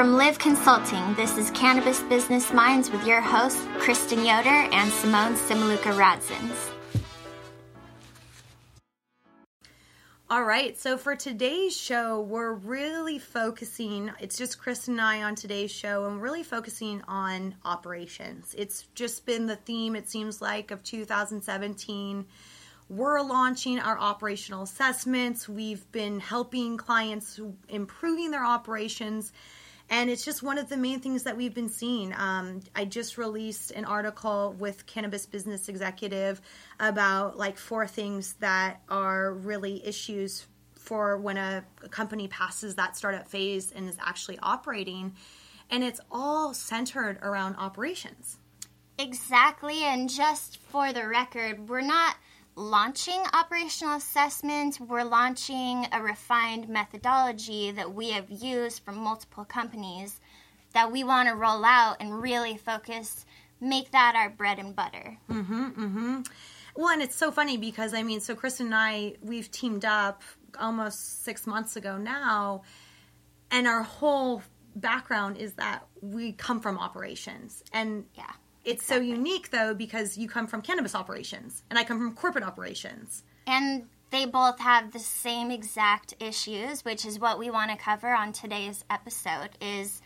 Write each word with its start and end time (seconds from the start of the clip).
From 0.00 0.14
Live 0.14 0.38
Consulting, 0.38 1.14
this 1.14 1.36
is 1.36 1.50
Cannabis 1.50 2.00
Business 2.04 2.54
Minds 2.54 2.90
with 2.90 3.06
your 3.06 3.20
hosts, 3.20 3.62
Kristen 3.80 4.24
Yoder 4.24 4.48
and 4.48 4.90
Simone 4.90 5.34
Simaluka 5.34 5.92
Radzins. 5.94 6.70
All 10.30 10.42
right, 10.42 10.78
so 10.78 10.96
for 10.96 11.16
today's 11.16 11.76
show, 11.76 12.18
we're 12.22 12.54
really 12.54 13.18
focusing, 13.18 14.10
it's 14.20 14.38
just 14.38 14.58
Chris 14.58 14.88
and 14.88 14.98
I 14.98 15.22
on 15.22 15.34
today's 15.34 15.70
show, 15.70 16.06
and 16.06 16.16
we're 16.16 16.22
really 16.22 16.44
focusing 16.44 17.02
on 17.06 17.56
operations. 17.62 18.54
It's 18.56 18.86
just 18.94 19.26
been 19.26 19.44
the 19.44 19.56
theme, 19.56 19.96
it 19.96 20.08
seems 20.08 20.40
like, 20.40 20.70
of 20.70 20.82
2017. 20.82 22.24
We're 22.88 23.20
launching 23.20 23.78
our 23.78 23.98
operational 23.98 24.62
assessments. 24.62 25.46
We've 25.46 25.92
been 25.92 26.20
helping 26.20 26.78
clients 26.78 27.38
improving 27.68 28.30
their 28.30 28.46
operations 28.46 29.30
and 29.90 30.08
it's 30.08 30.24
just 30.24 30.42
one 30.42 30.56
of 30.56 30.68
the 30.68 30.76
main 30.76 31.00
things 31.00 31.24
that 31.24 31.36
we've 31.36 31.52
been 31.52 31.68
seeing. 31.68 32.14
Um, 32.16 32.60
I 32.76 32.84
just 32.84 33.18
released 33.18 33.72
an 33.72 33.84
article 33.84 34.54
with 34.56 34.86
Cannabis 34.86 35.26
Business 35.26 35.68
Executive 35.68 36.40
about 36.78 37.36
like 37.36 37.58
four 37.58 37.88
things 37.88 38.34
that 38.34 38.82
are 38.88 39.34
really 39.34 39.84
issues 39.84 40.46
for 40.76 41.16
when 41.18 41.36
a, 41.36 41.64
a 41.82 41.88
company 41.88 42.28
passes 42.28 42.76
that 42.76 42.96
startup 42.96 43.28
phase 43.28 43.72
and 43.72 43.88
is 43.88 43.96
actually 44.00 44.38
operating. 44.40 45.14
And 45.70 45.82
it's 45.82 46.00
all 46.10 46.54
centered 46.54 47.18
around 47.20 47.56
operations. 47.56 48.38
Exactly. 48.96 49.82
And 49.82 50.08
just 50.08 50.58
for 50.58 50.92
the 50.92 51.06
record, 51.08 51.68
we're 51.68 51.80
not 51.80 52.14
launching 52.60 53.22
operational 53.32 53.96
assessment, 53.96 54.78
we're 54.80 55.02
launching 55.02 55.86
a 55.92 56.02
refined 56.02 56.68
methodology 56.68 57.70
that 57.70 57.94
we 57.94 58.10
have 58.10 58.30
used 58.30 58.84
from 58.84 58.98
multiple 58.98 59.44
companies 59.44 60.20
that 60.74 60.92
we 60.92 61.02
want 61.02 61.28
to 61.28 61.34
roll 61.34 61.64
out 61.64 61.96
and 62.00 62.22
really 62.22 62.56
focus, 62.56 63.24
make 63.60 63.90
that 63.92 64.14
our 64.14 64.30
bread 64.30 64.58
and 64.58 64.76
butter. 64.76 65.16
Mm-hmm, 65.30 65.64
mm-hmm. 65.64 66.20
Well, 66.76 66.90
and 66.90 67.02
it's 67.02 67.16
so 67.16 67.32
funny 67.32 67.56
because 67.56 67.94
I 67.94 68.02
mean, 68.02 68.20
so 68.20 68.34
Kristen 68.34 68.66
and 68.66 68.74
I, 68.74 69.14
we've 69.22 69.50
teamed 69.50 69.84
up 69.84 70.22
almost 70.58 71.24
six 71.24 71.46
months 71.46 71.76
ago 71.76 71.96
now, 71.96 72.62
and 73.50 73.66
our 73.66 73.82
whole 73.82 74.42
background 74.76 75.38
is 75.38 75.54
that 75.54 75.86
we 76.00 76.32
come 76.32 76.60
from 76.60 76.78
operations. 76.78 77.64
And 77.72 78.04
yeah 78.14 78.32
it's 78.64 78.82
exactly. 78.82 79.08
so 79.08 79.14
unique 79.16 79.50
though 79.50 79.74
because 79.74 80.18
you 80.18 80.28
come 80.28 80.46
from 80.46 80.62
cannabis 80.62 80.94
operations 80.94 81.62
and 81.70 81.78
I 81.78 81.84
come 81.84 81.98
from 81.98 82.14
corporate 82.14 82.44
operations. 82.44 83.22
And 83.46 83.86
they 84.10 84.26
both 84.26 84.58
have 84.60 84.92
the 84.92 84.98
same 84.98 85.50
exact 85.50 86.14
issues, 86.20 86.84
which 86.84 87.06
is 87.06 87.18
what 87.18 87.38
we 87.38 87.50
want 87.50 87.70
to 87.70 87.76
cover 87.76 88.12
on 88.12 88.32
today's 88.32 88.84
episode 88.90 89.50
is 89.60 90.02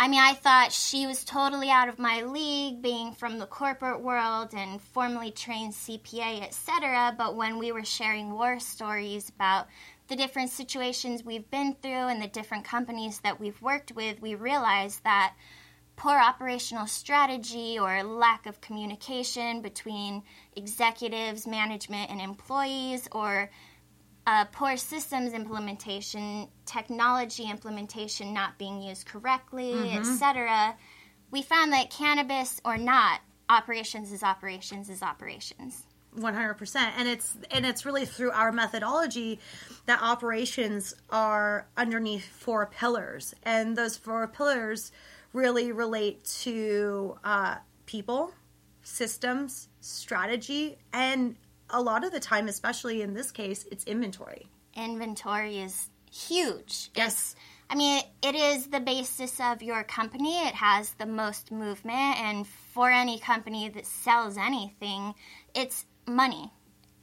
I 0.00 0.06
mean, 0.06 0.20
I 0.20 0.34
thought 0.34 0.72
she 0.72 1.08
was 1.08 1.24
totally 1.24 1.70
out 1.70 1.88
of 1.88 1.98
my 1.98 2.22
league 2.22 2.80
being 2.80 3.12
from 3.14 3.40
the 3.40 3.46
corporate 3.46 4.00
world 4.00 4.54
and 4.56 4.80
formally 4.80 5.32
trained 5.32 5.72
CPA, 5.72 6.42
etc. 6.42 7.16
But 7.18 7.34
when 7.34 7.58
we 7.58 7.72
were 7.72 7.84
sharing 7.84 8.32
war 8.32 8.60
stories 8.60 9.28
about 9.28 9.66
the 10.06 10.14
different 10.14 10.50
situations 10.50 11.24
we've 11.24 11.50
been 11.50 11.74
through 11.82 11.90
and 11.90 12.22
the 12.22 12.28
different 12.28 12.64
companies 12.64 13.18
that 13.20 13.40
we've 13.40 13.60
worked 13.60 13.90
with, 13.90 14.22
we 14.22 14.36
realized 14.36 15.02
that 15.02 15.34
poor 15.98 16.16
operational 16.16 16.86
strategy 16.86 17.76
or 17.78 18.04
lack 18.04 18.46
of 18.46 18.60
communication 18.60 19.60
between 19.60 20.22
executives, 20.54 21.44
management, 21.44 22.08
and 22.08 22.20
employees, 22.20 23.08
or 23.10 23.50
uh, 24.28 24.44
poor 24.52 24.76
systems 24.76 25.32
implementation, 25.32 26.46
technology 26.66 27.50
implementation 27.50 28.32
not 28.32 28.56
being 28.58 28.80
used 28.80 29.06
correctly, 29.06 29.72
mm-hmm. 29.72 29.98
etc. 29.98 30.76
We 31.32 31.42
found 31.42 31.72
that 31.72 31.90
cannabis 31.90 32.60
or 32.64 32.78
not, 32.78 33.20
operations 33.48 34.12
is 34.12 34.22
operations 34.22 34.88
is 34.88 35.02
operations. 35.02 35.84
100% 36.16 36.76
and 36.96 37.06
it's 37.06 37.36
and 37.50 37.66
it's 37.66 37.84
really 37.84 38.06
through 38.06 38.30
our 38.32 38.50
methodology 38.50 39.38
that 39.86 40.00
operations 40.02 40.94
are 41.10 41.68
underneath 41.76 42.26
four 42.26 42.66
pillars 42.66 43.34
and 43.42 43.76
those 43.76 43.96
four 43.96 44.26
pillars 44.26 44.90
really 45.38 45.72
relate 45.72 46.24
to 46.42 47.16
uh, 47.22 47.56
people, 47.86 48.32
systems, 48.82 49.68
strategy, 49.80 50.76
and 50.92 51.36
a 51.70 51.80
lot 51.80 52.04
of 52.04 52.12
the 52.12 52.20
time, 52.20 52.48
especially 52.48 53.02
in 53.02 53.14
this 53.14 53.30
case, 53.30 53.64
it's 53.70 53.84
inventory. 53.84 54.48
Inventory 54.74 55.58
is 55.58 55.90
huge. 56.10 56.90
Yes. 56.94 57.12
It's, 57.12 57.36
I 57.70 57.74
mean, 57.74 58.02
it 58.22 58.34
is 58.34 58.68
the 58.68 58.80
basis 58.80 59.38
of 59.40 59.62
your 59.62 59.84
company. 59.84 60.38
It 60.46 60.54
has 60.54 60.92
the 60.94 61.06
most 61.06 61.52
movement. 61.52 62.18
And 62.20 62.46
for 62.46 62.90
any 62.90 63.18
company 63.18 63.68
that 63.68 63.86
sells 63.86 64.38
anything, 64.38 65.14
it's 65.54 65.84
money. 66.06 66.50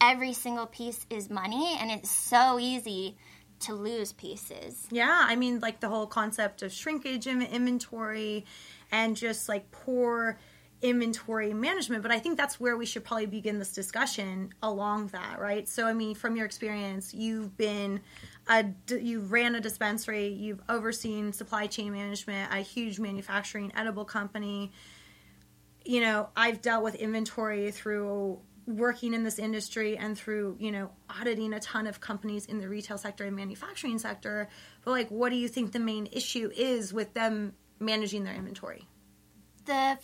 Every 0.02 0.34
single 0.34 0.66
piece 0.66 1.06
is 1.10 1.30
money. 1.30 1.78
And 1.80 1.92
it's 1.92 2.10
so 2.10 2.60
easy 2.60 3.18
to 3.62 3.74
lose 3.74 4.14
pieces. 4.14 4.88
Yeah, 4.92 5.26
I 5.28 5.36
mean, 5.36 5.60
like 5.60 5.80
the 5.80 5.90
whole 5.90 6.08
concept 6.08 6.62
of 6.62 6.72
shrinkage 6.72 7.28
in 7.28 7.42
inventory 7.42 8.46
and 8.92 9.16
just 9.16 9.50
like 9.50 9.72
poor 9.72 10.38
inventory 10.82 11.54
management. 11.54 12.04
But 12.04 12.12
I 12.12 12.20
think 12.20 12.38
that's 12.38 12.60
where 12.60 12.78
we 12.78 12.86
should 12.86 13.04
probably 13.04 13.26
begin 13.26 13.60
this 13.60 13.72
discussion 13.72 14.54
along 14.62 15.08
that, 15.08 15.40
right? 15.40 15.68
So, 15.68 15.88
I 15.88 15.94
mean, 15.94 16.16
from 16.16 16.36
your 16.36 16.46
experience, 16.46 17.14
you've 17.14 17.58
been 17.58 18.02
a, 18.48 18.66
you've 18.90 19.32
ran 19.32 19.56
a 19.56 19.62
dispensary, 19.62 20.28
you've 20.28 20.62
overseen 20.70 21.34
supply 21.34 21.68
chain 21.68 21.92
management, 21.92 22.54
a 22.54 22.58
huge 22.58 23.00
manufacturing 23.00 23.72
edible 23.76 24.06
company. 24.06 24.72
You 25.84 26.02
know, 26.02 26.30
I've 26.36 26.62
dealt 26.62 26.84
with 26.84 26.96
inventory 26.96 27.72
through 27.72 28.40
working 28.68 29.14
in 29.14 29.24
this 29.24 29.38
industry 29.38 29.98
and 29.98 30.18
through 30.18 30.56
you 30.60 30.72
know 30.72 30.90
auditing 31.10 31.54
a 31.54 31.60
ton 31.60 31.86
of 31.86 32.00
companies 32.00 32.46
in 32.46 32.58
the 32.60 32.68
retail 32.68 32.98
sector 32.98 33.26
and 33.26 33.36
manufacturing 33.36 34.00
sector 34.00 34.50
but 34.84 34.92
like 34.92 35.10
what 35.10 35.30
do 35.30 35.36
you 35.36 35.48
think 35.48 35.72
the 35.72 35.80
main 35.80 36.08
issue 36.12 36.50
is 36.56 36.94
with 36.94 37.14
them 37.14 37.54
managing 37.80 38.24
their 38.24 38.34
inventory 38.34 38.88
the 39.66 39.98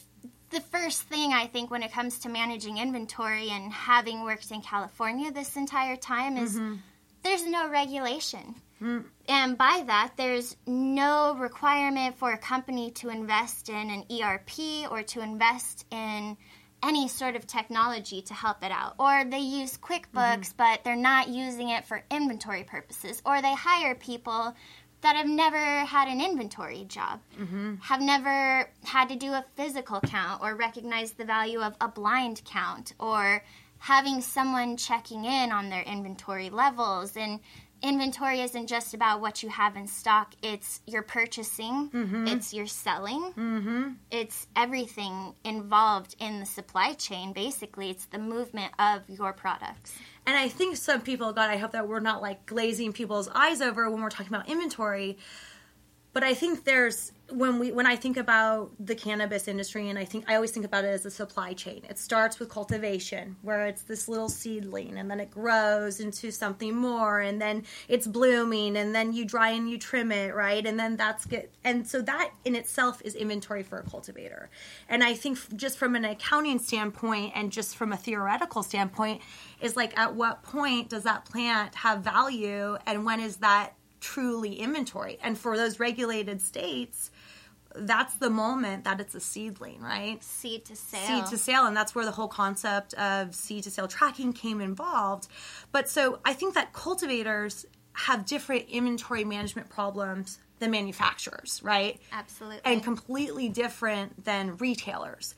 the 0.51 0.59
first 0.59 1.01
thing 1.03 1.33
i 1.33 1.47
think 1.47 1.71
when 1.71 1.81
it 1.81 1.91
comes 1.91 2.19
to 2.19 2.29
managing 2.29 2.77
inventory 2.77 3.49
and 3.49 3.71
having 3.73 4.23
worked 4.23 4.51
in 4.51 4.61
california 4.61 5.31
this 5.31 5.55
entire 5.55 5.95
time 5.95 6.37
is 6.37 6.55
mm-hmm. 6.55 6.75
there's 7.23 7.45
no 7.47 7.67
regulation 7.67 8.53
mm. 8.79 9.03
and 9.27 9.57
by 9.57 9.83
that 9.87 10.11
there's 10.17 10.55
no 10.67 11.35
requirement 11.35 12.15
for 12.15 12.31
a 12.31 12.37
company 12.37 12.91
to 12.91 13.09
invest 13.09 13.69
in 13.69 13.89
an 13.89 14.03
erp 14.21 14.51
or 14.91 15.01
to 15.01 15.19
invest 15.21 15.85
in 15.89 16.37
any 16.83 17.07
sort 17.07 17.35
of 17.35 17.47
technology 17.47 18.21
to 18.23 18.33
help 18.33 18.63
it 18.63 18.71
out. 18.71 18.95
Or 18.99 19.23
they 19.23 19.39
use 19.39 19.77
QuickBooks, 19.77 20.05
mm-hmm. 20.13 20.57
but 20.57 20.83
they're 20.83 20.95
not 20.95 21.27
using 21.27 21.69
it 21.69 21.85
for 21.85 22.03
inventory 22.09 22.63
purposes. 22.63 23.21
Or 23.25 23.41
they 23.41 23.53
hire 23.53 23.95
people 23.95 24.55
that 25.01 25.15
have 25.15 25.27
never 25.27 25.57
had 25.57 26.07
an 26.07 26.21
inventory 26.21 26.85
job, 26.87 27.19
mm-hmm. 27.39 27.75
have 27.81 28.01
never 28.01 28.69
had 28.83 29.09
to 29.09 29.15
do 29.15 29.31
a 29.31 29.45
physical 29.55 29.99
count 30.01 30.41
or 30.41 30.55
recognize 30.55 31.11
the 31.13 31.25
value 31.25 31.59
of 31.59 31.75
a 31.81 31.87
blind 31.87 32.41
count 32.45 32.93
or 32.99 33.43
having 33.79 34.21
someone 34.21 34.77
checking 34.77 35.25
in 35.25 35.51
on 35.51 35.69
their 35.69 35.81
inventory 35.81 36.51
levels 36.51 37.17
and 37.17 37.39
inventory 37.81 38.41
isn't 38.41 38.67
just 38.67 38.93
about 38.93 39.21
what 39.21 39.41
you 39.41 39.49
have 39.49 39.75
in 39.75 39.87
stock 39.87 40.33
it's 40.43 40.81
your 40.85 41.01
purchasing 41.01 41.89
mm-hmm. 41.89 42.27
it's 42.27 42.53
your 42.53 42.67
selling 42.67 43.33
mm-hmm. 43.33 43.89
it's 44.11 44.47
everything 44.55 45.33
involved 45.43 46.15
in 46.19 46.39
the 46.39 46.45
supply 46.45 46.93
chain 46.93 47.33
basically 47.33 47.89
it's 47.89 48.05
the 48.05 48.19
movement 48.19 48.71
of 48.77 49.01
your 49.09 49.33
products 49.33 49.97
and 50.25 50.37
i 50.37 50.47
think 50.47 50.75
some 50.75 51.01
people 51.01 51.33
god 51.33 51.49
i 51.49 51.57
hope 51.57 51.71
that 51.71 51.87
we're 51.87 51.99
not 51.99 52.21
like 52.21 52.45
glazing 52.45 52.93
people's 52.93 53.29
eyes 53.29 53.61
over 53.61 53.89
when 53.89 54.01
we're 54.01 54.09
talking 54.09 54.33
about 54.33 54.47
inventory 54.47 55.17
but 56.13 56.23
i 56.23 56.33
think 56.33 56.63
there's 56.63 57.11
when 57.31 57.59
we 57.59 57.71
when 57.71 57.85
I 57.85 57.95
think 57.95 58.17
about 58.17 58.71
the 58.79 58.95
cannabis 58.95 59.47
industry 59.47 59.89
and 59.89 59.97
I 59.97 60.05
think 60.05 60.25
I 60.29 60.35
always 60.35 60.51
think 60.51 60.65
about 60.65 60.83
it 60.83 60.89
as 60.89 61.05
a 61.05 61.11
supply 61.11 61.53
chain. 61.53 61.81
It 61.89 61.97
starts 61.97 62.39
with 62.39 62.49
cultivation 62.49 63.35
where 63.41 63.65
it's 63.67 63.83
this 63.83 64.07
little 64.07 64.29
seedling 64.29 64.97
and 64.97 65.09
then 65.09 65.19
it 65.19 65.31
grows 65.31 65.99
into 65.99 66.31
something 66.31 66.75
more 66.75 67.21
and 67.21 67.41
then 67.41 67.63
it's 67.87 68.07
blooming 68.07 68.77
and 68.77 68.93
then 68.93 69.13
you 69.13 69.25
dry 69.25 69.49
and 69.49 69.69
you 69.69 69.77
trim 69.77 70.11
it, 70.11 70.35
right? 70.35 70.65
And 70.65 70.79
then 70.79 70.97
that's 70.97 71.25
good. 71.25 71.49
And 71.63 71.87
so 71.87 72.01
that 72.01 72.31
in 72.45 72.55
itself 72.55 73.01
is 73.03 73.15
inventory 73.15 73.63
for 73.63 73.79
a 73.79 73.83
cultivator. 73.83 74.49
And 74.89 75.03
I 75.03 75.13
think 75.13 75.55
just 75.55 75.77
from 75.77 75.95
an 75.95 76.05
accounting 76.05 76.59
standpoint 76.59 77.33
and 77.35 77.51
just 77.51 77.75
from 77.75 77.93
a 77.93 77.97
theoretical 77.97 78.63
standpoint 78.63 79.21
is 79.61 79.75
like 79.75 79.97
at 79.97 80.15
what 80.15 80.43
point 80.43 80.89
does 80.89 81.03
that 81.03 81.25
plant 81.25 81.75
have 81.75 82.01
value 82.01 82.77
and 82.85 83.05
when 83.05 83.19
is 83.19 83.37
that 83.37 83.75
truly 84.01 84.55
inventory? 84.55 85.17
And 85.21 85.37
for 85.37 85.55
those 85.55 85.79
regulated 85.79 86.41
states, 86.41 87.11
that's 87.73 88.15
the 88.15 88.29
moment 88.29 88.83
that 88.83 88.99
it's 88.99 89.15
a 89.15 89.21
seedling, 89.21 89.79
right? 89.79 90.21
Seed 90.21 90.65
to 90.65 90.75
sale. 90.75 91.21
Seed 91.21 91.31
to 91.31 91.37
sale. 91.37 91.65
And 91.65 91.77
that's 91.77 91.95
where 91.95 92.03
the 92.03 92.11
whole 92.11 92.27
concept 92.27 92.93
of 92.95 93.33
seed 93.33 93.63
to 93.63 93.71
sale 93.71 93.87
tracking 93.87 94.33
came 94.33 94.59
involved. 94.59 95.29
But 95.71 95.87
so 95.87 96.19
I 96.25 96.33
think 96.33 96.55
that 96.55 96.73
cultivators 96.73 97.65
have 97.93 98.25
different 98.25 98.67
inventory 98.69 99.23
management 99.23 99.69
problems 99.69 100.39
than 100.59 100.71
manufacturers, 100.71 101.61
right? 101.63 101.99
Absolutely. 102.11 102.61
And 102.65 102.83
completely 102.83 103.49
different 103.49 104.25
than 104.25 104.57
retailers. 104.57 105.35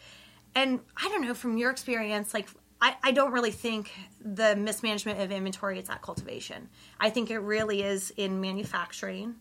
And 0.55 0.79
I 0.97 1.09
don't 1.09 1.21
know 1.21 1.33
from 1.33 1.57
your 1.57 1.71
experience, 1.71 2.33
like 2.33 2.47
I, 2.83 2.97
I 3.01 3.11
don't 3.13 3.31
really 3.31 3.51
think 3.51 3.93
the 4.19 4.57
mismanagement 4.57 5.21
of 5.21 5.31
inventory 5.31 5.79
is 5.79 5.89
at 5.89 6.01
cultivation. 6.01 6.67
I 6.99 7.11
think 7.11 7.31
it 7.31 7.39
really 7.39 7.81
is 7.81 8.11
in 8.17 8.41
manufacturing 8.41 9.35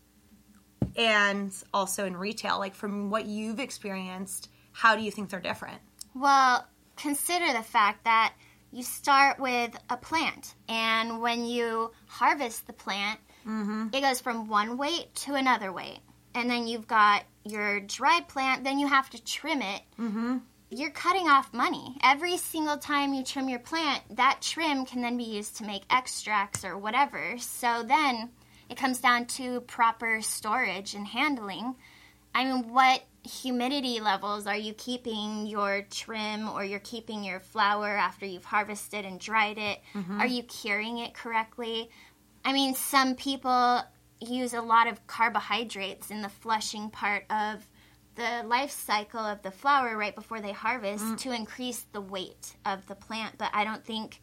and 0.96 1.52
also 1.74 2.06
in 2.06 2.16
retail. 2.16 2.60
Like 2.60 2.76
from 2.76 3.10
what 3.10 3.26
you've 3.26 3.58
experienced, 3.58 4.48
how 4.70 4.94
do 4.94 5.02
you 5.02 5.10
think 5.10 5.28
they're 5.28 5.40
different? 5.40 5.80
Well, 6.14 6.64
consider 6.96 7.52
the 7.52 7.64
fact 7.64 8.04
that 8.04 8.32
you 8.70 8.84
start 8.84 9.40
with 9.40 9.76
a 9.90 9.96
plant, 9.96 10.54
and 10.68 11.20
when 11.20 11.44
you 11.44 11.90
harvest 12.06 12.68
the 12.68 12.72
plant, 12.72 13.18
it 13.92 14.02
goes 14.02 14.20
from 14.20 14.46
one 14.46 14.78
weight 14.78 15.12
to 15.16 15.34
another 15.34 15.72
weight. 15.72 15.98
And 16.34 16.48
then 16.48 16.68
you've 16.68 16.86
got 16.86 17.24
your 17.44 17.80
dry 17.80 18.20
plant, 18.28 18.62
then 18.62 18.78
you 18.78 18.86
have 18.86 19.10
to 19.10 19.22
trim 19.22 19.62
it. 19.62 19.82
Mm-hmm. 19.98 20.38
You're 20.74 20.90
cutting 20.90 21.28
off 21.28 21.52
money. 21.52 21.98
Every 22.02 22.38
single 22.38 22.78
time 22.78 23.12
you 23.12 23.22
trim 23.22 23.46
your 23.50 23.58
plant, 23.58 24.02
that 24.16 24.38
trim 24.40 24.86
can 24.86 25.02
then 25.02 25.18
be 25.18 25.24
used 25.24 25.58
to 25.58 25.64
make 25.64 25.82
extracts 25.90 26.64
or 26.64 26.78
whatever. 26.78 27.36
So 27.36 27.82
then 27.86 28.30
it 28.70 28.78
comes 28.78 28.98
down 28.98 29.26
to 29.26 29.60
proper 29.60 30.22
storage 30.22 30.94
and 30.94 31.06
handling. 31.06 31.74
I 32.34 32.44
mean, 32.44 32.72
what 32.72 33.02
humidity 33.22 34.00
levels 34.00 34.46
are 34.46 34.56
you 34.56 34.72
keeping 34.72 35.46
your 35.46 35.82
trim 35.90 36.48
or 36.48 36.64
you're 36.64 36.78
keeping 36.78 37.22
your 37.22 37.40
flower 37.40 37.88
after 37.88 38.24
you've 38.24 38.46
harvested 38.46 39.04
and 39.04 39.20
dried 39.20 39.58
it? 39.58 39.78
Mm-hmm. 39.92 40.22
Are 40.22 40.26
you 40.26 40.42
curing 40.42 41.00
it 41.00 41.12
correctly? 41.12 41.90
I 42.46 42.54
mean, 42.54 42.74
some 42.74 43.14
people 43.14 43.82
use 44.20 44.54
a 44.54 44.62
lot 44.62 44.88
of 44.88 45.06
carbohydrates 45.06 46.10
in 46.10 46.22
the 46.22 46.30
flushing 46.30 46.88
part 46.88 47.26
of 47.28 47.68
the 48.14 48.42
life 48.46 48.70
cycle 48.70 49.20
of 49.20 49.42
the 49.42 49.50
flower 49.50 49.96
right 49.96 50.14
before 50.14 50.40
they 50.40 50.52
harvest 50.52 51.18
to 51.18 51.32
increase 51.32 51.86
the 51.92 52.00
weight 52.00 52.54
of 52.66 52.86
the 52.86 52.94
plant. 52.94 53.36
But 53.38 53.50
I 53.52 53.64
don't 53.64 53.84
think 53.84 54.20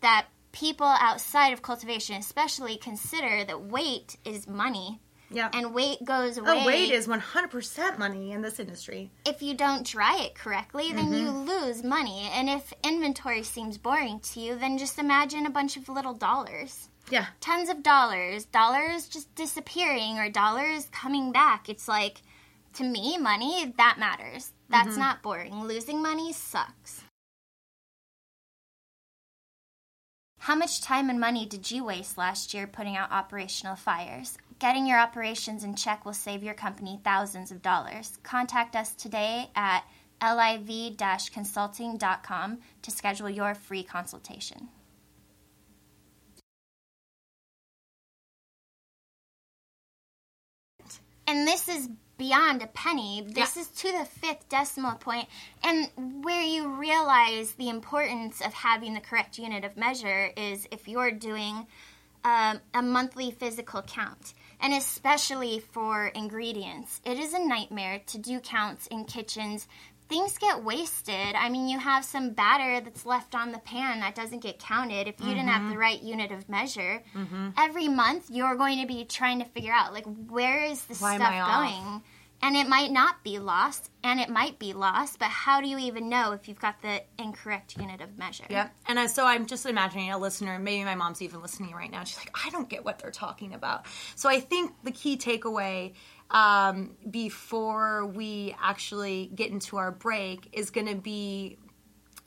that 0.00 0.26
people 0.52 0.86
outside 0.86 1.52
of 1.52 1.62
cultivation, 1.62 2.16
especially, 2.16 2.76
consider 2.76 3.44
that 3.44 3.62
weight 3.62 4.16
is 4.24 4.46
money. 4.48 5.00
Yeah. 5.30 5.50
And 5.52 5.74
weight 5.74 6.02
goes 6.04 6.38
away. 6.38 6.60
oh, 6.62 6.66
weight 6.66 6.90
is 6.90 7.06
100% 7.06 7.98
money 7.98 8.32
in 8.32 8.40
this 8.40 8.58
industry. 8.58 9.10
if 9.26 9.42
you 9.42 9.52
don't 9.54 9.86
dry 9.86 10.20
it 10.22 10.34
correctly, 10.34 10.90
then 10.92 11.12
you 11.12 11.26
Mm-hmm. 11.26 11.46
lose 11.46 11.82
money. 11.84 12.30
And 12.32 12.48
if 12.48 12.72
inventory 12.82 13.42
seems 13.42 13.76
boring 13.76 14.20
to 14.20 14.40
you, 14.40 14.56
then 14.58 14.78
just 14.78 14.98
imagine 14.98 15.44
a 15.44 15.50
bunch 15.50 15.76
of 15.76 15.88
little 15.90 16.14
dollars. 16.14 16.88
Yeah. 17.10 17.26
Tons 17.40 17.68
of 17.68 17.82
dollars, 17.82 18.46
dollars 18.46 19.06
just 19.08 19.34
disappearing 19.34 20.18
or 20.18 20.30
dollars 20.30 20.88
coming 20.92 21.30
back. 21.32 21.68
It's 21.68 21.88
like, 21.88 22.22
to 22.78 22.84
me, 22.84 23.18
money, 23.18 23.74
that 23.76 23.96
matters. 23.98 24.52
That's 24.68 24.90
Mm-hmm. 24.90 25.00
not 25.00 25.22
boring. 25.22 25.64
Losing 25.64 26.00
money 26.00 26.32
sucks. 26.32 27.02
How 30.38 30.54
much 30.54 30.80
time 30.80 31.10
and 31.10 31.18
money 31.20 31.44
did 31.44 31.70
you 31.70 31.84
waste 31.84 32.16
last 32.16 32.54
year 32.54 32.66
putting 32.66 32.96
out 32.96 33.10
operational 33.10 33.76
fires? 33.76 34.38
Getting 34.60 34.86
your 34.86 34.98
operations 35.00 35.64
in 35.64 35.74
check 35.74 36.06
will 36.06 36.12
save 36.14 36.42
your 36.44 36.54
company 36.54 37.00
thousands 37.04 37.50
of 37.50 37.60
dollars. 37.62 38.18
Contact 38.22 38.76
us 38.76 38.94
today 38.94 39.50
at 39.56 39.84
liv-consulting.com 40.22 42.58
to 42.82 42.90
schedule 42.90 43.30
your 43.30 43.54
free 43.54 43.82
consultation. 43.82 44.68
And 51.26 51.46
this 51.46 51.68
is 51.68 51.88
beyond 52.18 52.60
a 52.62 52.66
penny. 52.66 53.22
This 53.26 53.56
Yeah. 53.56 53.62
is 53.62 53.68
to 53.68 53.92
the 53.92 54.04
fifth 54.04 54.48
decimal 54.48 54.96
point, 54.96 55.28
and 55.62 55.90
where 56.22 56.42
you 56.42 56.68
realize 56.68 57.52
the 57.52 57.68
importance 57.70 58.40
of 58.40 58.52
having 58.52 58.92
the 58.94 59.00
correct 59.00 59.38
unit 59.38 59.64
of 59.64 59.76
measure 59.76 60.32
is 60.36 60.66
if 60.70 60.86
you're 60.88 61.12
doing 61.12 61.66
um, 62.24 62.60
a 62.74 62.82
monthly 62.82 63.30
physical 63.30 63.80
count, 63.80 64.34
and 64.60 64.74
especially 64.74 65.60
for 65.60 66.08
ingredients. 66.08 67.00
It 67.04 67.16
is 67.18 67.32
a 67.32 67.38
nightmare 67.38 68.00
to 68.06 68.18
do 68.18 68.40
counts 68.40 68.88
in 68.88 69.04
kitchens. 69.04 69.68
Things 70.08 70.38
get 70.38 70.64
wasted. 70.64 71.34
I 71.34 71.50
mean, 71.50 71.68
you 71.68 71.78
have 71.78 72.04
some 72.04 72.30
batter 72.30 72.82
that's 72.82 73.04
left 73.04 73.34
on 73.34 73.52
the 73.52 73.58
pan 73.58 74.00
that 74.00 74.14
doesn't 74.14 74.40
get 74.40 74.58
counted 74.58 75.06
if 75.06 75.20
you 75.20 75.26
didn't 75.26 75.48
have 75.48 75.64
the 75.64 75.70
mm-hmm. 75.70 75.78
right 75.78 76.02
unit 76.02 76.32
of 76.32 76.48
measure. 76.48 77.02
Mm-hmm. 77.14 77.48
Every 77.58 77.88
month, 77.88 78.30
you're 78.30 78.56
going 78.56 78.80
to 78.80 78.86
be 78.86 79.04
trying 79.04 79.38
to 79.40 79.44
figure 79.44 79.72
out, 79.72 79.92
like, 79.92 80.06
where 80.28 80.64
is 80.64 80.82
the 80.84 80.94
Why 80.94 81.16
stuff 81.16 81.30
I 81.30 81.40
off? 81.40 81.62
going? 81.62 82.02
And 82.40 82.56
it 82.56 82.68
might 82.68 82.92
not 82.92 83.24
be 83.24 83.40
lost, 83.40 83.90
and 84.04 84.20
it 84.20 84.28
might 84.28 84.60
be 84.60 84.72
lost, 84.72 85.18
but 85.18 85.26
how 85.26 85.60
do 85.60 85.66
you 85.66 85.76
even 85.76 86.08
know 86.08 86.30
if 86.30 86.48
you've 86.48 86.60
got 86.60 86.80
the 86.82 87.02
incorrect 87.18 87.76
unit 87.76 88.00
of 88.00 88.16
measure? 88.16 88.44
Yep. 88.48 88.72
And 88.86 89.10
so 89.10 89.26
I'm 89.26 89.44
just 89.44 89.66
imagining 89.66 90.12
a 90.12 90.18
listener, 90.18 90.56
maybe 90.60 90.84
my 90.84 90.94
mom's 90.94 91.20
even 91.20 91.42
listening 91.42 91.74
right 91.74 91.90
now. 91.90 92.04
She's 92.04 92.16
like, 92.16 92.30
I 92.46 92.48
don't 92.50 92.68
get 92.68 92.84
what 92.84 93.00
they're 93.00 93.10
talking 93.10 93.54
about. 93.54 93.86
So 94.14 94.28
I 94.28 94.38
think 94.38 94.72
the 94.84 94.92
key 94.92 95.16
takeaway 95.16 95.94
um, 96.30 96.96
before 97.10 98.06
we 98.06 98.54
actually 98.62 99.30
get 99.34 99.50
into 99.50 99.76
our 99.76 99.90
break 99.90 100.48
is 100.52 100.70
going 100.70 100.86
to 100.86 100.94
be 100.94 101.58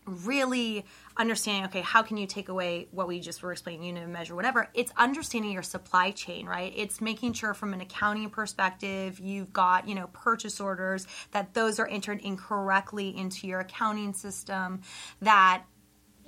really 0.05 0.83
understanding 1.15 1.63
okay 1.63 1.81
how 1.81 2.01
can 2.01 2.17
you 2.17 2.25
take 2.25 2.49
away 2.49 2.87
what 2.89 3.07
we 3.07 3.19
just 3.19 3.43
were 3.43 3.51
explaining 3.51 3.83
unit 3.83 4.03
of 4.03 4.09
measure 4.09 4.33
whatever 4.33 4.67
it's 4.73 4.91
understanding 4.97 5.51
your 5.51 5.61
supply 5.61 6.09
chain 6.09 6.47
right 6.47 6.73
it's 6.75 6.99
making 6.99 7.31
sure 7.33 7.53
from 7.53 7.71
an 7.71 7.81
accounting 7.81 8.27
perspective 8.27 9.19
you've 9.19 9.53
got 9.53 9.87
you 9.87 9.93
know 9.93 10.07
purchase 10.07 10.59
orders 10.59 11.05
that 11.31 11.53
those 11.53 11.79
are 11.79 11.85
entered 11.85 12.19
incorrectly 12.21 13.15
into 13.15 13.45
your 13.45 13.59
accounting 13.59 14.11
system 14.11 14.81
that 15.21 15.63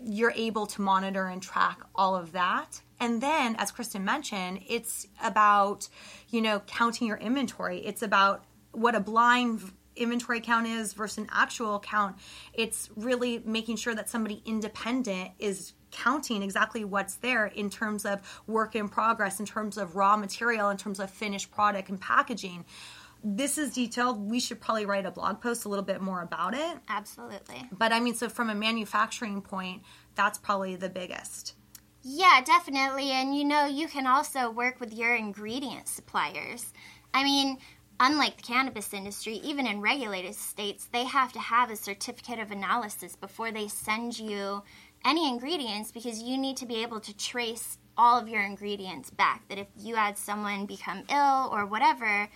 you're 0.05 0.33
able 0.35 0.65
to 0.67 0.81
monitor 0.81 1.27
and 1.27 1.41
track 1.41 1.79
all 1.95 2.15
of 2.15 2.31
that. 2.33 2.81
And 2.99 3.21
then, 3.21 3.55
as 3.57 3.71
Kristen 3.71 4.05
mentioned, 4.05 4.61
it's 4.67 5.07
about, 5.23 5.89
you 6.29 6.41
know, 6.41 6.61
counting 6.61 7.07
your 7.07 7.17
inventory. 7.17 7.79
It's 7.79 8.01
about 8.01 8.45
what 8.71 8.95
a 8.95 8.99
blind 8.99 9.61
inventory 9.95 10.41
count 10.41 10.67
is 10.67 10.93
versus 10.93 11.19
an 11.19 11.27
actual 11.31 11.79
count. 11.79 12.15
It's 12.53 12.89
really 12.95 13.41
making 13.45 13.77
sure 13.77 13.93
that 13.95 14.09
somebody 14.09 14.41
independent 14.45 15.31
is 15.39 15.73
counting 15.91 16.41
exactly 16.41 16.83
what's 16.83 17.15
there 17.15 17.45
in 17.45 17.69
terms 17.69 18.05
of 18.05 18.19
work 18.47 18.75
in 18.75 18.89
progress, 18.89 19.39
in 19.39 19.45
terms 19.45 19.77
of 19.77 19.95
raw 19.95 20.17
material, 20.17 20.69
in 20.69 20.77
terms 20.77 20.99
of 20.99 21.09
finished 21.09 21.51
product 21.51 21.89
and 21.89 22.01
packaging. 22.01 22.65
This 23.23 23.57
is 23.57 23.73
detailed. 23.73 24.29
We 24.29 24.39
should 24.39 24.59
probably 24.59 24.85
write 24.85 25.05
a 25.05 25.11
blog 25.11 25.39
post 25.39 25.65
a 25.65 25.69
little 25.69 25.85
bit 25.85 26.01
more 26.01 26.21
about 26.21 26.55
it. 26.55 26.77
Absolutely. 26.89 27.69
But 27.71 27.93
I 27.93 27.99
mean, 27.99 28.15
so 28.15 28.27
from 28.27 28.49
a 28.49 28.55
manufacturing 28.55 29.41
point, 29.41 29.83
that's 30.15 30.37
probably 30.37 30.75
the 30.75 30.89
biggest. 30.89 31.53
Yeah, 32.03 32.41
definitely. 32.45 33.11
And 33.11 33.35
you 33.35 33.45
know, 33.45 33.65
you 33.65 33.87
can 33.87 34.05
also 34.05 34.51
work 34.51 34.79
with 34.79 34.93
your 34.93 35.15
ingredient 35.15 35.87
suppliers. 35.87 36.73
I 37.13 37.23
mean, 37.23 37.57
unlike 37.99 38.37
the 38.37 38.43
cannabis 38.43 38.93
industry, 38.93 39.35
even 39.35 39.65
in 39.65 39.79
regulated 39.79 40.35
states, 40.35 40.89
they 40.91 41.05
have 41.05 41.31
to 41.33 41.39
have 41.39 41.71
a 41.71 41.77
certificate 41.77 42.39
of 42.39 42.51
analysis 42.51 43.15
before 43.15 43.51
they 43.51 43.69
send 43.69 44.19
you 44.19 44.63
any 45.05 45.29
ingredients 45.29 45.91
because 45.91 46.21
you 46.21 46.37
need 46.37 46.57
to 46.57 46.65
be 46.65 46.81
able 46.81 46.99
to 46.99 47.15
trace 47.15 47.77
all 47.97 48.19
of 48.19 48.27
your 48.27 48.41
ingredients 48.41 49.09
back. 49.09 49.47
That 49.47 49.57
if 49.59 49.67
you 49.77 49.95
had 49.95 50.17
someone 50.17 50.65
become 50.65 51.03
ill 51.09 51.49
or 51.53 51.65
whatever, 51.65 52.29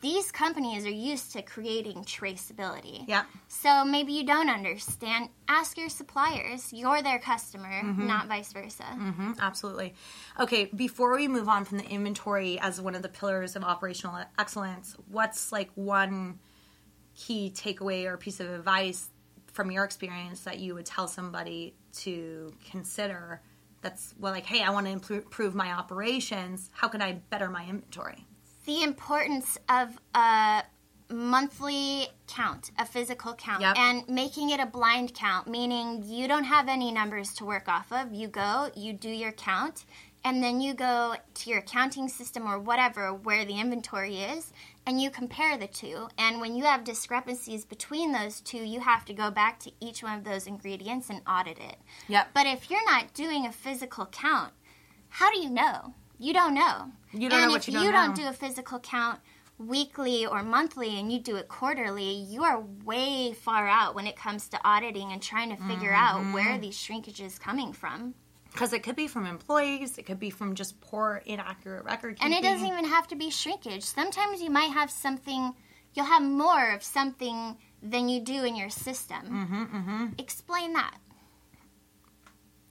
these 0.00 0.30
companies 0.30 0.84
are 0.86 0.90
used 0.90 1.32
to 1.32 1.42
creating 1.42 2.04
traceability. 2.04 3.04
Yeah. 3.06 3.24
So 3.48 3.84
maybe 3.84 4.12
you 4.12 4.24
don't 4.24 4.48
understand. 4.48 5.30
Ask 5.48 5.78
your 5.78 5.88
suppliers. 5.88 6.72
You're 6.72 7.02
their 7.02 7.18
customer, 7.18 7.82
not 7.82 8.28
vice 8.28 8.52
versa. 8.52 8.84
hmm 8.84 9.32
absolutely. 9.40 9.94
Okay, 10.38 10.66
before 10.66 11.14
we 11.16 11.28
move 11.28 11.48
on 11.48 11.64
from 11.64 11.78
the 11.78 11.88
inventory 11.88 12.58
as 12.60 12.80
one 12.80 12.94
of 12.94 13.02
the 13.02 13.08
pillars 13.08 13.56
of 13.56 13.64
operational 13.64 14.22
excellence, 14.38 14.96
what's 15.08 15.52
like 15.52 15.70
one 15.74 16.38
key 17.16 17.52
takeaway 17.54 18.04
or 18.04 18.16
piece 18.16 18.40
of 18.40 18.50
advice 18.50 19.08
from 19.52 19.70
your 19.70 19.84
experience 19.84 20.40
that 20.40 20.58
you 20.58 20.74
would 20.74 20.84
tell 20.84 21.08
somebody 21.08 21.74
to 21.92 22.52
consider 22.70 23.40
that's 23.80 24.14
well 24.18 24.32
like 24.32 24.44
hey 24.44 24.62
i 24.62 24.68
want 24.68 24.86
to 24.86 24.92
improve 24.92 25.54
my 25.54 25.72
operations 25.72 26.70
how 26.74 26.88
can 26.88 27.00
i 27.00 27.12
better 27.30 27.48
my 27.48 27.64
inventory 27.66 28.25
The 28.66 28.82
importance 28.82 29.56
of 29.68 29.98
a 30.14 30.64
monthly 31.08 32.08
count, 32.26 32.72
a 32.78 32.84
physical 32.84 33.32
count, 33.34 33.60
Yep. 33.62 33.78
and 33.78 34.08
making 34.08 34.50
it 34.50 34.60
a 34.60 34.66
blind 34.66 35.14
count, 35.14 35.46
meaning 35.46 36.02
you 36.04 36.26
don't 36.26 36.44
have 36.44 36.68
any 36.68 36.90
numbers 36.90 37.32
to 37.34 37.44
work 37.44 37.68
off 37.68 37.92
of. 37.92 38.12
You 38.12 38.28
go, 38.28 38.70
you 38.74 38.92
do 38.92 39.08
your 39.08 39.30
count, 39.32 39.84
and 40.24 40.42
then 40.42 40.60
you 40.60 40.74
go 40.74 41.14
to 41.34 41.50
your 41.50 41.60
accounting 41.60 42.08
system 42.08 42.48
or 42.48 42.58
whatever 42.58 43.14
where 43.14 43.44
the 43.44 43.60
inventory 43.60 44.18
is, 44.18 44.52
and 44.84 45.00
you 45.00 45.10
compare 45.10 45.56
the 45.56 45.68
two. 45.68 46.08
And 46.18 46.40
when 46.40 46.56
you 46.56 46.64
have 46.64 46.82
discrepancies 46.82 47.64
between 47.64 48.10
those 48.10 48.40
two, 48.40 48.64
you 48.64 48.80
have 48.80 49.04
to 49.04 49.14
go 49.14 49.30
back 49.30 49.60
to 49.60 49.70
each 49.78 50.02
one 50.02 50.18
of 50.18 50.24
those 50.24 50.48
ingredients 50.48 51.08
and 51.08 51.22
audit 51.28 51.58
it. 51.58 51.76
Yep. 52.08 52.30
But 52.34 52.46
if 52.46 52.68
you're 52.68 52.84
not 52.84 53.14
doing 53.14 53.46
a 53.46 53.52
physical 53.52 54.06
count, 54.06 54.52
how 55.08 55.30
do 55.30 55.38
you 55.38 55.50
know? 55.50 55.94
You 56.18 56.32
don't 56.32 56.54
know. 56.54 56.92
You 57.20 57.28
don't 57.28 57.40
and 57.40 57.48
know 57.50 57.54
if 57.56 57.60
what 57.62 57.68
you 57.68 57.74
don't 57.74 57.92
don't 57.92 58.08
know. 58.10 58.14
do 58.24 58.28
a 58.28 58.32
physical 58.32 58.78
count, 58.80 59.20
weekly 59.58 60.26
or 60.26 60.42
monthly 60.42 60.98
and 61.00 61.10
you 61.12 61.18
do 61.18 61.36
it 61.36 61.48
quarterly, 61.48 62.12
you 62.12 62.44
are 62.44 62.62
way 62.84 63.32
far 63.32 63.66
out 63.66 63.94
when 63.94 64.06
it 64.06 64.16
comes 64.16 64.48
to 64.48 64.60
auditing 64.64 65.12
and 65.12 65.22
trying 65.22 65.50
to 65.50 65.56
figure 65.64 65.92
out 65.94 66.20
Mm-hmm. 66.20 66.32
where 66.34 66.58
these 66.58 66.76
shrinkages 66.76 67.40
coming 67.40 67.72
from. 67.72 68.14
Because 68.52 68.72
it 68.72 68.82
could 68.82 68.96
be 68.96 69.06
from 69.06 69.26
employees, 69.26 69.98
it 69.98 70.04
could 70.06 70.18
be 70.18 70.30
from 70.30 70.54
just 70.54 70.80
poor, 70.80 71.22
inaccurate 71.26 71.84
record 71.84 72.16
And 72.22 72.32
it 72.32 72.42
doesn't 72.42 72.66
even 72.66 72.84
have 72.86 73.06
to 73.08 73.16
be 73.16 73.28
shrinkage. 73.30 73.82
Sometimes 73.84 74.40
you 74.40 74.48
might 74.50 74.72
have 74.72 74.90
something, 74.90 75.54
you'll 75.94 76.06
have 76.06 76.22
more 76.22 76.70
of 76.72 76.82
something 76.82 77.56
than 77.82 78.08
you 78.08 78.20
do 78.20 78.44
in 78.44 78.56
your 78.56 78.70
system. 78.70 79.20
Mm-hmm, 79.26 80.06
Explain 80.18 80.72
that. 80.72 80.96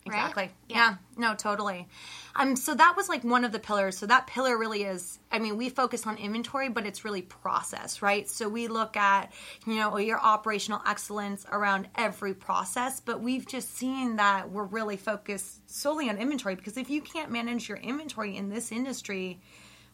Right? 0.08 0.18
Exactly. 0.18 0.52
Yeah. 0.70 0.76
Yeah. 0.76 0.96
No, 1.18 1.36
totally. 1.36 1.88
Um, 2.36 2.56
so 2.56 2.76
that 2.76 2.96
was 2.98 3.10
like 3.10 3.24
one 3.24 3.46
of 3.46 3.52
the 3.52 3.60
pillars. 3.60 3.98
So 3.98 4.06
that 4.06 4.28
pillar 4.28 4.58
really 4.58 4.84
is, 4.84 5.20
I 5.32 5.40
mean, 5.40 5.58
we 5.58 5.70
focus 5.70 6.06
on 6.06 6.18
inventory, 6.18 6.70
but 6.70 6.86
it's 6.86 7.06
really 7.06 7.22
process, 7.22 8.02
right? 8.02 8.30
So 8.30 8.50
we 8.50 8.68
look 8.68 8.98
at, 8.98 9.32
you 9.66 9.76
know, 9.76 9.98
your 9.98 10.20
operational 10.20 10.82
excellence 10.86 11.46
around 11.52 11.88
every 11.96 12.34
process, 12.34 13.00
but 13.00 13.22
we've 13.22 13.48
just 13.48 13.76
seen 13.76 14.18
that 14.18 14.52
we're 14.52 14.66
really 14.66 14.98
focused 14.98 15.70
solely 15.70 16.10
on 16.10 16.18
inventory 16.18 16.56
because 16.56 16.78
if 16.78 16.90
you 16.90 17.02
can't 17.02 17.32
manage 17.32 17.70
your 17.70 17.78
inventory 17.78 18.36
in 18.36 18.50
this 18.50 18.72
industry, 18.72 19.40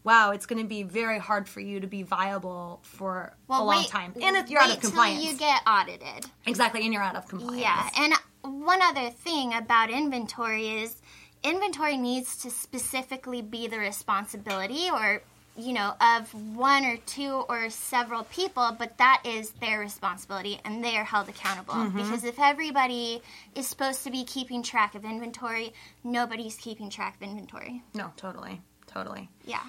wow, 0.03 0.31
it's 0.31 0.45
going 0.45 0.61
to 0.61 0.67
be 0.67 0.83
very 0.83 1.19
hard 1.19 1.47
for 1.47 1.59
you 1.59 1.79
to 1.79 1.87
be 1.87 2.03
viable 2.03 2.79
for 2.83 3.33
a 3.49 3.63
long 3.63 3.67
wait, 3.67 3.87
time. 3.87 4.13
And 4.21 4.35
if 4.35 4.49
you're 4.49 4.61
out 4.61 4.71
of 4.71 4.81
compliance. 4.81 5.23
You 5.23 5.37
get 5.37 5.61
audited. 5.67 6.25
exactly, 6.45 6.83
and 6.83 6.93
you're 6.93 7.03
out 7.03 7.15
of 7.15 7.27
compliance. 7.27 7.61
Yeah, 7.61 7.89
and 7.97 8.13
one 8.43 8.81
other 8.81 9.09
thing 9.09 9.53
about 9.53 9.89
inventory 9.89 10.67
is 10.69 11.01
inventory 11.43 11.97
needs 11.97 12.37
to 12.37 12.49
specifically 12.51 13.41
be 13.41 13.67
the 13.67 13.77
responsibility 13.79 14.89
or 14.91 15.21
you 15.57 15.73
know 15.73 15.93
of 15.99 16.33
one 16.55 16.85
or 16.85 16.97
two 17.05 17.43
or 17.49 17.69
several 17.69 18.23
people 18.25 18.73
but 18.79 18.97
that 18.99 19.21
is 19.25 19.51
their 19.59 19.79
responsibility 19.79 20.59
and 20.63 20.83
they 20.83 20.95
are 20.95 21.03
held 21.03 21.27
accountable 21.27 21.73
Mm-hmm. 21.73 21.97
because 21.97 22.23
if 22.23 22.39
everybody 22.39 23.21
is 23.55 23.67
supposed 23.67 24.03
to 24.05 24.11
be 24.11 24.23
keeping 24.23 24.63
track 24.63 24.95
of 24.95 25.03
inventory 25.03 25.73
nobody's 26.03 26.55
keeping 26.55 26.89
track 26.89 27.15
of 27.17 27.23
inventory 27.27 27.81
No, 27.93 28.11
totally. 28.17 28.61
Totally. 28.87 29.29
yeah 29.45 29.63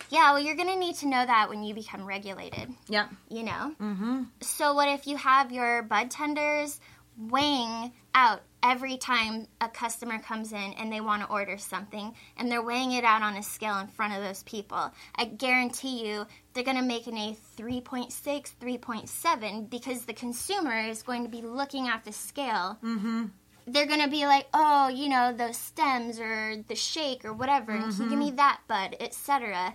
Yeah, 0.09 0.31
well, 0.31 0.39
you're 0.39 0.55
going 0.55 0.69
to 0.69 0.79
need 0.79 0.95
to 0.97 1.07
know 1.07 1.23
that 1.25 1.49
when 1.49 1.63
you 1.63 1.73
become 1.75 2.05
regulated 2.05 2.69
Yeah. 2.87 3.07
you 3.29 3.43
know? 3.43 3.75
Mm-hmm. 3.79 4.23
So, 4.41 4.73
what 4.73 4.87
if 4.89 5.05
you 5.05 5.17
have 5.17 5.51
your 5.51 5.83
bud 5.83 6.09
tenders 6.09 6.79
weighing 7.17 7.91
out 8.15 8.41
every 8.63 8.97
time 8.97 9.47
a 9.61 9.69
customer 9.69 10.19
comes 10.19 10.51
in 10.53 10.73
and 10.73 10.91
they 10.91 11.01
want 11.01 11.21
to 11.23 11.29
order 11.29 11.57
something 11.57 12.13
and 12.37 12.51
they're 12.51 12.61
weighing 12.61 12.91
it 12.91 13.03
out 13.03 13.21
on 13.21 13.35
a 13.35 13.43
scale 13.43 13.77
in 13.79 13.87
front 13.87 14.13
of 14.13 14.23
those 14.23 14.43
people? 14.43 14.91
I 15.15 15.25
guarantee 15.25 16.07
you 16.07 16.25
they're 16.53 16.63
going 16.63 16.77
to 16.77 16.83
make 16.83 17.07
an 17.07 17.17
A 17.17 17.37
3.6, 17.57 18.11
3.7 18.61 19.69
because 19.69 20.05
the 20.05 20.13
consumer 20.13 20.79
is 20.79 21.03
going 21.03 21.23
to 21.23 21.29
be 21.29 21.41
looking 21.41 21.87
at 21.87 22.03
the 22.05 22.11
scale. 22.11 22.77
Mm-hmm. 22.83 23.25
They're 23.67 23.85
going 23.87 24.01
to 24.01 24.09
be 24.09 24.25
like, 24.25 24.47
oh, 24.53 24.87
you 24.89 25.09
know, 25.09 25.31
those 25.31 25.57
stems 25.57 26.19
or 26.19 26.55
the 26.67 26.75
shake 26.75 27.23
or 27.23 27.33
whatever, 27.33 27.71
and 27.71 27.93
can 27.93 28.03
you 28.03 28.09
give 28.09 28.19
me 28.19 28.31
that 28.31 28.61
bud, 28.67 28.95
etc. 28.99 29.73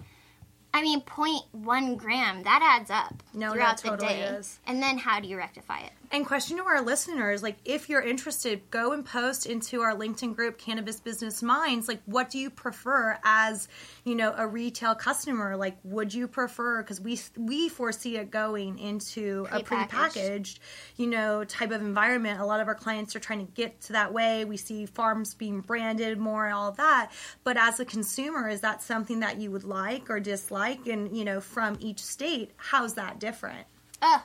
I 0.72 0.82
mean, 0.82 1.02
0.1 1.02 1.96
gram, 1.96 2.42
that 2.42 2.60
adds 2.80 2.90
up 2.90 3.22
No, 3.32 3.54
that 3.54 3.78
throughout 3.78 3.98
totally 4.00 4.14
the 4.14 4.20
day. 4.20 4.36
is. 4.38 4.58
And 4.66 4.82
then 4.82 4.98
how 4.98 5.20
do 5.20 5.28
you 5.28 5.36
rectify 5.36 5.78
it? 5.78 5.92
And 6.14 6.24
question 6.24 6.58
to 6.58 6.62
our 6.62 6.80
listeners, 6.80 7.42
like 7.42 7.56
if 7.64 7.88
you're 7.88 8.00
interested, 8.00 8.70
go 8.70 8.92
and 8.92 9.04
post 9.04 9.46
into 9.46 9.80
our 9.80 9.96
LinkedIn 9.96 10.36
group, 10.36 10.58
Cannabis 10.58 11.00
Business 11.00 11.42
Minds, 11.42 11.88
like 11.88 12.00
what 12.06 12.30
do 12.30 12.38
you 12.38 12.50
prefer 12.50 13.18
as, 13.24 13.66
you 14.04 14.14
know, 14.14 14.32
a 14.36 14.46
retail 14.46 14.94
customer? 14.94 15.56
Like 15.56 15.76
would 15.82 16.14
you 16.14 16.28
prefer 16.28 16.82
because 16.82 17.00
we 17.00 17.18
we 17.36 17.68
foresee 17.68 18.16
it 18.16 18.30
going 18.30 18.78
into 18.78 19.48
a 19.50 19.58
Prepackaged. 19.58 19.88
prepackaged, 19.88 20.58
you 20.98 21.08
know, 21.08 21.42
type 21.42 21.72
of 21.72 21.80
environment. 21.80 22.38
A 22.38 22.46
lot 22.46 22.60
of 22.60 22.68
our 22.68 22.76
clients 22.76 23.16
are 23.16 23.20
trying 23.20 23.44
to 23.44 23.52
get 23.52 23.80
to 23.80 23.94
that 23.94 24.12
way. 24.12 24.44
We 24.44 24.56
see 24.56 24.86
farms 24.86 25.34
being 25.34 25.62
branded 25.62 26.16
more 26.16 26.44
and 26.44 26.54
all 26.54 26.68
of 26.68 26.76
that. 26.76 27.10
But 27.42 27.56
as 27.56 27.80
a 27.80 27.84
consumer, 27.84 28.48
is 28.48 28.60
that 28.60 28.84
something 28.84 29.18
that 29.18 29.40
you 29.40 29.50
would 29.50 29.64
like 29.64 30.08
or 30.08 30.20
dislike? 30.20 30.86
And, 30.86 31.16
you 31.16 31.24
know, 31.24 31.40
from 31.40 31.76
each 31.80 31.98
state, 31.98 32.52
how's 32.56 32.94
that 32.94 33.18
different? 33.18 33.66
Oh, 34.00 34.22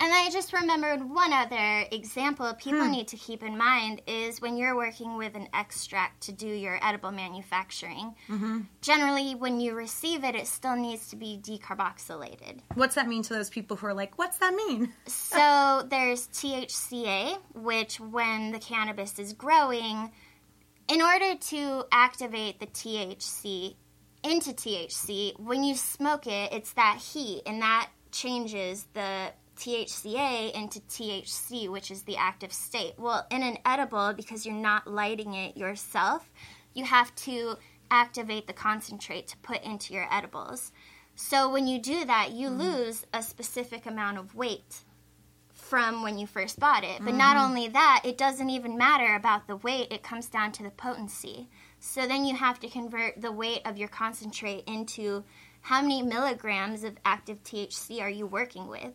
and 0.00 0.12
I 0.12 0.30
just 0.32 0.52
remembered 0.52 1.02
one 1.08 1.32
other 1.32 1.84
example 1.92 2.52
people 2.54 2.84
Hmm. 2.84 2.90
need 2.90 3.08
to 3.08 3.16
keep 3.16 3.42
in 3.42 3.56
mind 3.58 4.00
is 4.06 4.40
when 4.40 4.56
you're 4.56 4.74
working 4.74 5.16
with 5.16 5.34
an 5.34 5.48
extract 5.52 6.22
to 6.22 6.32
do 6.32 6.46
your 6.46 6.78
edible 6.82 7.12
manufacturing. 7.12 8.14
Mm-hmm. 8.28 8.60
Generally, 8.80 9.34
when 9.36 9.60
you 9.60 9.74
receive 9.74 10.24
it, 10.24 10.34
it 10.34 10.46
still 10.46 10.74
needs 10.76 11.08
to 11.10 11.16
be 11.16 11.38
decarboxylated. 11.42 12.60
What's 12.74 12.94
that 12.94 13.08
mean 13.08 13.22
to 13.24 13.34
those 13.34 13.50
people 13.50 13.76
who 13.76 13.86
are 13.86 13.94
like, 13.94 14.18
what's 14.18 14.38
that 14.38 14.54
mean? 14.54 14.92
So 15.06 15.86
there's 15.88 16.26
THCA, 16.28 17.38
which 17.54 18.00
when 18.00 18.52
the 18.52 18.58
cannabis 18.58 19.18
is 19.18 19.32
growing, 19.32 20.10
in 20.88 21.02
order 21.02 21.36
to 21.36 21.84
activate 21.92 22.58
the 22.58 22.66
THC 22.66 23.76
into 24.24 24.50
THC, 24.52 25.38
when 25.38 25.62
you 25.62 25.74
smoke 25.76 26.26
it, 26.26 26.52
it's 26.52 26.72
that 26.72 26.98
heat, 26.98 27.42
and 27.46 27.62
that 27.62 27.90
changes 28.12 28.86
the 28.94 29.32
THCA 29.60 30.52
into 30.52 30.80
THC, 30.80 31.68
which 31.68 31.90
is 31.90 32.02
the 32.02 32.16
active 32.16 32.52
state. 32.52 32.94
Well, 32.96 33.26
in 33.30 33.42
an 33.42 33.58
edible, 33.66 34.14
because 34.14 34.46
you're 34.46 34.54
not 34.54 34.86
lighting 34.86 35.34
it 35.34 35.56
yourself, 35.56 36.30
you 36.72 36.84
have 36.84 37.14
to 37.16 37.56
activate 37.90 38.46
the 38.46 38.54
concentrate 38.54 39.26
to 39.28 39.36
put 39.38 39.62
into 39.62 39.92
your 39.92 40.08
edibles. 40.10 40.72
So 41.14 41.50
when 41.52 41.66
you 41.66 41.78
do 41.78 42.06
that, 42.06 42.32
you 42.32 42.48
mm. 42.48 42.58
lose 42.58 43.06
a 43.12 43.22
specific 43.22 43.84
amount 43.84 44.16
of 44.16 44.34
weight 44.34 44.80
from 45.52 46.02
when 46.02 46.18
you 46.18 46.26
first 46.26 46.58
bought 46.58 46.82
it. 46.82 47.04
But 47.04 47.14
not 47.14 47.36
mm-hmm. 47.36 47.44
only 47.44 47.68
that, 47.68 48.00
it 48.04 48.16
doesn't 48.16 48.48
even 48.48 48.78
matter 48.78 49.14
about 49.14 49.46
the 49.46 49.56
weight, 49.56 49.92
it 49.92 50.02
comes 50.02 50.26
down 50.26 50.52
to 50.52 50.62
the 50.62 50.70
potency. 50.70 51.48
So 51.78 52.06
then 52.06 52.24
you 52.24 52.34
have 52.34 52.58
to 52.60 52.68
convert 52.68 53.20
the 53.20 53.30
weight 53.30 53.60
of 53.66 53.76
your 53.76 53.88
concentrate 53.88 54.64
into 54.66 55.22
how 55.60 55.82
many 55.82 56.00
milligrams 56.02 56.82
of 56.82 56.96
active 57.04 57.42
THC 57.44 58.00
are 58.00 58.08
you 58.08 58.26
working 58.26 58.66
with? 58.66 58.94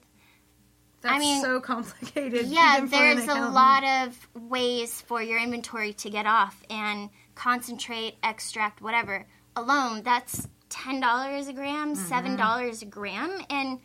That's 1.06 1.20
mean, 1.20 1.42
so 1.42 1.60
complicated. 1.60 2.48
Yeah, 2.48 2.86
there's 2.86 3.28
a 3.28 3.50
lot 3.50 3.84
of 3.84 4.28
ways 4.50 5.02
for 5.02 5.22
your 5.22 5.40
inventory 5.40 5.94
to 5.94 6.10
get 6.10 6.26
off 6.26 6.62
and 6.70 7.10
concentrate, 7.36 8.16
extract, 8.24 8.82
whatever. 8.82 9.26
Alone, 9.56 10.04
that's 10.04 10.48
ten 10.70 11.00
dollars 11.00 11.48
a 11.48 11.54
gram, 11.54 11.96
Mm-hmm. 11.96 12.06
seven 12.06 12.36
dollars 12.36 12.82
a 12.82 12.86
gram, 12.86 13.32
and 13.50 13.80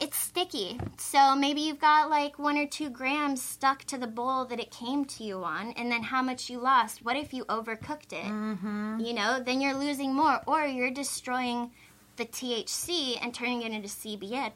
it's 0.00 0.16
sticky. 0.16 0.80
So 0.98 1.36
maybe 1.36 1.60
you've 1.60 1.78
got 1.80 2.10
like 2.10 2.38
one 2.38 2.58
or 2.58 2.66
two 2.66 2.90
grams 2.90 3.40
stuck 3.40 3.84
to 3.84 3.96
the 3.98 4.08
bowl 4.08 4.44
that 4.46 4.58
it 4.58 4.70
came 4.72 5.04
to 5.04 5.22
you 5.24 5.44
on, 5.44 5.72
and 5.72 5.90
then 5.92 6.02
how 6.02 6.20
much 6.22 6.50
you 6.50 6.58
lost. 6.58 7.04
What 7.04 7.16
if 7.16 7.32
you 7.32 7.44
overcooked 7.44 8.12
it? 8.12 8.24
Mm-hmm. 8.24 9.00
You 9.00 9.14
know, 9.14 9.40
then 9.44 9.60
you're 9.60 9.74
losing 9.78 10.12
more, 10.14 10.40
or 10.46 10.64
you're 10.66 10.90
destroying 10.90 11.70
the 12.16 12.24
THC 12.24 13.18
and 13.22 13.32
turning 13.34 13.62
it 13.62 13.72
into 13.72 13.88
CBN. 13.88 14.52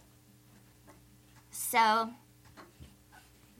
So 1.58 2.10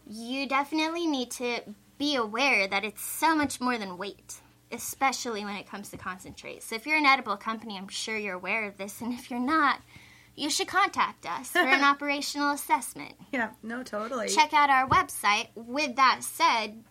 you 0.09 0.49
definitely 0.49 1.07
need 1.07 1.31
to 1.33 1.61
be 1.99 2.15
aware 2.15 2.67
that 2.69 2.85
it's 2.85 3.03
so 3.03 3.35
much 3.35 3.61
more 3.61 3.77
than 3.77 3.99
weight, 3.99 4.37
especially 4.71 5.45
when 5.45 5.57
it 5.57 5.69
comes 5.69 5.91
to 5.91 5.99
concentrate. 5.99 6.63
So 6.63 6.77
if 6.77 6.87
you're 6.87 6.97
an 6.97 7.07
edible 7.07 7.37
company, 7.37 7.77
I'm 7.77 7.89
sure 7.89 8.17
you're 8.17 8.37
aware 8.37 8.69
of 8.69 8.77
this, 8.79 9.01
and 9.01 9.13
if 9.13 9.29
you're 9.31 9.41
not, 9.41 9.81
you 10.37 10.49
should 10.49 10.69
contact 10.69 11.27
us 11.27 11.49
for 11.49 11.59
an 11.59 11.83
operational 11.85 12.53
assessment. 12.53 13.15
Yeah, 13.33 13.51
no, 13.65 13.83
totally. 13.83 14.29
Check 14.29 14.55
out 14.55 14.71
our 14.71 14.89
website. 14.89 15.49
With 15.57 15.97
that 15.97 16.21
said, 16.23 16.85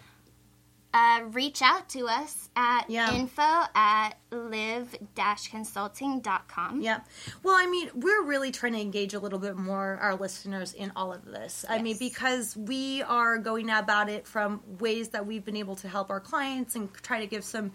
uh, 0.95 1.23
reach 1.33 1.61
out 1.63 1.89
to 1.91 2.07
us 2.07 2.49
at 2.57 2.89
Yeah. 2.89 3.13
info 3.13 3.43
at 3.75 4.13
liv-consulting.com. 4.31 6.81
Yep. 6.81 7.07
Well, 7.43 7.55
I 7.55 7.67
mean, 7.67 7.91
we're 7.95 8.23
really 8.23 8.51
trying 8.51 8.73
to 8.73 8.81
engage 8.81 9.15
a 9.15 9.19
little 9.19 9.39
bit 9.39 9.57
more 9.57 9.99
our 10.01 10.15
listeners 10.15 10.73
in 10.73 10.93
all 10.97 11.13
of 11.13 11.25
this. 11.25 11.65
I 11.69 11.83
mean, 11.83 11.97
because 11.99 12.57
we 12.57 13.03
are 13.03 13.39
going 13.39 13.71
about 13.71 14.09
it 14.09 14.27
from 14.27 14.61
ways 14.79 15.11
that 15.11 15.27
we've 15.27 15.45
been 15.45 15.57
able 15.57 15.77
to 15.77 15.89
help 15.89 16.11
our 16.11 16.21
clients 16.21 16.75
and 16.77 16.93
try 17.03 17.21
to 17.21 17.27
give 17.27 17.45
some 17.45 17.73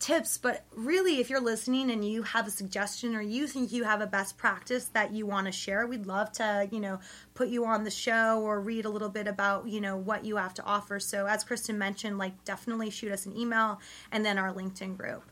tips. 0.00 0.38
But 0.38 0.64
really, 0.74 1.20
if 1.20 1.30
you're 1.30 1.40
listening 1.40 1.90
and 1.90 2.04
you 2.04 2.22
have 2.22 2.46
a 2.46 2.50
suggestion 2.50 3.14
or 3.14 3.20
you 3.20 3.46
think 3.46 3.70
you 3.70 3.84
have 3.84 4.00
a 4.00 4.06
best 4.06 4.36
practice 4.38 4.86
that 4.86 5.12
you 5.12 5.26
want 5.26 5.46
to 5.46 5.52
share, 5.52 5.86
we'd 5.86 6.06
love 6.06 6.32
to, 6.32 6.68
you 6.72 6.80
know, 6.80 6.98
put 7.34 7.48
you 7.48 7.66
on 7.66 7.84
the 7.84 7.90
show 7.90 8.40
or 8.42 8.60
read 8.60 8.84
a 8.84 8.88
little 8.88 9.08
bit 9.08 9.28
about, 9.28 9.68
you 9.68 9.80
know, 9.80 9.96
what 9.96 10.24
you 10.24 10.36
have 10.36 10.54
to 10.54 10.64
offer. 10.64 10.98
So, 10.98 11.26
as 11.26 11.44
Kristen 11.44 11.78
mentioned, 11.78 12.18
like 12.18 12.44
definitely 12.44 12.90
shoot 12.90 13.12
us 13.12 13.26
an 13.26 13.36
email 13.36 13.80
and 14.10 14.24
then 14.24 14.38
our 14.38 14.52
LinkedIn 14.52 14.96
group. 14.96 15.22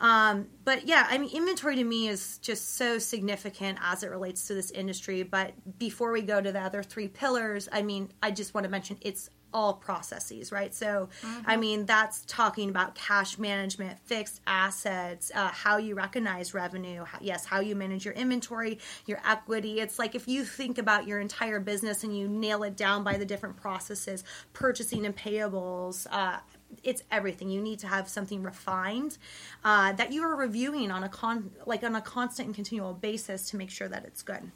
Um, 0.00 0.48
but 0.64 0.86
yeah, 0.86 1.06
I 1.08 1.18
mean, 1.18 1.30
inventory 1.30 1.76
to 1.76 1.84
me 1.84 2.08
is 2.08 2.38
just 2.38 2.76
so 2.76 2.98
significant 2.98 3.78
as 3.80 4.02
it 4.02 4.10
relates 4.10 4.46
to 4.48 4.54
this 4.54 4.70
industry. 4.70 5.22
But 5.22 5.52
before 5.78 6.12
we 6.12 6.22
go 6.22 6.40
to 6.40 6.52
the 6.52 6.60
other 6.60 6.82
three 6.82 7.08
pillars, 7.08 7.68
I 7.72 7.82
mean, 7.82 8.10
I 8.22 8.30
just 8.32 8.52
want 8.54 8.64
to 8.64 8.70
mention 8.70 8.98
it's 9.00 9.30
all 9.52 9.74
processes, 9.74 10.52
right? 10.52 10.74
So, 10.74 11.08
I 11.46 11.56
mean, 11.56 11.86
that's 11.86 12.22
talking 12.26 12.68
about 12.68 12.94
cash 12.94 13.38
management, 13.38 13.98
fixed 14.00 14.40
assets, 14.46 15.32
uh, 15.34 15.48
how 15.48 15.78
you 15.78 15.94
recognize 15.94 16.52
revenue, 16.52 17.04
how, 17.04 17.18
yes, 17.20 17.46
how 17.46 17.60
you 17.60 17.74
manage 17.74 18.04
your 18.04 18.14
inventory, 18.14 18.78
your 19.06 19.20
equity. 19.26 19.80
It's 19.80 19.98
like 19.98 20.14
if 20.14 20.28
you 20.28 20.44
think 20.44 20.78
about 20.78 21.06
your 21.06 21.20
entire 21.20 21.60
business 21.60 22.04
and 22.04 22.16
you 22.16 22.28
nail 22.28 22.62
it 22.64 22.76
down 22.76 23.04
by 23.04 23.16
the 23.16 23.24
different 23.24 23.56
processes, 23.56 24.24
purchasing 24.52 25.06
and 25.06 25.16
payables, 25.16 26.06
uh, 26.10 26.38
it's 26.82 27.02
everything. 27.10 27.48
You 27.48 27.60
need 27.60 27.78
to 27.80 27.86
have 27.86 28.08
something 28.08 28.42
refined 28.42 29.18
uh, 29.64 29.92
that 29.92 30.12
you 30.12 30.22
are 30.22 30.36
reviewing 30.36 30.90
on 30.90 31.04
a 31.04 31.08
con 31.08 31.50
like 31.64 31.82
on 31.82 31.94
a 31.94 32.00
constant 32.00 32.46
and 32.46 32.54
continual 32.54 32.92
basis 32.92 33.50
to 33.50 33.56
make 33.56 33.70
sure 33.70 33.88
that 33.88 34.04
it's 34.04 34.22
good. 34.22 34.50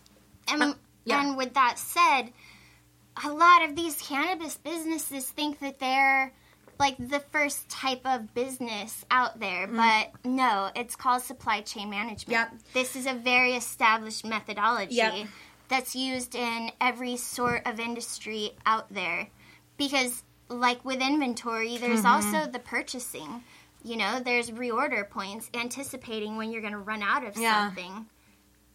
And, 0.48 0.74
yeah. 1.04 1.22
and 1.22 1.36
with 1.36 1.54
that 1.54 1.78
said, 1.78 2.32
a 3.24 3.30
lot 3.32 3.62
of 3.68 3.76
these 3.76 4.00
cannabis 4.00 4.56
businesses 4.56 5.28
think 5.30 5.58
that 5.60 5.78
they're 5.78 6.32
like 6.78 6.96
the 6.98 7.20
first 7.30 7.68
type 7.68 8.00
of 8.06 8.32
business 8.34 9.04
out 9.10 9.38
there, 9.38 9.66
but 9.66 10.12
no, 10.24 10.70
it's 10.74 10.96
called 10.96 11.20
supply 11.22 11.60
chain 11.60 11.90
management. 11.90 12.30
Yep. 12.30 12.52
This 12.72 12.96
is 12.96 13.06
a 13.06 13.12
very 13.12 13.52
established 13.52 14.24
methodology 14.24 14.94
Yep. 14.94 15.26
that's 15.68 15.94
used 15.94 16.34
in 16.34 16.70
every 16.80 17.16
sort 17.18 17.66
of 17.66 17.78
industry 17.80 18.52
out 18.64 18.92
there. 18.92 19.28
Because, 19.76 20.22
like 20.48 20.82
with 20.84 21.02
inventory, 21.02 21.76
there's 21.76 22.02
Mm-hmm. 22.02 22.36
also 22.40 22.50
the 22.50 22.58
purchasing. 22.58 23.42
You 23.84 23.96
know, 23.96 24.20
there's 24.20 24.50
reorder 24.50 25.08
points, 25.08 25.50
anticipating 25.54 26.36
when 26.36 26.50
you're 26.50 26.60
going 26.62 26.72
to 26.72 26.78
run 26.78 27.02
out 27.02 27.24
of 27.26 27.36
Yeah. 27.36 27.66
something. 27.66 28.06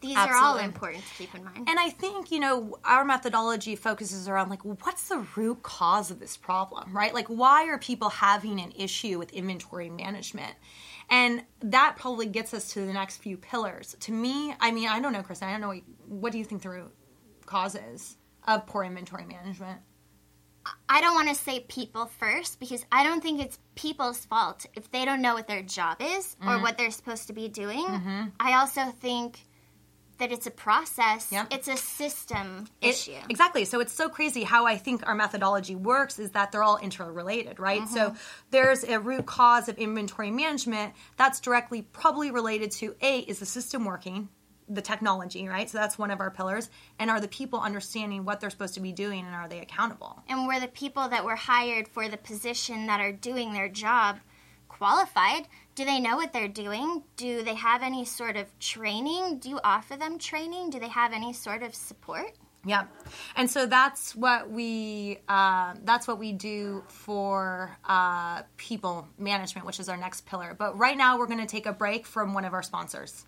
These 0.08 0.18
are 0.18 0.36
all 0.36 0.58
important 0.58 1.04
to 1.04 1.14
keep 1.16 1.34
in 1.34 1.44
mind. 1.44 1.68
And 1.68 1.80
I 1.80 1.90
think, 1.90 2.32
you 2.32 2.40
know, 2.40 2.78
our 2.84 3.04
methodology 3.04 3.76
focuses 3.76 4.28
around 4.28 4.50
like, 4.50 4.64
what's 4.64 5.10
the 5.10 5.26
root 5.36 5.64
cause 5.64 6.12
of 6.12 6.20
this 6.20 6.38
problem, 6.38 6.96
right? 6.96 7.14
Like, 7.14 7.28
why 7.28 7.68
are 7.68 7.78
people 7.78 8.10
having 8.10 8.60
an 8.60 8.72
issue 8.78 9.18
with 9.18 9.34
inventory 9.34 9.90
management? 9.90 10.54
And 11.10 11.44
that 11.62 11.96
probably 11.98 12.26
gets 12.26 12.54
us 12.54 12.74
to 12.74 12.86
the 12.86 12.94
next 12.94 13.18
few 13.18 13.38
pillars. 13.38 13.96
To 14.02 14.12
me, 14.12 14.56
I 14.60 14.72
mean, 14.72 14.88
I 14.90 15.00
don't 15.00 15.14
know, 15.14 15.22
Kristen, 15.24 15.48
I 15.48 15.52
don't 15.52 15.62
know, 15.62 15.68
what, 15.68 15.82
what 16.08 16.32
do 16.32 16.38
you 16.38 16.46
think 16.46 16.62
the 16.62 16.70
root 16.70 16.92
cause 17.46 17.76
is 17.76 18.18
of 18.48 18.66
poor 18.66 18.84
inventory 18.84 19.26
management? 19.26 19.80
I 20.90 21.00
don't 21.00 21.14
want 21.14 21.30
to 21.30 21.36
say 21.36 21.60
people 21.60 22.08
first 22.08 22.60
because 22.60 22.84
I 22.92 23.04
don't 23.04 23.22
think 23.22 23.40
it's 23.40 23.60
people's 23.76 24.26
fault 24.26 24.66
if 24.74 24.90
they 24.90 25.06
don't 25.06 25.22
know 25.22 25.36
what 25.36 25.48
their 25.48 25.62
job 25.62 25.98
is 26.02 26.36
Mm-hmm. 26.42 26.50
or 26.50 26.60
what 26.62 26.76
they're 26.78 26.90
supposed 26.90 27.28
to 27.28 27.34
be 27.34 27.48
doing. 27.50 27.86
I 28.40 28.54
also 28.60 28.86
think 29.00 29.42
that 30.18 30.32
it's 30.32 30.48
a 30.48 30.52
process, 30.52 31.32
Yep. 31.32 31.48
it's 31.52 31.68
a 31.68 31.78
system 31.78 32.68
It- 32.82 32.90
issue. 32.90 33.18
Exactly. 33.30 33.66
So 33.66 33.80
it's 33.80 33.94
so 33.94 34.08
crazy 34.10 34.44
how 34.44 34.66
I 34.66 34.78
think 34.78 35.06
our 35.06 35.16
methodology 35.16 35.76
works 35.76 36.20
is 36.20 36.32
that 36.32 36.52
they're 36.52 36.64
all 36.64 36.78
interrelated, 36.78 37.60
right? 37.60 37.88
So 37.90 38.10
Mm-hmm. 38.12 38.18
there's 38.52 38.84
a 38.84 39.00
root 39.00 39.26
cause 39.26 39.68
of 39.70 39.78
inventory 39.78 40.32
management 40.32 40.94
that's 41.18 41.40
directly 41.40 41.82
probably 41.82 42.32
related 42.32 42.72
to 42.72 42.96
A, 43.02 43.20
is 43.20 43.40
the 43.40 43.46
system 43.46 43.84
working? 43.86 44.30
The 44.68 44.82
technology, 44.82 45.48
right? 45.48 45.70
So 45.70 45.78
that's 45.78 46.00
one 46.00 46.10
of 46.10 46.20
our 46.20 46.32
pillars. 46.32 46.70
And 46.98 47.12
are 47.12 47.20
the 47.22 47.28
people 47.28 47.60
understanding 47.60 48.26
what 48.26 48.40
they're 48.40 48.50
supposed 48.50 48.74
to 48.76 48.80
be 48.80 48.92
doing 48.94 49.24
and 49.26 49.36
are 49.36 49.48
they 49.48 49.60
accountable? 49.60 50.24
and 50.28 50.48
were 50.48 50.60
the 50.60 50.68
people 50.68 51.08
that 51.10 51.24
were 51.24 51.36
hired 51.36 51.88
for 51.88 52.08
the 52.08 52.18
position 52.18 52.88
that 52.88 53.00
are 53.00 53.12
doing 53.12 53.54
their 53.54 53.70
job 53.70 54.18
qualified? 54.70 55.48
Do 55.76 55.84
they 55.84 56.00
know 56.00 56.16
what 56.16 56.32
they're 56.32 56.48
doing? 56.48 57.04
Do 57.18 57.44
they 57.44 57.56
have 57.56 57.84
any 57.84 58.06
sort 58.06 58.38
of 58.38 58.48
training? 58.60 59.40
Do 59.40 59.50
you 59.50 59.60
offer 59.62 59.98
them 59.98 60.18
training? 60.18 60.70
Do 60.70 60.80
they 60.80 60.88
have 60.88 61.12
any 61.12 61.34
sort 61.34 61.64
of 61.64 61.76
support? 61.76 62.32
Yeah, 62.66 62.86
and 63.36 63.52
so 63.52 63.68
that's 63.68 64.16
what 64.16 64.50
we 64.50 65.20
uh, 65.28 65.76
that's 65.84 66.08
what 66.08 66.18
we 66.18 66.32
do 66.32 66.84
for 66.88 67.78
uh, 67.84 68.42
people 68.58 69.08
management, 69.20 69.68
which 69.68 69.80
is 69.80 69.88
our 69.88 69.98
next 69.98 70.26
pillar. 70.26 70.56
But 70.58 70.78
right 70.80 70.98
now, 70.98 71.20
we're 71.20 71.28
going 71.28 71.42
to 71.42 71.46
take 71.46 71.68
a 71.68 71.74
break 71.74 72.08
from 72.08 72.34
one 72.34 72.46
of 72.46 72.54
our 72.54 72.64
sponsors. 72.64 73.26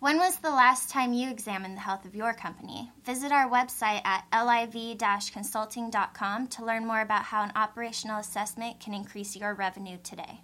When 0.00 0.16
was 0.16 0.38
the 0.38 0.48
last 0.48 0.88
time 0.88 1.12
you 1.12 1.30
examined 1.30 1.76
the 1.76 1.82
health 1.82 2.06
of 2.06 2.14
your 2.14 2.32
company? 2.32 2.90
Visit 3.04 3.32
our 3.32 3.50
website 3.50 4.00
at 4.06 4.24
liv-consulting.com 4.32 6.46
to 6.46 6.64
learn 6.64 6.86
more 6.86 7.02
about 7.02 7.24
how 7.24 7.42
an 7.42 7.52
operational 7.54 8.18
assessment 8.18 8.80
can 8.80 8.94
increase 8.94 9.36
your 9.36 9.52
revenue 9.52 9.98
today. 10.02 10.40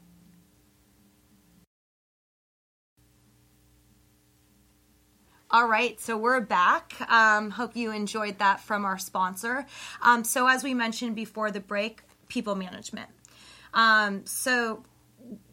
All 5.50 5.66
right, 5.66 5.98
so 5.98 6.18
we're 6.18 6.42
back. 6.42 6.92
Um, 7.10 7.48
hope 7.48 7.76
you 7.76 7.92
enjoyed 7.92 8.40
that 8.40 8.60
from 8.60 8.84
our 8.84 8.98
sponsor. 8.98 9.64
Um, 10.02 10.22
so, 10.24 10.48
as 10.48 10.62
we 10.62 10.74
mentioned 10.74 11.16
before 11.16 11.50
the 11.50 11.60
break, 11.60 12.02
people 12.28 12.56
management. 12.56 13.08
Um, 13.72 14.26
so, 14.26 14.84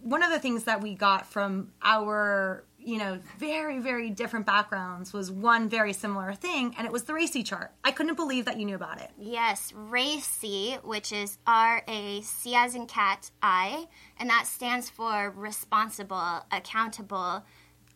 one 0.01 0.23
of 0.23 0.29
the 0.29 0.39
things 0.39 0.65
that 0.65 0.81
we 0.81 0.93
got 0.93 1.25
from 1.25 1.71
our, 1.81 2.65
you 2.85 2.97
know, 2.97 3.19
very, 3.37 3.79
very 3.79 4.09
different 4.09 4.45
backgrounds 4.45 5.13
was 5.13 5.31
one 5.31 5.69
very 5.69 5.93
similar 5.93 6.33
thing, 6.33 6.75
and 6.77 6.85
it 6.85 6.91
was 6.91 7.03
the 7.03 7.13
RACI 7.13 7.45
chart. 7.45 7.71
I 7.83 7.91
couldn't 7.91 8.15
believe 8.15 8.45
that 8.45 8.57
you 8.59 8.65
knew 8.65 8.75
about 8.75 8.99
it. 9.01 9.11
Yes, 9.17 9.71
RACI, 9.71 10.83
which 10.83 11.11
is 11.11 11.37
R 11.47 11.83
A 11.87 12.21
C 12.21 12.55
as 12.55 12.75
in 12.75 12.85
cat 12.87 13.31
I, 13.41 13.87
and 14.19 14.29
that 14.29 14.47
stands 14.47 14.89
for 14.89 15.31
responsible, 15.35 16.45
accountable, 16.51 17.43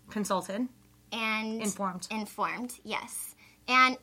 Consulted. 0.10 0.68
and 1.12 1.62
Informed. 1.62 2.08
Informed, 2.10 2.80
yes. 2.84 3.36
And 3.68 3.98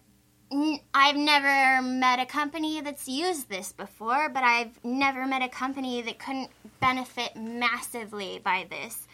n- 0.52 0.80
I've 0.92 1.16
never 1.16 1.80
met 1.82 2.20
a 2.20 2.26
company 2.26 2.80
that's 2.80 3.08
used 3.08 3.48
this 3.48 3.72
before, 3.72 4.28
but 4.28 4.42
I've 4.42 4.78
never 4.84 5.26
met 5.26 5.42
a 5.42 5.48
company 5.48 6.02
that 6.02 6.18
couldn't 6.18 6.50
benefit 6.80 7.34
massively 7.36 8.40
by 8.44 8.66
this. 8.68 9.06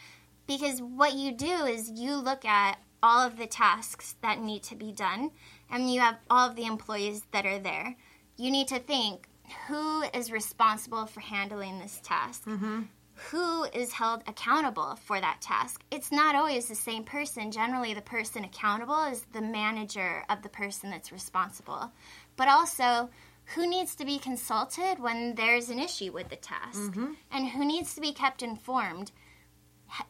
Because 0.50 0.82
what 0.82 1.14
you 1.14 1.30
do 1.30 1.64
is 1.64 1.92
you 1.92 2.16
look 2.16 2.44
at 2.44 2.80
all 3.04 3.24
of 3.24 3.36
the 3.36 3.46
tasks 3.46 4.16
that 4.20 4.40
need 4.40 4.64
to 4.64 4.74
be 4.74 4.90
done, 4.90 5.30
and 5.70 5.92
you 5.92 6.00
have 6.00 6.16
all 6.28 6.50
of 6.50 6.56
the 6.56 6.66
employees 6.66 7.22
that 7.30 7.46
are 7.46 7.60
there. 7.60 7.96
You 8.36 8.50
need 8.50 8.66
to 8.68 8.80
think 8.80 9.28
who 9.68 10.02
is 10.12 10.32
responsible 10.32 11.06
for 11.06 11.20
handling 11.20 11.78
this 11.78 12.00
task? 12.02 12.44
Mm-hmm. 12.46 12.82
who 13.30 13.64
is 13.64 13.92
held 13.92 14.22
accountable 14.26 14.96
for 15.04 15.20
that 15.20 15.42
task. 15.42 15.82
It's 15.90 16.10
not 16.10 16.34
always 16.34 16.68
the 16.68 16.74
same 16.74 17.04
person. 17.04 17.52
Generally, 17.52 17.92
the 17.94 18.00
person 18.00 18.44
accountable 18.44 19.04
is 19.04 19.26
the 19.32 19.42
manager 19.42 20.24
of 20.30 20.42
the 20.42 20.48
person 20.48 20.90
that's 20.90 21.12
responsible. 21.12 21.92
But 22.36 22.48
also, 22.48 23.10
who 23.54 23.68
needs 23.68 23.94
to 23.96 24.06
be 24.06 24.18
consulted 24.18 24.98
when 24.98 25.34
there's 25.34 25.68
an 25.68 25.78
issue 25.78 26.12
with 26.12 26.30
the 26.30 26.36
task? 26.36 26.80
Mm-hmm. 26.80 27.12
And 27.30 27.48
who 27.48 27.64
needs 27.64 27.94
to 27.94 28.00
be 28.00 28.12
kept 28.12 28.42
informed 28.42 29.12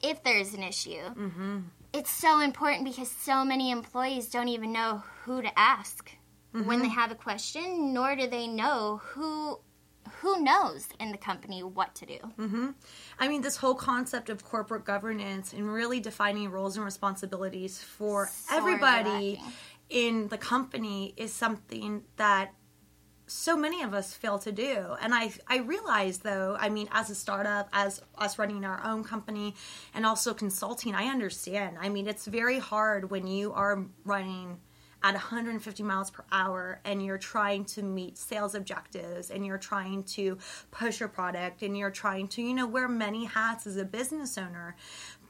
if 0.03 0.23
there's 0.23 0.55
an 0.55 0.63
issue? 0.63 1.03
Mm-hmm. 1.03 1.59
It's 1.93 2.11
so 2.11 2.41
important 2.41 2.85
because 2.85 3.11
so 3.11 3.45
many 3.45 3.71
employees 3.71 4.29
don't 4.29 4.49
even 4.49 4.73
know 4.73 5.03
who 5.25 5.43
to 5.43 5.59
ask 5.59 6.11
when 6.53 6.81
they 6.81 6.87
mm-hmm. 6.87 6.95
have 6.95 7.11
a 7.11 7.17
question, 7.17 7.93
nor 7.93 8.17
do 8.17 8.29
they 8.29 8.47
know 8.47 9.01
who 9.03 9.59
who 10.21 10.43
knows 10.43 10.89
in 10.99 11.13
the 11.13 11.19
company 11.19 11.63
what 11.63 11.95
to 11.95 12.07
do. 12.07 12.19
Mm-hmm. 12.39 12.71
I 13.19 13.29
mean, 13.29 13.43
this 13.43 13.57
whole 13.57 13.75
concept 13.75 14.29
of 14.29 14.45
corporate 14.45 14.85
governance 14.85 15.53
and 15.53 15.73
really 15.73 16.01
defining 16.01 16.51
roles 16.51 16.77
and 16.77 16.85
responsibilities 16.85 17.81
for 17.81 18.29
Sorely 18.29 18.59
everybody 18.59 19.43
in 19.89 20.29
the 20.29 20.39
company 20.39 21.15
is 21.17 21.33
something 21.33 22.03
that 22.17 22.53
so 23.31 23.57
many 23.57 23.83
of 23.83 23.95
us 23.95 24.13
fail 24.13 24.39
to 24.41 24.53
do. 24.53 24.97
And 25.01 25.15
I 25.15 25.33
I 25.47 25.59
realize 25.59 26.19
though, 26.19 26.57
I 26.59 26.69
mean, 26.69 26.89
as 26.93 27.11
a 27.11 27.15
startup, 27.15 27.69
as 27.73 28.03
us 28.19 28.39
running 28.39 28.65
our 28.65 28.83
own 28.85 29.05
company 29.05 29.55
and 29.95 30.05
also 30.05 30.35
consulting, 30.35 30.95
I 30.95 31.05
understand. 31.07 31.79
I 31.81 31.89
mean, 31.89 32.09
it's 32.09 32.27
very 32.27 32.59
hard 32.59 33.11
when 33.11 33.27
you 33.27 33.53
are 33.53 33.85
running 34.05 34.59
at 35.03 35.15
150 35.15 35.83
miles 35.83 36.11
per 36.11 36.25
hour 36.31 36.81
and 36.85 37.05
you're 37.05 37.19
trying 37.19 37.65
to 37.65 37.83
meet 37.83 38.19
sales 38.19 38.55
objectives 38.55 39.31
and 39.31 39.47
you're 39.47 39.59
trying 39.59 40.03
to 40.05 40.37
push 40.71 41.01
your 41.01 41.09
product 41.09 41.63
and 41.63 41.77
you're 41.77 41.91
trying 41.91 42.29
to, 42.29 42.43
you 42.43 42.53
know, 42.53 42.67
wear 42.67 42.89
many 42.89 43.25
hats 43.25 43.67
as 43.67 43.77
a 43.77 43.85
business 43.85 44.37
owner. 44.37 44.77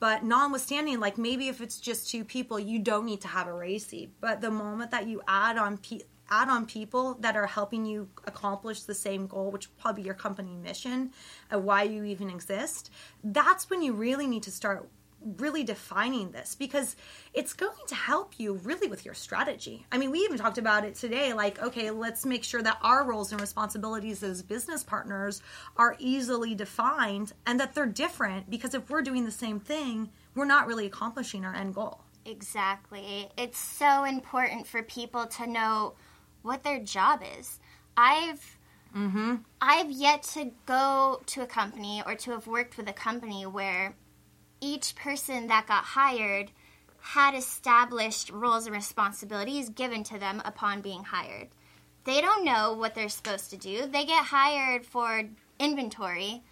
But 0.01 0.25
notwithstanding, 0.25 0.99
like 0.99 1.19
maybe 1.19 1.49
if 1.49 1.61
it's 1.61 1.79
just 1.79 2.11
two 2.11 2.25
people, 2.25 2.59
you 2.59 2.79
don't 2.79 3.05
need 3.05 3.21
to 3.21 3.29
have 3.29 3.47
a 3.47 3.53
RACI. 3.53 4.09
But 4.21 4.41
the 4.41 4.51
moment 4.51 4.91
that 4.91 5.07
you 5.07 5.23
add 5.29 5.57
on 5.57 5.79
pe- 5.79 6.01
add 6.31 6.49
on 6.49 6.67
people 6.67 7.15
that 7.21 7.37
are 7.37 7.47
helping 7.47 7.85
you 7.85 8.09
accomplish 8.27 8.83
the 8.83 8.95
same 8.95 9.27
goal, 9.27 9.51
which 9.51 9.75
probably 9.77 10.03
your 10.03 10.15
company 10.15 10.57
mission, 10.57 11.11
and 11.51 11.65
why 11.65 11.83
you 11.83 12.05
even 12.05 12.31
exist, 12.31 12.91
that's 13.25 13.69
when 13.69 13.83
you 13.83 13.93
really 13.93 14.27
need 14.27 14.43
to 14.45 14.51
start 14.51 14.89
really 15.37 15.63
defining 15.65 16.31
this 16.31 16.55
because 16.55 16.97
it's 17.35 17.53
going 17.53 17.87
to 17.87 17.95
help 17.95 18.35
you 18.39 18.55
really 18.55 18.89
with 18.89 19.05
your 19.05 19.15
strategy. 19.15 19.85
I 19.93 19.99
mean, 19.99 20.11
we 20.11 20.21
even 20.21 20.39
talked 20.39 20.59
about 20.59 20.85
it 20.85 20.95
today 20.95 21.33
like, 21.33 21.63
okay, 21.63 21.91
let's 21.91 22.25
make 22.25 22.43
sure 22.43 22.63
that 22.63 22.79
our 22.83 23.05
roles 23.05 23.33
and 23.33 23.41
responsibilities 23.41 24.23
as 24.23 24.43
business 24.43 24.83
partners 24.83 25.43
are 25.77 25.97
easily 25.99 26.55
defined 26.55 27.33
and 27.47 27.61
that 27.61 27.75
they're 27.75 27.87
different 27.87 28.49
because 28.49 28.75
if 28.75 28.89
we're 28.89 29.03
doing 29.03 29.25
the 29.25 29.31
same 29.31 29.61
thing, 29.61 30.11
we're 30.35 30.47
not 30.47 30.67
really 30.67 30.87
accomplishing 30.87 31.45
our 31.45 31.55
end 31.55 31.75
goal. 31.75 32.01
Exactly. 32.25 33.29
It's 33.37 33.59
so 33.59 34.05
important 34.05 34.67
for 34.67 34.83
people 34.83 35.27
to 35.27 35.47
know 35.47 35.95
what 36.43 36.63
their 36.63 36.81
job 36.81 37.23
is. 37.39 37.61
I've 37.97 38.59
Mm-hmm. 38.97 39.37
I've 39.61 39.91
yet 39.91 40.25
to 40.35 40.51
go 40.67 41.23
to 41.27 41.43
a 41.43 41.47
company 41.47 42.03
or 42.05 42.17
to 42.17 42.33
have 42.33 42.47
worked 42.47 42.77
with 42.77 42.89
a 42.89 42.93
company 42.93 43.47
where 43.47 43.95
each 44.61 44.97
person 44.97 45.47
that 45.47 45.67
got 45.67 45.85
hired 45.85 46.51
had 47.01 47.35
established 47.35 48.31
roles 48.31 48.67
and 48.67 48.75
responsibilities 48.75 49.71
given 49.71 50.03
to 50.05 50.19
them 50.19 50.43
upon 50.45 50.81
being 50.81 51.05
hired. 51.05 51.49
They 52.05 52.21
don't 52.21 52.45
know 52.45 52.73
what 52.73 52.95
they're 52.95 53.09
supposed 53.09 53.51
to 53.51 53.57
do. 53.57 53.87
They 53.87 54.05
get 54.05 54.25
hired 54.25 54.85
for 54.85 55.25
inventory, 55.59 56.43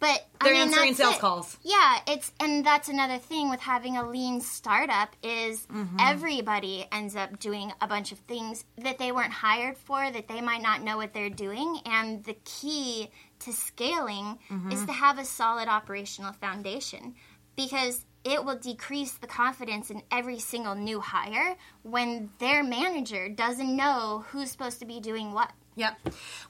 but 0.00 0.26
They're 0.42 0.54
I 0.54 0.64
mean, 0.64 0.68
answering 0.68 0.94
sales 0.94 1.16
it. 1.16 1.20
calls. 1.20 1.58
Yeah, 1.62 1.98
it's 2.08 2.32
and 2.40 2.64
that's 2.64 2.88
another 2.88 3.18
thing 3.18 3.50
with 3.50 3.60
having 3.60 3.96
a 3.96 4.08
lean 4.08 4.40
startup 4.40 5.14
is 5.22 5.66
Mm-hmm. 5.66 5.96
everybody 6.00 6.86
ends 6.90 7.14
up 7.16 7.38
doing 7.38 7.72
a 7.80 7.86
bunch 7.86 8.10
of 8.12 8.18
things 8.20 8.64
that 8.78 8.98
they 8.98 9.12
weren't 9.12 9.32
hired 9.32 9.76
for 9.76 10.10
that 10.10 10.26
they 10.28 10.40
might 10.40 10.62
not 10.62 10.82
know 10.82 10.96
what 10.96 11.12
they're 11.14 11.30
doing 11.30 11.78
and 11.86 12.24
the 12.24 12.36
key 12.44 13.10
to 13.40 13.52
scaling 13.52 14.38
Mm-hmm. 14.50 14.72
is 14.72 14.84
to 14.86 14.92
have 14.92 15.18
a 15.18 15.24
solid 15.24 15.68
operational 15.68 16.32
foundation 16.32 17.14
because 17.56 18.04
it 18.24 18.44
will 18.44 18.56
decrease 18.56 19.12
the 19.12 19.26
confidence 19.26 19.90
in 19.90 20.02
every 20.10 20.38
single 20.38 20.74
new 20.74 21.00
hire 21.00 21.56
when 21.82 22.28
their 22.38 22.62
manager 22.62 23.28
doesn't 23.30 23.74
know 23.76 24.24
who's 24.28 24.50
supposed 24.50 24.78
to 24.80 24.84
be 24.86 25.00
doing 25.00 25.32
what. 25.32 25.50
Yep. 25.76 25.98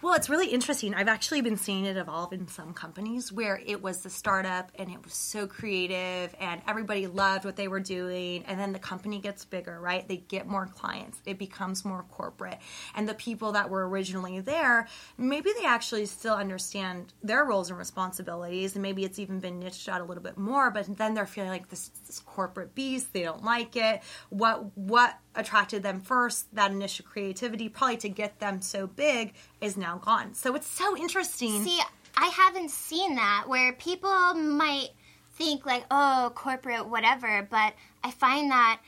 Well, 0.01 0.15
it's 0.15 0.31
really 0.31 0.49
interesting. 0.49 0.95
I've 0.95 1.07
actually 1.07 1.43
been 1.43 1.59
seeing 1.59 1.85
it 1.85 1.99
evolve 1.99 2.33
in 2.33 2.49
some 2.49 2.73
companies 2.73 3.31
where 3.31 3.61
it 3.65 3.83
was 3.83 4.01
the 4.01 4.09
startup 4.09 4.73
and 4.77 4.91
it 4.91 5.05
was 5.05 5.13
so 5.13 5.47
creative 5.47 6.35
and 6.41 6.63
everybody 6.67 7.07
loved 7.07 7.45
what 7.45 7.55
they 7.55 7.69
were 7.69 7.81
doing. 7.81 8.45
And 8.47 8.59
then 8.59 8.73
the 8.73 8.79
company 8.79 9.21
gets 9.21 9.45
bigger, 9.45 9.79
right? 9.79 10.09
They 10.09 10.17
get 10.17 10.47
more 10.47 10.67
clients, 10.67 11.21
it 11.27 11.39
becomes 11.39 11.85
more 11.85 12.05
corporate. 12.11 12.59
And 12.95 13.07
the 13.07 13.15
people 13.15 13.53
that 13.53 13.69
were 13.69 13.87
originally 13.87 14.41
there, 14.41 14.89
maybe 15.19 15.51
they 15.61 15.67
actually 15.67 16.07
still 16.07 16.35
understand 16.35 17.13
their 17.23 17.45
roles 17.45 17.69
and 17.69 17.79
responsibilities. 17.79 18.75
And 18.75 18.83
maybe 18.83 19.05
it's 19.05 19.19
even 19.19 19.39
been 19.39 19.61
niched 19.61 19.87
out 19.89 20.01
a 20.01 20.05
little 20.05 20.23
bit 20.23 20.39
more, 20.39 20.71
but 20.71 20.97
then 20.97 21.13
they're 21.13 21.27
feeling 21.27 21.51
like 21.51 21.69
this, 21.69 21.91
this 22.07 22.21
corporate 22.21 22.75
beast. 22.75 23.13
They 23.13 23.23
don't 23.23 23.45
like 23.45 23.77
it. 23.77 24.01
What, 24.31 24.77
what, 24.79 25.19
attracted 25.41 25.83
them 25.83 26.01
first, 26.01 26.55
that 26.55 26.71
initial 26.71 27.05
creativity, 27.05 27.69
probably 27.69 27.97
to 27.99 28.09
get 28.09 28.39
them 28.39 28.61
so 28.61 28.87
big, 28.87 29.35
is 29.61 29.77
now 29.77 29.99
gone. 29.99 30.35
So 30.35 30.55
it's 30.55 30.69
so 30.69 30.97
interesting. 30.97 31.65
See, 31.65 31.81
I 32.17 32.27
haven't 32.27 32.71
seen 32.71 33.17
that 33.17 33.45
where 33.47 33.73
people 33.73 34.35
might 34.35 34.91
think 35.35 35.67
like, 35.67 35.85
oh, 35.91 36.33
corporate, 36.35 36.89
whatever, 36.89 37.47
but 37.51 37.75
I 38.05 38.11
find 38.11 38.51
that 38.51 38.81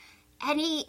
any 0.46 0.84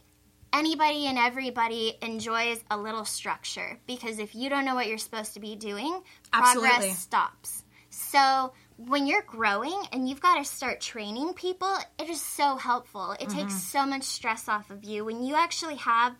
anybody 0.54 1.08
and 1.08 1.17
everybody 1.17 1.97
enjoys 2.02 2.63
a 2.69 2.78
little 2.78 3.06
structure 3.06 3.80
because 3.88 4.19
if 4.19 4.36
you 4.36 4.49
don't 4.49 4.65
know 4.65 4.76
what 4.76 4.88
you're 4.88 4.99
supposed 4.99 5.34
to 5.34 5.39
be 5.39 5.56
doing, 5.56 5.99
Absolutely. 6.32 6.69
progress 6.69 6.99
stops. 6.99 7.63
So 7.89 8.54
when 8.77 9.07
you're 9.07 9.21
growing 9.23 9.81
and 9.91 10.07
you've 10.09 10.21
got 10.21 10.38
to 10.38 10.45
start 10.45 10.81
training 10.81 11.33
people, 11.33 11.73
it 11.99 12.09
is 12.09 12.21
so 12.21 12.55
helpful. 12.57 13.12
It 13.13 13.27
Mm-hmm. 13.29 13.38
takes 13.39 13.53
so 13.62 13.86
much 13.86 14.03
stress 14.03 14.47
off 14.49 14.69
of 14.69 14.83
you 14.83 15.05
when 15.05 15.23
you 15.23 15.36
actually 15.36 15.75
have 15.75 16.15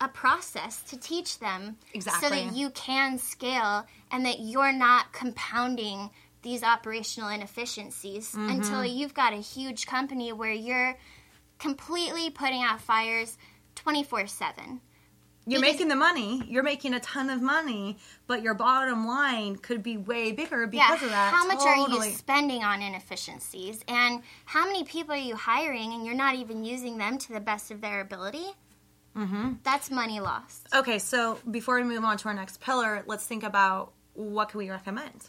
a 0.00 0.08
process 0.08 0.82
to 0.82 0.98
teach 0.98 1.38
them 1.38 1.76
exactly. 1.94 2.28
so 2.28 2.34
that 2.34 2.54
you 2.54 2.70
can 2.70 3.18
scale 3.18 3.86
and 4.10 4.26
that 4.26 4.40
you're 4.40 4.72
not 4.72 5.12
compounding 5.12 6.10
these 6.42 6.62
operational 6.62 7.30
inefficiencies 7.30 8.32
Mm-hmm. 8.32 8.50
until 8.50 8.84
you've 8.84 9.14
got 9.14 9.32
a 9.32 9.36
huge 9.36 9.86
company 9.86 10.32
where 10.32 10.52
you're 10.52 10.96
completely 11.58 12.30
putting 12.30 12.62
out 12.62 12.80
fires 12.80 13.38
24 13.76 14.26
7. 14.26 14.80
You're 15.46 15.60
Because- 15.60 15.74
making 15.74 15.88
the 15.88 15.96
money, 15.96 16.42
you're 16.48 16.62
making 16.62 16.94
a 16.94 17.00
ton 17.00 17.28
of 17.28 17.42
money, 17.42 17.98
but 18.26 18.40
your 18.42 18.54
bottom 18.54 19.06
line 19.06 19.56
could 19.56 19.82
be 19.82 19.96
way 19.98 20.32
bigger 20.32 20.68
Yeah, 20.72 20.92
because 20.92 21.02
of 21.02 21.10
that. 21.10 21.34
how 21.34 21.46
much 21.46 21.60
are 21.60 21.76
you 21.76 22.12
spending 22.12 22.64
on 22.64 22.80
inefficiencies? 22.80 23.84
And 23.86 24.22
how 24.46 24.64
many 24.64 24.84
people 24.84 25.12
are 25.14 25.18
you 25.18 25.36
hiring 25.36 25.92
and 25.92 26.06
you're 26.06 26.14
not 26.14 26.34
even 26.36 26.64
using 26.64 26.96
them 26.96 27.18
to 27.18 27.32
the 27.34 27.40
best 27.40 27.70
of 27.70 27.82
their 27.82 28.00
ability? 28.00 28.46
Mm-hmm. 29.14 29.52
That's 29.62 29.90
money 29.90 30.18
lost. 30.18 30.66
Okay, 30.74 30.98
so 30.98 31.38
before 31.50 31.76
we 31.76 31.84
move 31.84 32.04
on 32.04 32.16
to 32.18 32.28
our 32.28 32.34
next 32.34 32.60
pillar, 32.60 33.04
let's 33.06 33.26
think 33.26 33.42
about 33.42 33.92
what 34.14 34.48
can 34.48 34.58
we 34.58 34.70
recommend? 34.70 35.28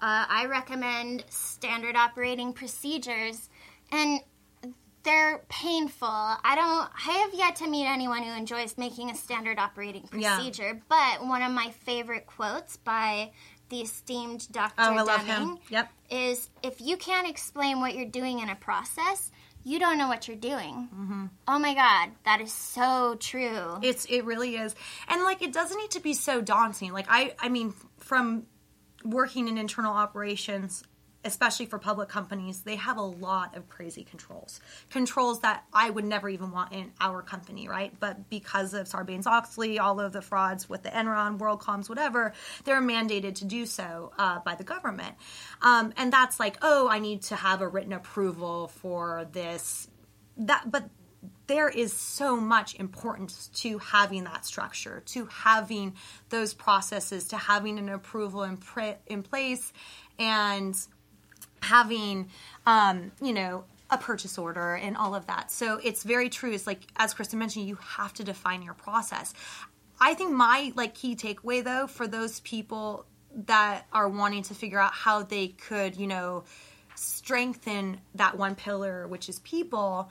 Uh, 0.00 0.26
I 0.28 0.46
recommend 0.46 1.24
standard 1.28 1.96
operating 1.96 2.52
procedures, 2.52 3.48
and 3.90 4.20
they're 5.08 5.38
painful. 5.48 6.08
I 6.08 6.54
don't. 6.54 6.90
I 7.08 7.18
have 7.24 7.34
yet 7.34 7.56
to 7.56 7.66
meet 7.68 7.86
anyone 7.86 8.22
who 8.22 8.32
enjoys 8.32 8.76
making 8.76 9.10
a 9.10 9.14
standard 9.14 9.58
operating 9.58 10.08
Yeah. 10.12 10.36
procedure. 10.36 10.80
But 10.88 11.26
one 11.26 11.42
of 11.42 11.50
my 11.52 11.70
favorite 11.70 12.26
quotes 12.26 12.76
by 12.76 13.32
the 13.70 13.80
esteemed 13.82 14.50
Dr. 14.52 14.74
Oh, 14.78 14.94
I 14.94 15.02
love 15.02 15.20
Deming 15.26 15.34
him. 15.34 15.58
Yep. 15.70 15.92
is, 16.10 16.50
"If 16.62 16.80
you 16.80 16.96
can't 16.96 17.28
explain 17.28 17.80
what 17.80 17.94
you're 17.94 18.06
doing 18.10 18.40
in 18.40 18.48
a 18.50 18.54
process." 18.56 19.30
You 19.64 19.78
don't 19.78 19.98
know 19.98 20.08
what 20.08 20.28
you're 20.28 20.36
doing. 20.36 20.88
Mm-hmm. 20.94 21.26
Oh 21.46 21.58
my 21.58 21.74
God, 21.74 22.12
that 22.24 22.40
is 22.40 22.52
so 22.52 23.16
true. 23.20 23.78
It's 23.82 24.06
it 24.06 24.24
really 24.24 24.56
is, 24.56 24.74
and 25.08 25.22
like 25.24 25.42
it 25.42 25.52
doesn't 25.52 25.76
need 25.78 25.90
to 25.90 26.00
be 26.00 26.14
so 26.14 26.40
daunting. 26.40 26.92
Like 26.92 27.06
I 27.10 27.34
I 27.38 27.48
mean 27.50 27.74
from 27.98 28.46
working 29.04 29.46
in 29.48 29.58
internal 29.58 29.92
operations, 29.92 30.82
especially 31.24 31.66
for 31.66 31.78
public 31.78 32.08
companies, 32.08 32.60
they 32.60 32.76
have 32.76 32.96
a 32.96 33.02
lot 33.02 33.56
of 33.56 33.68
crazy 33.68 34.04
controls. 34.04 34.60
Controls 34.90 35.40
that 35.40 35.64
I 35.72 35.90
would 35.90 36.04
never 36.04 36.28
even 36.28 36.52
want 36.52 36.72
in 36.72 36.92
our 37.00 37.22
company, 37.22 37.68
right? 37.68 37.92
But 37.98 38.30
because 38.30 38.72
of 38.72 38.88
Sarbanes 38.88 39.26
Oxley, 39.26 39.78
all 39.78 39.98
of 40.00 40.12
the 40.12 40.22
frauds 40.22 40.68
with 40.68 40.84
the 40.84 40.90
Enron, 40.90 41.38
WorldComs, 41.38 41.88
whatever, 41.88 42.32
they're 42.64 42.80
mandated 42.80 43.34
to 43.36 43.44
do 43.44 43.66
so 43.66 44.12
uh, 44.16 44.38
by 44.40 44.54
the 44.54 44.64
government. 44.64 45.16
Um, 45.60 45.92
and 45.96 46.12
that's 46.12 46.38
like, 46.38 46.56
oh, 46.62 46.88
I 46.88 47.00
need 47.00 47.22
to 47.22 47.36
have 47.36 47.60
a 47.60 47.68
written 47.68 47.92
approval 47.92 48.68
for 48.68 49.26
this. 49.32 49.88
That, 50.36 50.70
but 50.70 50.88
there 51.48 51.68
is 51.68 51.92
so 51.92 52.36
much 52.36 52.76
importance 52.76 53.48
to 53.54 53.78
having 53.78 54.24
that 54.24 54.44
structure, 54.46 55.02
to 55.06 55.26
having 55.26 55.94
those 56.28 56.54
processes, 56.54 57.28
to 57.28 57.36
having 57.36 57.78
an 57.78 57.88
approval 57.88 58.44
in, 58.44 58.56
pre- 58.56 58.96
in 59.06 59.24
place, 59.24 59.72
and 60.18 60.78
having, 61.62 62.30
um, 62.66 63.12
you 63.20 63.32
know, 63.32 63.64
a 63.90 63.98
purchase 63.98 64.36
order 64.36 64.74
and 64.74 64.96
all 64.96 65.14
of 65.14 65.26
that. 65.26 65.50
So 65.50 65.80
it's 65.82 66.02
very 66.02 66.28
true. 66.28 66.52
It's 66.52 66.66
like, 66.66 66.80
as 66.96 67.14
Kristen 67.14 67.38
mentioned, 67.38 67.66
you 67.66 67.76
have 67.76 68.12
to 68.14 68.24
define 68.24 68.62
your 68.62 68.74
process. 68.74 69.32
I 70.00 70.14
think 70.14 70.32
my 70.32 70.72
like 70.76 70.94
key 70.94 71.16
takeaway 71.16 71.64
though 71.64 71.86
for 71.86 72.06
those 72.06 72.40
people 72.40 73.06
that 73.46 73.86
are 73.92 74.08
wanting 74.08 74.42
to 74.44 74.54
figure 74.54 74.78
out 74.78 74.92
how 74.92 75.22
they 75.22 75.48
could, 75.48 75.96
you 75.96 76.06
know, 76.06 76.44
strengthen 76.94 78.00
that 78.14 78.36
one 78.36 78.54
pillar, 78.54 79.06
which 79.06 79.28
is 79.28 79.38
people, 79.40 80.10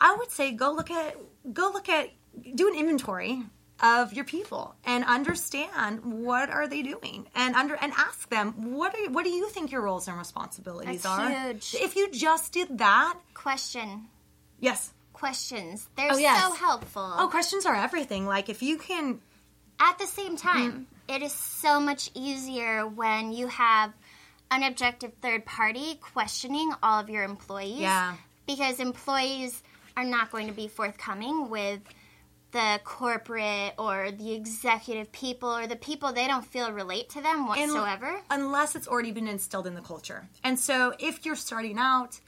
I 0.00 0.14
would 0.16 0.30
say 0.30 0.52
go 0.52 0.72
look 0.72 0.90
at 0.90 1.16
go 1.52 1.70
look 1.72 1.88
at 1.88 2.10
do 2.54 2.68
an 2.68 2.74
inventory 2.74 3.42
of 3.82 4.12
your 4.12 4.24
people 4.24 4.74
and 4.84 5.04
understand 5.04 6.00
what 6.24 6.50
are 6.50 6.68
they 6.68 6.82
doing 6.82 7.26
and 7.34 7.54
under 7.54 7.74
and 7.76 7.92
ask 7.96 8.28
them 8.28 8.74
what 8.74 8.94
are 8.94 9.10
what 9.10 9.24
do 9.24 9.30
you 9.30 9.48
think 9.48 9.72
your 9.72 9.80
roles 9.80 10.06
and 10.08 10.18
responsibilities 10.18 11.02
That's 11.02 11.06
are 11.06 11.30
huge. 11.52 11.74
if 11.80 11.96
you 11.96 12.10
just 12.10 12.52
did 12.52 12.78
that 12.78 13.14
Question. 13.34 14.06
yes 14.60 14.92
Questions. 15.12 15.86
They're 15.96 16.12
Oh, 16.12 16.16
yes. 16.16 16.42
so 16.42 16.52
helpful. 16.54 17.12
oh 17.18 17.28
questions 17.28 17.66
are 17.66 17.74
everything 17.74 18.26
like 18.26 18.48
if 18.48 18.62
you 18.62 18.78
can 18.78 19.20
At 19.78 19.98
the 19.98 20.06
same 20.06 20.36
time, 20.36 20.72
Mm-hmm. 20.72 21.14
it 21.14 21.22
is 21.22 21.32
so 21.32 21.78
much 21.80 22.10
easier 22.14 22.86
when 22.86 23.32
you 23.32 23.46
have 23.48 23.92
an 24.50 24.62
objective 24.62 25.12
third 25.22 25.44
party 25.46 25.98
questioning 26.12 26.72
all 26.82 27.00
of 27.00 27.08
your 27.08 27.22
employees. 27.24 27.80
Yeah. 27.80 28.14
Because 28.46 28.80
employees 28.80 29.62
are 29.96 30.04
not 30.04 30.30
going 30.32 30.48
to 30.48 30.52
be 30.52 30.68
forthcoming 30.68 31.48
with 31.50 31.80
the 32.52 32.80
corporate 32.84 33.74
or 33.78 34.10
the 34.10 34.32
executive 34.34 35.10
people 35.12 35.48
or 35.48 35.66
the 35.66 35.76
people 35.76 36.12
they 36.12 36.26
don't 36.26 36.44
feel 36.44 36.72
relate 36.72 37.08
to 37.10 37.20
them 37.20 37.46
whatsoever. 37.46 38.20
unless 38.30 38.74
it's 38.74 38.88
already 38.88 39.12
been 39.12 39.28
instilled 39.28 39.66
in 39.66 39.74
the 39.74 39.80
culture. 39.80 40.28
And 40.42 40.58
so 40.58 40.94
if 40.98 41.24
you're 41.24 41.36
starting 41.36 41.78
out 41.78 42.20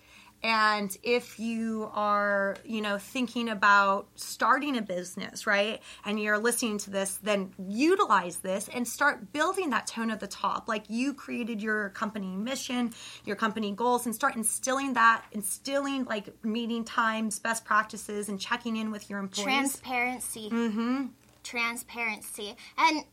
and 0.42 0.96
if 1.04 1.38
you 1.38 1.88
are, 1.94 2.56
you 2.64 2.80
know, 2.80 2.98
thinking 2.98 3.48
about 3.48 4.08
starting 4.16 4.76
a 4.76 4.82
business, 4.82 5.46
right? 5.46 5.80
And 6.04 6.20
you're 6.20 6.38
listening 6.38 6.78
to 6.78 6.90
this, 6.90 7.18
then 7.22 7.52
utilize 7.68 8.38
this 8.38 8.68
and 8.68 8.86
start 8.86 9.32
building 9.32 9.70
that 9.70 9.86
tone 9.86 10.10
at 10.10 10.18
the 10.18 10.26
top. 10.26 10.66
Like 10.66 10.84
you 10.88 11.14
created 11.14 11.62
your 11.62 11.90
company 11.90 12.34
mission, 12.34 12.92
your 13.24 13.36
company 13.36 13.70
goals, 13.70 14.06
and 14.06 14.14
start 14.14 14.34
instilling 14.34 14.94
that, 14.94 15.24
instilling 15.30 16.04
like 16.06 16.44
meeting 16.44 16.84
times, 16.84 17.38
best 17.38 17.64
practices, 17.64 18.28
and 18.28 18.40
checking 18.40 18.76
in 18.76 18.90
with 18.90 19.08
your 19.08 19.20
employees. 19.20 19.44
Transparency. 19.44 20.50
Mm-hmm. 20.50 21.06
Transparency. 21.44 22.56
And 22.76 23.04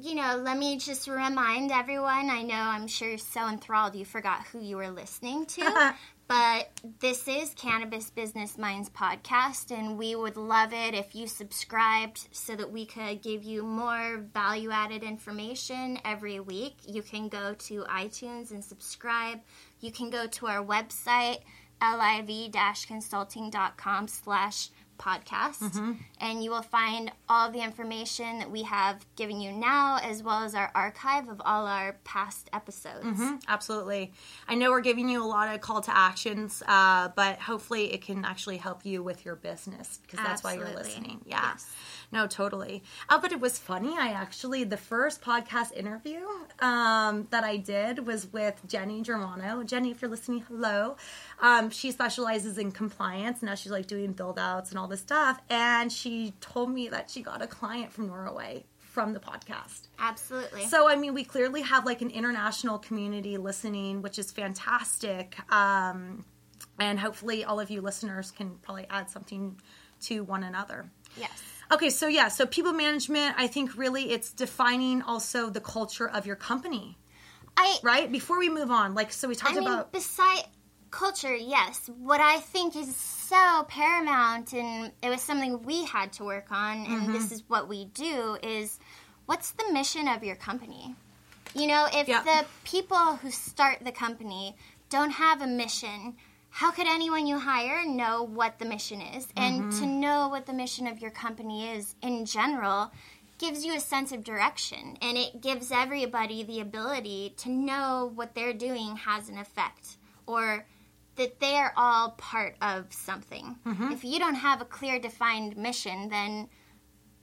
you 0.00 0.16
know, 0.16 0.36
let 0.36 0.58
me 0.58 0.76
just 0.76 1.06
remind 1.06 1.70
everyone. 1.70 2.28
I 2.28 2.42
know 2.42 2.54
I'm 2.54 2.88
sure 2.88 3.10
you're 3.10 3.18
so 3.18 3.48
enthralled 3.48 3.94
you 3.94 4.04
forgot 4.04 4.44
who 4.48 4.60
you 4.60 4.76
were 4.76 4.90
listening 4.90 5.46
to. 5.46 5.94
but 6.26 6.70
this 7.00 7.28
is 7.28 7.52
Cannabis 7.54 8.10
Business 8.10 8.56
Minds 8.56 8.88
podcast, 8.88 9.70
and 9.70 9.98
we 9.98 10.16
would 10.16 10.36
love 10.36 10.72
it 10.72 10.94
if 10.94 11.14
you 11.14 11.26
subscribed 11.26 12.28
so 12.30 12.56
that 12.56 12.70
we 12.70 12.86
could 12.86 13.22
give 13.22 13.42
you 13.42 13.62
more 13.62 14.24
value 14.32 14.70
added 14.70 15.02
information 15.02 15.98
every 16.04 16.40
week. 16.40 16.76
You 16.86 17.02
can 17.02 17.28
go 17.28 17.54
to 17.54 17.84
iTunes 17.84 18.52
and 18.52 18.64
subscribe. 18.64 19.40
You 19.80 19.92
can 19.92 20.10
go 20.10 20.26
to 20.26 20.46
our 20.46 20.64
website, 20.64 21.40
liv-consulting.com 21.82 24.08
slash 24.08 24.70
podcast 24.98 25.58
Mm-hmm. 25.60 25.92
and 26.20 26.42
you 26.44 26.50
will 26.50 26.62
find 26.62 27.10
all 27.28 27.50
the 27.50 27.60
information 27.62 28.38
that 28.38 28.50
we 28.50 28.62
have 28.62 29.04
given 29.16 29.40
you 29.40 29.52
now 29.52 29.98
as 30.02 30.22
well 30.22 30.42
as 30.44 30.54
our 30.54 30.70
archive 30.74 31.28
of 31.28 31.40
all 31.44 31.66
our 31.66 31.96
past 32.04 32.48
episodes 32.52 33.04
Mhm, 33.04 33.42
absolutely. 33.48 34.12
I 34.48 34.54
know 34.54 34.70
we're 34.70 34.80
giving 34.80 35.08
you 35.08 35.22
a 35.22 35.26
lot 35.26 35.54
of 35.54 35.60
call 35.60 35.80
to 35.82 35.96
actions, 35.96 36.62
uh, 36.66 37.08
but 37.16 37.38
hopefully 37.38 37.92
it 37.92 38.02
can 38.02 38.24
actually 38.24 38.56
help 38.58 38.84
you 38.86 39.02
with 39.02 39.24
your 39.24 39.36
business 39.36 39.98
because 40.02 40.18
that's 40.24 40.42
why 40.44 40.54
you're 40.54 40.68
listening. 40.74 41.20
Yeah. 41.26 41.50
Yes. 41.52 41.72
No, 42.12 42.26
totally. 42.26 42.82
Oh, 43.08 43.18
but 43.20 43.32
it 43.32 43.40
was 43.40 43.58
funny. 43.58 43.94
I 43.98 44.08
actually, 44.08 44.64
the 44.64 44.76
first 44.76 45.22
podcast 45.22 45.72
interview 45.76 46.20
um, 46.60 47.26
that 47.30 47.44
I 47.44 47.56
did 47.56 48.06
was 48.06 48.32
with 48.32 48.60
Jenny 48.68 49.02
Germano. 49.02 49.62
Jenny, 49.62 49.90
if 49.90 50.02
you're 50.02 50.10
listening, 50.10 50.44
hello. 50.48 50.96
Um, 51.40 51.70
she 51.70 51.90
specializes 51.90 52.58
in 52.58 52.72
compliance. 52.72 53.42
Now 53.42 53.54
she's 53.54 53.72
like 53.72 53.86
doing 53.86 54.12
build 54.12 54.38
outs 54.38 54.70
and 54.70 54.78
all 54.78 54.88
this 54.88 55.00
stuff. 55.00 55.40
And 55.50 55.92
she 55.92 56.34
told 56.40 56.70
me 56.70 56.88
that 56.88 57.10
she 57.10 57.22
got 57.22 57.42
a 57.42 57.46
client 57.46 57.92
from 57.92 58.06
Norway 58.08 58.64
from 58.78 59.12
the 59.12 59.18
podcast. 59.18 59.88
absolutely 59.98 60.66
So, 60.66 60.88
I 60.88 60.94
mean, 60.94 61.14
we 61.14 61.24
clearly 61.24 61.62
have 61.62 61.84
like 61.84 62.00
an 62.00 62.10
international 62.10 62.78
community 62.78 63.36
listening, 63.38 64.02
which 64.02 64.20
is 64.20 64.30
fantastic. 64.30 65.36
Um, 65.52 66.24
and 66.78 66.98
hopefully, 66.98 67.44
all 67.44 67.58
of 67.58 67.70
you 67.70 67.80
listeners 67.80 68.30
can 68.30 68.50
probably 68.62 68.86
add 68.88 69.10
something 69.10 69.60
to 70.02 70.22
one 70.22 70.44
another. 70.44 70.90
yes 71.16 71.53
Okay, 71.72 71.90
so 71.90 72.06
yeah, 72.08 72.28
so 72.28 72.46
people 72.46 72.72
management, 72.72 73.34
I 73.38 73.46
think 73.46 73.76
really 73.76 74.10
it's 74.10 74.30
defining 74.32 75.02
also 75.02 75.50
the 75.50 75.60
culture 75.60 76.08
of 76.08 76.26
your 76.26 76.36
company, 76.36 76.98
i 77.56 77.78
right? 77.82 78.10
Before 78.10 78.38
we 78.38 78.48
move 78.48 78.70
on, 78.70 78.94
like, 78.94 79.12
so 79.12 79.28
we 79.28 79.34
i 79.34 79.38
talked 79.38 79.54
mean 79.56 79.68
about. 79.68 79.92
beside 79.92 80.44
culture 80.90 81.34
yes 81.34 81.90
what 81.98 82.20
i 82.20 82.38
think 82.38 82.76
is 82.76 82.94
so 82.94 83.64
paramount 83.66 84.52
and 84.52 84.92
it 85.02 85.08
was 85.08 85.20
something 85.20 85.60
we 85.64 85.84
had 85.84 86.12
to 86.12 86.22
work 86.22 86.46
on 86.52 86.86
and 86.86 87.02
mm-hmm. 87.02 87.12
this 87.12 87.32
is 87.32 87.42
what 87.48 87.68
we 87.68 87.86
do 87.86 88.38
is 88.44 88.78
what's 89.26 89.50
the 89.52 89.72
mission 89.72 90.06
of 90.06 90.22
your 90.22 90.36
company 90.36 90.94
you 91.52 91.66
know 91.66 91.88
if 91.92 92.06
Yeah. 92.06 92.22
the 92.22 92.46
people 92.62 93.16
who 93.16 93.32
start 93.32 93.78
the 93.82 93.90
company 93.90 94.54
don't 94.88 95.10
have 95.10 95.42
a 95.42 95.48
mission 95.48 96.14
how 96.54 96.70
could 96.70 96.86
anyone 96.86 97.26
you 97.26 97.36
hire 97.36 97.84
know 97.84 98.22
what 98.22 98.60
the 98.60 98.64
mission 98.64 99.00
is? 99.00 99.26
And 99.36 99.72
to 99.72 99.78
mm-hmm. 99.78 99.98
know 99.98 100.28
what 100.28 100.46
the 100.46 100.52
mission 100.52 100.86
of 100.86 101.00
your 101.00 101.10
company 101.10 101.68
is 101.68 101.96
in 102.00 102.26
general 102.26 102.92
gives 103.38 103.64
you 103.64 103.74
a 103.74 103.80
sense 103.80 104.12
of 104.12 104.22
direction 104.22 104.96
and 105.02 105.18
it 105.18 105.40
gives 105.40 105.72
everybody 105.72 106.44
the 106.44 106.60
ability 106.60 107.34
to 107.38 107.50
know 107.50 108.12
what 108.14 108.36
they're 108.36 108.52
doing 108.52 108.94
has 108.94 109.28
an 109.28 109.36
effect 109.36 109.96
or 110.28 110.64
that 111.16 111.40
they're 111.40 111.74
all 111.76 112.10
part 112.10 112.54
of 112.62 112.86
something. 112.92 113.56
Mm-hmm. 113.66 113.90
If 113.90 114.04
you 114.04 114.20
don't 114.20 114.36
have 114.36 114.60
a 114.62 114.64
clear 114.64 115.00
defined 115.00 115.56
mission, 115.56 116.08
then 116.08 116.48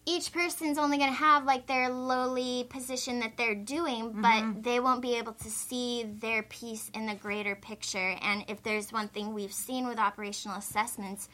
each 0.05 0.31
person's 0.31 0.77
only 0.77 0.97
going 0.97 1.09
to 1.09 1.15
have 1.15 1.45
like 1.45 1.67
their 1.67 1.89
lowly 1.89 2.65
position 2.69 3.19
that 3.19 3.37
they're 3.37 3.55
doing, 3.55 4.13
but 4.21 4.63
they 4.63 4.79
won't 4.79 5.01
be 5.01 5.15
able 5.15 5.33
to 5.33 5.49
see 5.49 6.03
their 6.19 6.43
piece 6.43 6.89
in 6.95 7.05
the 7.05 7.13
greater 7.15 7.55
picture. 7.55 8.15
And 8.21 8.43
if 8.47 8.63
there's 8.63 8.91
one 8.91 9.09
thing 9.09 9.33
we've 9.33 9.53
seen 9.53 9.87
with 9.87 9.99
operational 9.99 10.57
assessments, 10.57 11.29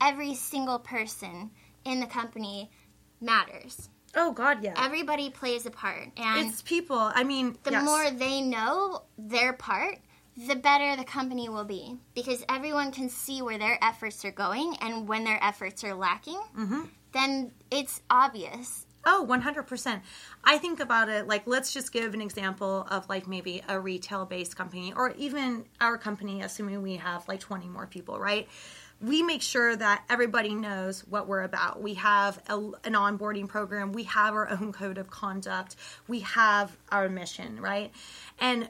every 0.00 0.34
single 0.34 0.78
person 0.78 1.50
in 1.84 2.00
the 2.00 2.06
company 2.06 2.70
matters. 3.20 3.88
Oh, 4.14 4.32
God, 4.32 4.62
yeah. 4.62 4.74
Everybody 4.76 5.30
plays 5.30 5.66
a 5.66 5.70
part. 5.70 6.08
And 6.16 6.48
it's 6.48 6.62
people. 6.62 6.98
I 6.98 7.24
mean, 7.24 7.56
the 7.62 7.70
yes. 7.70 7.84
more 7.84 8.10
they 8.10 8.40
know 8.42 9.02
their 9.16 9.52
part, 9.52 9.98
the 10.36 10.56
better 10.56 10.96
the 10.96 11.04
company 11.04 11.48
will 11.48 11.64
be 11.64 11.96
because 12.14 12.44
everyone 12.48 12.92
can 12.92 13.08
see 13.08 13.40
where 13.40 13.58
their 13.58 13.78
efforts 13.82 14.24
are 14.24 14.30
going 14.30 14.76
and 14.80 15.06
when 15.08 15.24
their 15.24 15.42
efforts 15.42 15.84
are 15.84 15.94
lacking, 15.94 16.40
Mm-hmm. 16.58 16.82
Then 17.12 17.52
it's 17.70 18.02
obvious. 18.10 18.86
Oh, 19.06 19.26
100%. 19.28 20.02
I 20.44 20.58
think 20.58 20.78
about 20.78 21.08
it 21.08 21.26
like 21.26 21.46
let's 21.46 21.72
just 21.72 21.90
give 21.92 22.12
an 22.12 22.20
example 22.20 22.86
of 22.90 23.08
like 23.08 23.26
maybe 23.26 23.62
a 23.68 23.80
retail 23.80 24.26
based 24.26 24.56
company 24.56 24.92
or 24.94 25.12
even 25.12 25.64
our 25.80 25.96
company, 25.96 26.42
assuming 26.42 26.82
we 26.82 26.96
have 26.96 27.26
like 27.26 27.40
20 27.40 27.66
more 27.68 27.86
people, 27.86 28.18
right? 28.18 28.46
We 29.00 29.22
make 29.22 29.40
sure 29.40 29.74
that 29.74 30.04
everybody 30.10 30.54
knows 30.54 31.00
what 31.08 31.26
we're 31.26 31.44
about. 31.44 31.80
We 31.80 31.94
have 31.94 32.42
a, 32.48 32.56
an 32.84 32.92
onboarding 32.92 33.48
program, 33.48 33.92
we 33.92 34.04
have 34.04 34.34
our 34.34 34.50
own 34.50 34.72
code 34.74 34.98
of 34.98 35.08
conduct, 35.08 35.76
we 36.06 36.20
have 36.20 36.76
our 36.92 37.08
mission, 37.08 37.58
right? 37.58 37.92
And 38.38 38.68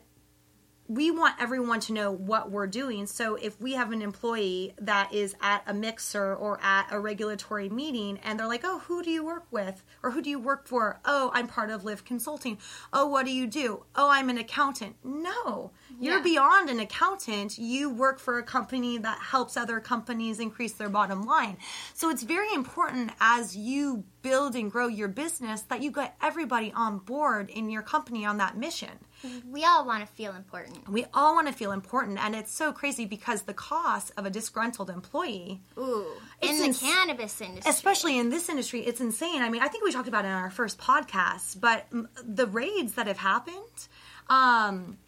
we 0.90 1.12
want 1.12 1.37
everyone 1.38 1.79
to 1.79 1.92
know 1.92 2.11
what 2.11 2.50
we're 2.50 2.66
doing. 2.66 3.07
So 3.07 3.37
if 3.37 3.61
we 3.61 3.74
have 3.74 3.92
an 3.92 4.03
employee 4.03 4.74
that 4.81 5.14
is 5.14 5.37
at 5.40 5.62
a 5.68 5.72
mixer 5.72 6.35
or 6.35 6.59
at 6.61 6.88
a 6.90 6.98
regulatory 6.98 7.68
meeting 7.68 8.18
and 8.24 8.40
they're 8.40 8.48
like, 8.48 8.64
"Oh, 8.64 8.81
who 8.81 9.00
do 9.00 9.09
you 9.09 9.24
work 9.24 9.46
with?" 9.53 9.85
or 10.03 10.11
"Who 10.11 10.20
do 10.20 10.29
you 10.29 10.40
work 10.40 10.66
for?" 10.66 10.98
"Oh, 11.05 11.31
I'm 11.33 11.46
part 11.46 11.70
of 11.70 11.85
Live 11.85 12.05
Consulting." 12.05 12.59
"Oh, 12.92 13.07
what 13.07 13.24
do 13.24 13.31
you 13.31 13.46
do?" 13.46 13.85
"Oh, 13.94 14.09
I'm 14.09 14.29
an 14.31 14.38
accountant." 14.38 14.96
No. 15.05 15.70
You're 16.00 16.22
beyond 16.22 16.70
an 16.70 16.81
accountant. 16.81 17.57
You 17.57 17.88
work 17.88 18.18
for 18.18 18.38
a 18.38 18.42
company 18.42 18.98
that 18.98 19.18
helps 19.18 19.57
other 19.57 19.79
companies 19.79 20.40
increase 20.40 20.72
their 20.72 20.88
bottom 20.88 21.22
line. 21.22 21.57
So 21.94 22.11
it's 22.11 22.24
very 22.24 22.53
important 22.53 23.12
as 23.20 23.57
you 23.57 24.03
build 24.22 24.57
and 24.57 24.72
grow 24.72 24.88
your 24.88 25.09
business 25.09 25.62
that 25.62 25.83
you 25.83 25.92
get 25.92 26.16
everybody 26.20 26.72
on 26.74 26.98
board 26.98 27.48
in 27.48 27.70
your 27.70 27.83
company 27.83 28.24
on 28.24 28.38
that 28.38 28.57
mission. 28.57 28.98
We 29.50 29.64
all 29.64 29.85
want 29.87 30.06
to 30.06 30.12
feel 30.14 30.35
important. 30.35 30.88
We 30.88 31.04
all 31.12 31.35
want 31.35 31.46
to 31.48 31.52
feel 31.52 31.72
important, 31.72 32.18
and 32.18 32.35
it's 32.35 32.52
so 32.52 32.72
crazy 32.72 33.04
because 33.04 33.42
the 33.42 33.54
cost 33.54 34.12
of 34.16 34.24
a 34.26 34.30
disgruntled 34.30 34.90
employee, 34.90 35.61
Ooh, 35.78 36.06
in 36.40 36.59
the 36.59 36.64
ins- 36.64 36.80
cannabis 36.80 37.40
industry. 37.40 37.70
especially 37.70 38.18
in 38.18 38.30
this 38.30 38.48
industry, 38.48 38.80
it's 38.80 39.00
insane. 39.00 39.42
I 39.42 39.48
mean, 39.50 39.62
I 39.62 39.68
think 39.68 39.85
we 39.85 39.92
talked 39.92 40.09
about 40.09 40.24
it 40.24 40.28
in 40.28 40.35
our 40.35 40.50
first 40.50 40.78
podcast, 40.78 41.61
but 41.61 41.87
the 42.24 42.46
raids 42.46 42.94
that 42.94 43.06
have 43.06 43.18
happened, 43.18 43.88
um, 44.28 44.98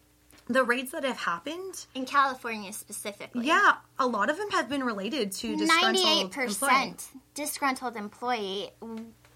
the 0.47 0.63
raids 0.63 0.91
that 0.91 1.03
have 1.05 1.17
happened, 1.17 1.85
in 1.95 2.05
California 2.05 2.73
specifically. 2.73 3.45
yeah, 3.47 3.75
a 3.97 4.05
lot 4.07 4.29
of 4.29 4.37
them 4.37 4.49
have 4.51 4.67
been 4.69 4.83
related 4.83 5.31
to 5.31 5.55
disgruntled 5.55 5.93
Ninety-eight 5.95 6.21
employee. 6.25 6.45
percent 6.47 7.07
disgruntled 7.33 7.95
employee. 7.95 8.69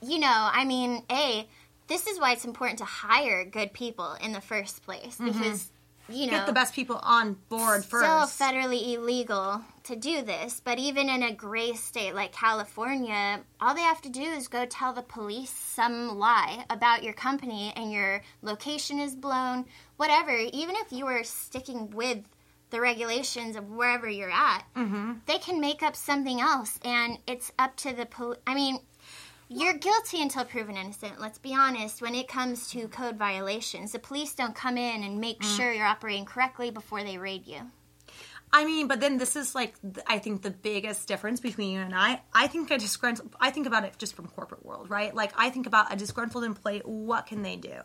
You 0.02 0.20
know, 0.20 0.50
I 0.54 0.64
mean, 0.66 1.02
a 1.12 1.48
this 1.88 2.08
is 2.08 2.20
why 2.20 2.34
it's 2.34 2.46
important 2.46 2.80
to 2.80 2.86
hire 2.86 3.44
good 3.46 3.74
people 3.74 4.14
in 4.22 4.32
the 4.34 4.42
first 4.42 4.84
place 4.84 5.18
because 5.18 5.72
you 6.10 6.26
know 6.28 6.34
Mm-hmm. 6.34 6.36
Get 6.38 6.46
the 6.48 6.54
best 6.54 6.74
people 6.74 7.00
on 7.04 7.36
board 7.50 7.84
first. 7.84 8.06
still 8.32 8.48
federally 8.48 8.94
illegal 8.96 9.62
to 9.84 9.96
do 9.96 10.22
this, 10.22 10.62
but 10.64 10.80
even 10.80 11.10
in 11.10 11.22
a 11.24 11.34
gray 11.34 11.74
state 11.74 12.16
like 12.16 12.32
California, 12.32 13.42
all 13.60 13.74
they 13.76 13.82
have 13.82 14.02
to 14.02 14.10
do 14.10 14.22
is 14.22 14.48
go 14.48 14.66
tell 14.66 14.94
the 14.94 15.02
police 15.02 15.50
some 15.50 16.18
lie 16.18 16.64
about 16.70 17.04
your 17.04 17.14
company 17.14 17.74
and 17.76 17.92
your 17.92 18.22
location 18.42 19.00
is 19.00 19.16
blown, 19.16 19.66
whatever. 19.98 20.32
Even 20.32 20.76
if 20.78 20.92
you 20.92 21.06
were 21.06 21.24
sticking 21.24 21.90
with 21.92 22.20
the 22.70 22.80
regulations 22.82 23.56
of 23.56 23.70
wherever 23.70 24.10
you're 24.10 24.30
at, 24.32 24.64
Mm-hmm. 24.76 25.14
they 25.26 25.38
can 25.40 25.60
make 25.62 25.82
up 25.84 25.96
something 25.96 26.40
else, 26.42 26.80
and 26.84 27.18
it's 27.28 27.52
up 27.58 27.76
to 27.78 27.94
the 27.94 28.06
police. 28.06 28.40
I 28.46 28.56
mean, 28.56 28.80
you're 29.50 29.74
guilty 29.74 30.22
until 30.22 30.46
proven 30.46 30.78
innocent. 30.78 31.20
Let's 31.20 31.38
be 31.38 31.54
honest. 31.54 32.02
When 32.02 32.16
it 32.16 32.28
comes 32.28 32.70
to 32.72 32.88
code 32.88 33.18
violations, 33.18 33.92
the 33.92 34.00
police 34.00 34.34
don't 34.34 34.56
come 34.56 34.78
in 34.78 35.04
and 35.04 35.20
make 35.20 35.40
Mm. 35.40 35.56
sure 35.58 35.72
you're 35.72 35.86
operating 35.86 36.26
correctly 36.26 36.72
before 36.72 37.04
they 37.04 37.18
raid 37.18 37.48
you. 37.48 37.72
I 38.52 38.64
mean, 38.64 38.88
but 38.88 39.02
then 39.02 39.18
this 39.18 39.36
is 39.36 39.54
like 39.54 39.76
I 40.08 40.20
think 40.20 40.42
the 40.42 40.52
biggest 40.52 41.06
difference 41.06 41.42
between 41.42 41.72
you 41.72 41.82
and 41.82 41.94
I. 41.94 42.22
I 42.34 42.48
think 42.48 42.72
a 42.72 42.78
disgruntled. 42.78 43.36
I 43.42 43.52
think 43.52 43.68
about 43.68 43.84
it 43.84 43.98
just 43.98 44.16
from 44.16 44.28
corporate 44.28 44.66
world, 44.66 44.90
right? 44.90 45.14
Like 45.14 45.34
I 45.36 45.50
think 45.50 45.68
about 45.68 45.92
a 45.92 45.98
disgruntled 45.98 46.46
employee. 46.46 46.82
What 46.86 47.26
can 47.26 47.42
they 47.42 47.58
do? 47.58 47.76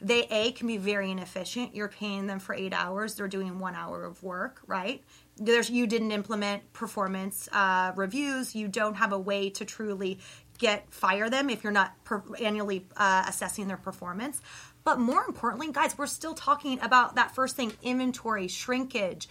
They 0.00 0.26
a 0.30 0.52
can 0.52 0.68
be 0.68 0.78
very 0.78 1.10
inefficient. 1.10 1.74
You're 1.76 1.88
paying 1.88 2.26
them 2.26 2.38
for 2.38 2.54
eight 2.54 2.72
hours. 2.72 3.14
They're 3.14 3.28
doing 3.28 3.58
one 3.58 3.74
hour 3.74 4.04
of 4.04 4.22
work, 4.22 4.62
right? 4.66 5.04
There's 5.36 5.68
you 5.68 5.86
didn't 5.86 6.12
implement 6.12 6.72
performance 6.72 7.46
uh, 7.52 7.92
reviews. 7.94 8.54
You 8.54 8.68
don't 8.68 8.94
have 8.94 9.12
a 9.12 9.18
way 9.18 9.50
to 9.50 9.66
truly 9.66 10.18
get 10.58 10.92
fire 10.92 11.30
them 11.30 11.50
if 11.50 11.64
you're 11.64 11.72
not 11.72 11.92
per- 12.04 12.22
annually 12.40 12.86
uh, 12.96 13.24
assessing 13.28 13.68
their 13.68 13.76
performance. 13.76 14.40
But 14.84 14.98
more 15.00 15.24
importantly, 15.24 15.72
guys, 15.72 15.98
we're 15.98 16.06
still 16.06 16.34
talking 16.34 16.80
about 16.80 17.16
that 17.16 17.34
first 17.34 17.56
thing: 17.56 17.72
inventory 17.82 18.48
shrinkage 18.48 19.28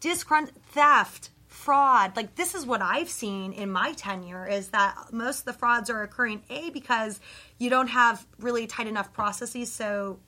disgrunt 0.00 0.50
theft 0.72 1.30
fraud 1.46 2.16
like 2.16 2.36
this 2.36 2.54
is 2.54 2.64
what 2.64 2.80
i've 2.80 3.10
seen 3.10 3.52
in 3.52 3.70
my 3.70 3.92
tenure 3.92 4.46
is 4.46 4.68
that 4.68 4.96
most 5.12 5.40
of 5.40 5.44
the 5.46 5.52
frauds 5.52 5.90
are 5.90 6.02
occurring 6.02 6.40
a 6.48 6.70
because 6.70 7.20
you 7.58 7.68
don't 7.68 7.88
have 7.88 8.24
really 8.38 8.66
tight 8.66 8.86
enough 8.86 9.12
processes 9.12 9.70
so 9.70 10.18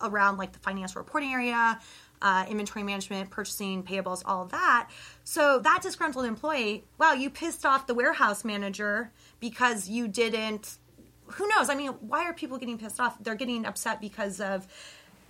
around 0.00 0.38
like 0.38 0.52
the 0.52 0.58
financial 0.58 0.98
reporting 0.98 1.30
area 1.30 1.78
uh, 2.22 2.44
inventory 2.48 2.82
management 2.82 3.30
purchasing 3.30 3.82
payables 3.82 4.22
all 4.24 4.42
of 4.42 4.50
that 4.50 4.88
so 5.30 5.60
that 5.60 5.80
disgruntled 5.82 6.24
employee 6.26 6.84
wow 6.98 7.12
you 7.12 7.30
pissed 7.30 7.64
off 7.64 7.86
the 7.86 7.94
warehouse 7.94 8.44
manager 8.44 9.12
because 9.38 9.88
you 9.88 10.08
didn't 10.08 10.78
who 11.26 11.46
knows 11.48 11.68
i 11.70 11.74
mean 11.74 11.90
why 12.00 12.24
are 12.24 12.32
people 12.32 12.58
getting 12.58 12.78
pissed 12.78 12.98
off 12.98 13.16
they're 13.22 13.36
getting 13.36 13.64
upset 13.64 14.00
because 14.00 14.40
of 14.40 14.66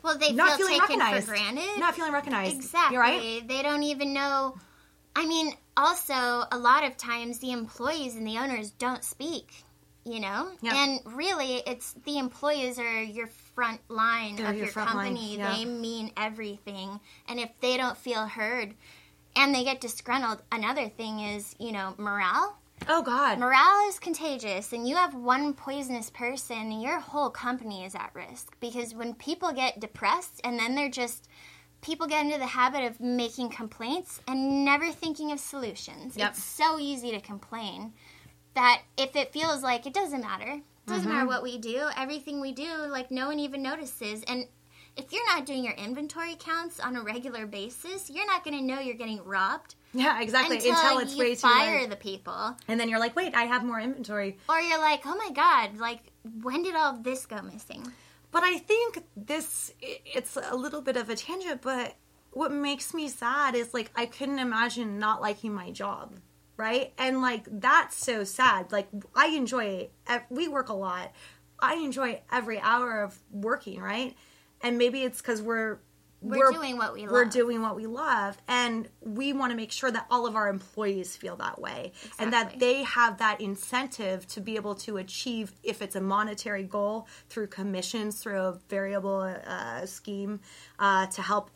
Well, 0.02 0.16
they 0.16 0.32
not 0.32 0.56
feel 0.56 0.66
feeling 0.68 0.80
taken 0.80 0.98
recognized 1.00 1.26
for 1.26 1.32
granted. 1.34 1.78
not 1.78 1.94
feeling 1.94 2.12
recognized 2.12 2.54
Exactly. 2.56 2.94
You're 2.94 3.02
right 3.02 3.46
They 3.46 3.62
don't 3.62 3.82
even 3.82 4.14
know. 4.14 4.56
I 5.14 5.26
mean, 5.26 5.52
also, 5.76 6.14
a 6.52 6.56
lot 6.58 6.84
of 6.84 6.96
times 6.96 7.40
the 7.40 7.50
employees 7.52 8.14
and 8.14 8.24
the 8.26 8.38
owners 8.38 8.70
don't 8.70 9.02
speak, 9.02 9.64
you 10.04 10.20
know? 10.20 10.48
Yeah. 10.62 10.72
And 10.84 11.00
really, 11.04 11.56
it's 11.66 11.94
the 12.06 12.16
employees 12.18 12.78
are 12.78 13.02
your 13.02 13.26
front 13.54 13.80
line 13.88 14.36
They're 14.36 14.46
of 14.50 14.54
your 14.54 14.64
your, 14.66 14.72
front 14.72 14.94
line, 14.94 15.16
company. 15.16 15.36
yeah. 15.36 15.52
They 15.56 15.64
mean 15.64 16.12
everything. 16.16 17.00
And 17.28 17.40
if 17.40 17.50
they 17.60 17.76
don't 17.76 17.98
feel 17.98 18.24
heard 18.26 18.74
and 19.36 19.54
they 19.54 19.64
get 19.64 19.80
disgruntled, 19.80 20.42
another 20.50 20.88
thing 20.88 21.20
is, 21.20 21.54
you 21.58 21.72
know, 21.72 21.94
morale. 21.98 22.58
oh 22.88 23.02
god 23.02 23.38
Morale 23.38 23.88
is 23.88 23.98
contagious, 23.98 24.72
and 24.72 24.88
you 24.88 24.96
have 24.96 25.14
one 25.14 25.54
poisonous 25.54 26.10
person, 26.10 26.80
your 26.80 27.00
whole 27.00 27.30
company 27.30 27.84
is 27.84 27.94
at 27.94 28.10
risk. 28.14 28.56
Because 28.60 28.94
when 28.94 29.14
people 29.14 29.52
get 29.52 29.80
depressed 29.80 30.40
and 30.44 30.58
then 30.58 30.74
they're 30.74 30.90
just, 30.90 31.28
people 31.82 32.06
get 32.06 32.24
into 32.24 32.38
the 32.38 32.46
habit 32.46 32.84
of 32.84 33.00
making 33.00 33.50
complaints 33.50 34.20
and 34.26 34.64
never 34.64 34.90
thinking 34.90 35.32
of 35.32 35.40
solutions. 35.40 36.16
Yep. 36.16 36.30
It's 36.30 36.42
so 36.42 36.78
easy 36.78 37.10
to 37.12 37.20
complain 37.20 37.92
that 38.54 38.82
if 38.96 39.16
it 39.16 39.32
feels 39.32 39.62
like 39.62 39.86
it 39.86 39.94
doesn't 39.94 40.20
matter, 40.20 40.52
it 40.52 40.62
doesn't 40.86 41.08
matter 41.08 41.20
mm-hmm. 41.20 41.28
what 41.28 41.42
we 41.42 41.58
do, 41.58 41.88
everything 41.96 42.40
we 42.40 42.52
do, 42.52 42.86
like 42.88 43.10
no 43.10 43.28
one 43.28 43.38
even 43.38 43.62
notices. 43.62 44.24
And 44.24 44.46
if 44.96 45.12
you're 45.12 45.26
not 45.26 45.46
doing 45.46 45.64
your 45.64 45.74
inventory 45.74 46.36
counts 46.38 46.80
on 46.80 46.96
a 46.96 47.02
regular 47.02 47.46
basis, 47.46 48.10
you're 48.10 48.26
not 48.26 48.44
going 48.44 48.56
to 48.56 48.62
know 48.62 48.80
you're 48.80 48.94
getting 48.96 49.22
robbed 49.24 49.74
Yeah, 49.92 50.20
exactly. 50.20 50.56
until, 50.56 50.72
Until, 50.74 50.98
it's 50.98 51.14
you 51.14 51.18
way 51.20 51.34
too 51.34 51.40
fire 51.40 51.80
late. 51.80 51.90
the 51.90 51.96
people. 51.96 52.56
And 52.68 52.78
then 52.78 52.88
you're 52.88 52.98
like, 52.98 53.16
wait, 53.16 53.34
I 53.34 53.44
have 53.44 53.64
more 53.64 53.80
inventory. 53.80 54.36
Or 54.48 54.60
you're 54.60 54.80
like, 54.80 55.02
oh 55.06 55.16
my 55.16 55.30
god, 55.34 55.78
like 55.78 56.00
when 56.42 56.62
did 56.62 56.74
all 56.74 56.94
of 56.94 57.02
this 57.02 57.26
go 57.26 57.40
missing? 57.42 57.90
But 58.32 58.42
I 58.44 58.58
think 58.58 59.04
this 59.16 59.72
it's 59.80 60.36
a 60.36 60.54
little 60.56 60.82
bit 60.82 60.96
of 60.96 61.10
a 61.10 61.16
tangent, 61.16 61.62
but 61.62 61.96
what 62.32 62.52
makes 62.52 62.94
me 62.94 63.08
sad 63.08 63.54
is 63.56 63.74
like, 63.74 63.90
I 63.96 64.06
couldn't 64.06 64.38
imagine 64.38 64.98
not 64.98 65.20
liking 65.20 65.52
my 65.52 65.70
job. 65.72 66.14
Right. 66.56 66.92
And 66.98 67.22
like, 67.22 67.46
that's 67.50 67.96
so 67.96 68.22
sad. 68.22 68.70
Like, 68.70 68.88
I 69.16 69.28
enjoy, 69.28 69.88
ev- 70.06 70.26
we 70.30 70.46
work 70.46 70.68
a 70.68 70.74
lot. 70.74 71.10
I 71.58 71.74
enjoy 71.76 72.20
every 72.30 72.60
hour 72.60 73.02
of 73.02 73.18
working. 73.32 73.80
Right. 73.80 74.14
And 74.62 74.78
maybe 74.78 75.02
it's 75.02 75.20
because 75.20 75.40
we're, 75.42 75.78
We're 76.22 76.52
doing 76.52 76.76
what 76.76 76.92
we 76.92 77.02
love. 77.02 77.12
We're 77.12 77.24
doing 77.24 77.62
what 77.62 77.76
we 77.76 77.86
love, 77.86 78.36
and 78.46 78.88
we 79.00 79.32
want 79.32 79.52
to 79.52 79.56
make 79.56 79.72
sure 79.72 79.90
that 79.90 80.06
all 80.10 80.26
of 80.26 80.36
our 80.36 80.48
employees 80.48 81.16
feel 81.16 81.36
that 81.36 81.58
way, 81.60 81.92
and 82.18 82.30
that 82.34 82.58
they 82.60 82.82
have 82.82 83.16
that 83.18 83.40
incentive 83.40 84.26
to 84.28 84.40
be 84.42 84.56
able 84.56 84.74
to 84.86 84.98
achieve, 84.98 85.52
if 85.62 85.80
it's 85.80 85.96
a 85.96 86.00
monetary 86.00 86.64
goal, 86.64 87.08
through 87.30 87.46
commissions, 87.46 88.20
through 88.22 88.38
a 88.38 88.58
variable 88.68 89.20
uh, 89.46 89.86
scheme, 89.86 90.40
uh, 90.78 91.06
to 91.06 91.22
help 91.22 91.50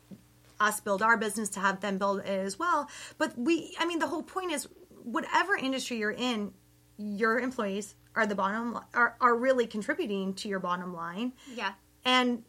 us 0.61 0.81
build 0.81 1.03
our 1.03 1.19
business, 1.19 1.51
to 1.51 1.61
have 1.61 1.81
them 1.81 1.99
build 1.99 2.21
it 2.21 2.27
as 2.27 2.59
well. 2.59 2.89
But 3.19 3.37
we, 3.37 3.77
I 3.79 3.85
mean, 3.85 3.99
the 3.99 4.07
whole 4.07 4.23
point 4.23 4.51
is, 4.51 4.67
whatever 5.03 5.55
industry 5.57 5.99
you're 5.99 6.11
in, 6.11 6.55
your 6.97 7.39
employees 7.39 7.97
are 8.15 8.25
the 8.27 8.35
bottom 8.37 8.79
are 8.95 9.17
are 9.21 9.37
really 9.37 9.67
contributing 9.67 10.33
to 10.35 10.49
your 10.49 10.61
bottom 10.61 10.95
line, 10.95 11.35
Yeah. 11.55 11.73
and 12.05 12.45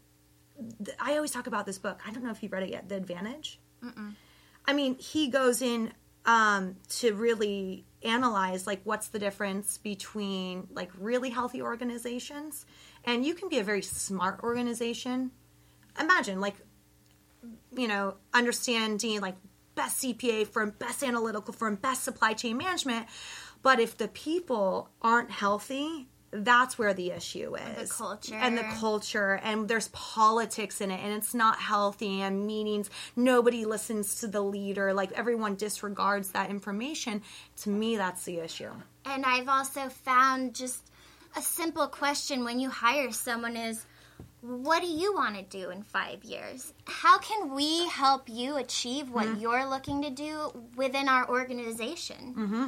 th- 0.84 0.98
I 1.00 1.15
always 1.15 1.32
talk 1.32 1.48
about 1.48 1.65
this 1.65 1.78
book. 1.78 2.02
I 2.08 2.12
don't 2.12 2.24
know 2.24 2.32
if 2.32 2.41
you've 2.44 2.52
read 2.52 2.63
it 2.63 2.70
yet, 2.70 2.89
The 2.89 2.96
Advantage. 2.96 3.60
I 4.65 4.74
mean, 4.74 4.98
he 4.98 5.30
goes 5.30 5.62
in 5.62 5.94
um, 6.26 6.76
to 6.89 7.13
really 7.13 7.86
analyze 8.04 8.68
like 8.68 8.82
what's 8.84 9.08
the 9.10 9.20
difference 9.20 9.78
between 9.78 10.68
like 10.72 10.91
really 11.00 11.30
healthy 11.30 11.62
organizations 11.62 12.65
and 13.04 13.26
you 13.26 13.34
can 13.34 13.50
be 13.50 13.60
a 13.60 13.63
very 13.63 13.82
smart 13.82 14.41
organization. 14.44 15.32
Imagine 16.00 16.39
like 16.39 16.56
you 17.76 17.88
know 17.88 18.15
understanding 18.34 19.22
like 19.22 19.36
best 19.76 20.02
CPA 20.02 20.48
firm, 20.48 20.74
best 20.80 21.04
analytical 21.04 21.54
firm, 21.54 21.76
best 21.76 22.04
supply 22.04 22.34
chain 22.34 22.58
management, 22.58 23.08
but 23.62 23.80
if 23.80 23.98
the 23.98 24.08
people 24.08 24.89
aren't 25.02 25.32
healthy, 25.32 26.08
that's 26.43 26.78
where 26.78 26.93
the 26.93 27.12
issue 27.12 27.56
is. 27.56 27.91
culture. 27.91 28.36
And 28.36 28.58
the 28.58 28.63
culture 28.63 29.39
and 29.43 29.67
there's 29.67 29.88
politics 29.89 30.82
in 30.82 30.91
it 30.91 31.00
and 31.04 31.13
it's 31.13 31.34
not 31.34 31.60
healthy 31.60 32.21
and 32.21 32.45
meetings 32.45 32.89
nobody 33.15 33.65
listens 33.65 34.15
to 34.21 34.28
the 34.28 34.41
leader 34.41 34.93
like 34.93 35.12
everyone 35.13 35.56
disregards 35.56 36.32
that 36.32 36.50
information 36.50 37.21
to 37.58 37.69
me 37.69 37.95
that's 37.98 38.24
the 38.26 38.39
issue 38.39 38.71
And 39.06 39.26
I've 39.26 39.48
also 39.50 39.89
found 39.89 40.56
just 40.56 40.84
a 41.38 41.41
simple 41.41 41.88
question 41.88 42.43
when 42.43 42.60
you 42.60 42.69
hire 42.69 43.12
someone 43.12 43.56
is 43.56 43.86
what 44.41 44.82
do 44.82 44.88
you 44.88 45.13
want 45.13 45.36
to 45.38 45.41
do 45.43 45.71
in 45.71 45.82
five 45.82 46.24
years? 46.24 46.71
How 46.86 47.17
can 47.17 47.56
we 47.56 47.88
help 47.88 48.30
you 48.30 48.58
achieve 48.58 49.10
what 49.10 49.26
Mm-hmm. 49.26 49.41
you're 49.41 49.65
looking 49.67 50.04
to 50.04 50.12
do 50.12 50.52
within 50.76 51.10
our 51.10 51.28
organization? 51.28 52.36
Mm-hmm. 52.38 52.65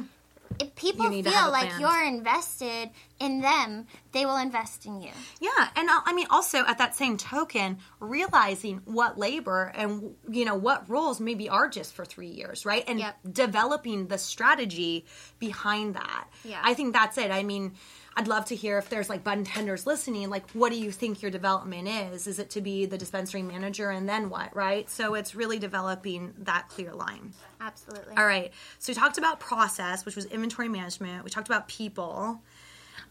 If 0.60 0.74
people 0.74 1.04
You 1.04 1.10
need 1.10 1.24
to 1.24 1.30
have 1.30 1.44
feel 1.44 1.52
like 1.52 1.78
you're 1.78 2.04
invested 2.04 2.90
in 3.20 3.40
them, 3.40 3.86
they 4.12 4.24
will 4.26 4.36
invest 4.38 4.86
in 4.86 5.00
you. 5.00 5.10
yeah 5.40 5.68
and 5.76 5.88
i 5.90 6.12
mean 6.12 6.26
also 6.30 6.58
at 6.64 6.78
that 6.78 6.94
same 6.96 7.16
token 7.16 7.78
realizing 8.00 8.80
what 8.84 9.18
labor 9.18 9.70
and 9.74 10.14
you 10.30 10.44
know 10.44 10.54
what 10.54 10.88
roles 10.88 11.20
maybe 11.20 11.48
are 11.48 11.68
just 11.68 11.94
for 11.94 12.04
three 12.04 12.28
years 12.28 12.64
right 12.64 12.84
and 12.88 12.98
Yep. 13.00 13.16
developing 13.32 14.06
the 14.08 14.18
strategy 14.18 15.04
behind 15.38 15.94
that 15.94 16.24
Yeah. 16.44 16.60
i 16.62 16.74
think 16.74 16.92
that's 16.94 17.18
it 17.18 17.30
i 17.30 17.42
mean 17.42 17.74
I'd 18.18 18.26
love 18.26 18.46
to 18.46 18.56
hear 18.56 18.78
if 18.78 18.88
there's 18.88 19.08
like 19.08 19.22
budtenders 19.22 19.86
listening, 19.86 20.28
like 20.28 20.50
what 20.50 20.72
do 20.72 20.78
you 20.78 20.90
think 20.90 21.22
your 21.22 21.30
development 21.30 21.86
is? 21.86 22.26
Is 22.26 22.40
it 22.40 22.50
to 22.50 22.60
be 22.60 22.84
the 22.84 22.98
dispensary 22.98 23.42
manager 23.42 23.90
and 23.90 24.08
then 24.08 24.28
what, 24.28 24.56
right? 24.56 24.90
So 24.90 25.14
it's 25.14 25.36
really 25.36 25.60
developing 25.60 26.34
that 26.38 26.68
clear 26.68 26.92
line. 26.92 27.32
Absolutely. 27.60 28.16
All 28.16 28.26
right. 28.26 28.50
So 28.80 28.90
we 28.90 28.94
talked 28.96 29.18
about 29.18 29.38
process, 29.38 30.04
which 30.04 30.16
was 30.16 30.24
inventory 30.24 30.68
management. 30.68 31.22
We 31.22 31.30
talked 31.30 31.46
about 31.46 31.68
people. 31.68 32.42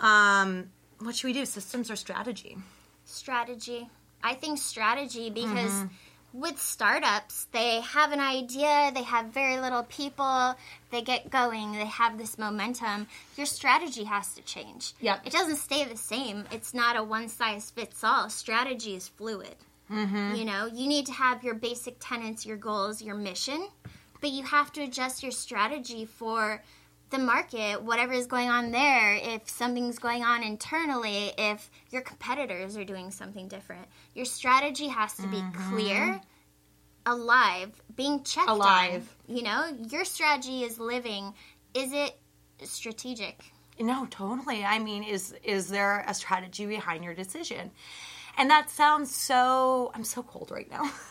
Um, 0.01 0.71
what 0.99 1.15
should 1.15 1.27
we 1.27 1.33
do? 1.33 1.45
Systems 1.45 1.89
or 1.89 1.95
strategy? 1.95 2.57
strategy. 3.05 3.89
I 4.21 4.33
think 4.33 4.59
strategy 4.59 5.29
because 5.29 5.71
Mm-hmm. 5.71 5.85
With 6.33 6.59
startups, 6.59 7.47
they 7.51 7.81
have 7.81 8.11
an 8.11 8.19
idea, 8.19 8.91
they 8.93 9.03
have 9.03 9.27
very 9.27 9.59
little 9.59 9.83
people, 9.83 10.55
they 10.91 11.01
get 11.01 11.29
going, 11.29 11.71
they 11.71 11.85
have 11.85 12.17
this 12.17 12.37
momentum. 12.37 13.07
Your 13.35 13.45
strategy 13.45 14.03
has 14.03 14.33
to 14.35 14.41
change. 14.41 14.93
Yep. 14.99 15.21
It 15.25 15.33
doesn't 15.33 15.55
stay 15.57 15.85
the 15.85 15.97
same. 15.97 16.45
It's 16.51 16.73
not 16.73 16.97
a 16.97 17.03
one 17.03 17.29
size 17.29 17.71
fits 17.71 18.03
all. 18.03 18.29
Strategy 18.29 18.95
is 18.95 19.07
fluid. 19.07 19.55
Mm-hmm. 19.91 20.35
You 20.35 20.45
know, 20.45 20.65
you 20.65 20.87
need 20.87 21.05
to 21.05 21.13
have 21.13 21.43
your 21.43 21.55
basic 21.55 21.95
tenets, 21.99 22.45
your 22.45 22.57
goals, 22.57 23.01
your 23.01 23.15
mission, 23.15 23.67
but 24.19 24.31
you 24.31 24.43
have 24.43 24.71
to 24.73 24.83
adjust 24.83 25.23
your 25.23 25.31
strategy 25.31 26.05
for 26.05 26.61
the 27.09 27.17
market, 27.17 27.81
whatever 27.81 28.13
is 28.13 28.27
going 28.27 28.49
on 28.49 28.71
there, 28.71 29.15
if 29.15 29.49
something's 29.49 29.97
going 29.99 30.23
on 30.23 30.43
internally, 30.43 31.31
if 31.37 31.69
your 31.89 32.01
competitors 32.01 32.75
are 32.75 32.83
doing 32.83 33.11
something 33.11 33.47
different. 33.47 33.87
Your 34.13 34.25
strategy 34.25 34.87
has 34.87 35.13
to 35.15 35.27
be 35.27 35.41
clear, 35.69 36.19
alive, 37.05 37.71
being 37.95 38.23
checked 38.23 38.47
Mm-hmm. 38.47 38.61
Alive. 38.61 39.15
on. 39.29 39.35
You 39.35 39.43
know, 39.43 39.65
your 39.89 40.03
strategy 40.05 40.63
is 40.63 40.79
living. 40.79 41.33
Is 41.73 41.91
it 41.93 42.17
strategic? 42.63 43.41
No, 43.79 44.07
totally. 44.09 44.63
I 44.65 44.79
mean, 44.79 45.03
is 45.03 45.33
is 45.43 45.67
there 45.69 46.03
a 46.07 46.13
strategy 46.13 46.65
behind 46.65 47.03
your 47.03 47.13
decision? 47.13 47.71
And 48.37 48.49
that 48.49 48.69
sounds 48.69 49.15
so 49.15 49.91
I'm 49.93 50.03
so 50.03 50.23
cold 50.23 50.51
right 50.51 50.69
now. 50.69 50.91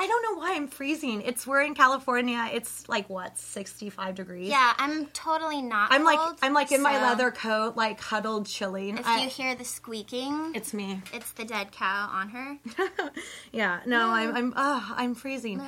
I 0.00 0.06
don't 0.06 0.22
know 0.22 0.40
why 0.40 0.54
I'm 0.54 0.68
freezing. 0.68 1.22
It's 1.22 1.46
we're 1.46 1.62
in 1.62 1.74
California. 1.74 2.48
It's 2.52 2.88
like 2.88 3.08
what, 3.10 3.36
65 3.36 4.14
degrees? 4.14 4.48
Yeah, 4.48 4.72
I'm 4.78 5.06
totally 5.06 5.60
not. 5.60 5.90
I'm 5.92 6.04
like 6.04 6.18
cold, 6.18 6.38
I'm 6.42 6.54
like 6.54 6.70
in 6.70 6.82
my 6.82 7.02
leather 7.02 7.30
coat, 7.30 7.76
like 7.76 8.00
huddled, 8.00 8.46
chilling. 8.46 8.98
If 8.98 9.06
I- 9.06 9.22
you 9.22 9.28
hear 9.28 9.54
the 9.54 9.64
squeaking, 9.64 10.52
it's 10.54 10.72
me. 10.72 11.02
it's 11.12 11.32
the 11.32 11.44
dead 11.44 11.72
cow 11.72 12.08
on 12.12 12.28
her. 12.30 12.58
Yeah, 13.52 13.80
no, 13.86 14.10
I'm 14.10 14.34
I'm 14.36 14.52
oh, 14.56 14.94
I'm 14.96 15.14
freezing. 15.14 15.58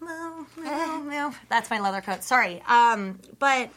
No, 0.00 0.46
no, 0.58 1.02
no. 1.02 1.34
That's 1.48 1.70
my 1.70 1.80
leather 1.80 2.00
coat. 2.02 2.22
Sorry. 2.22 2.62
Um, 2.68 3.18
but 3.38 3.70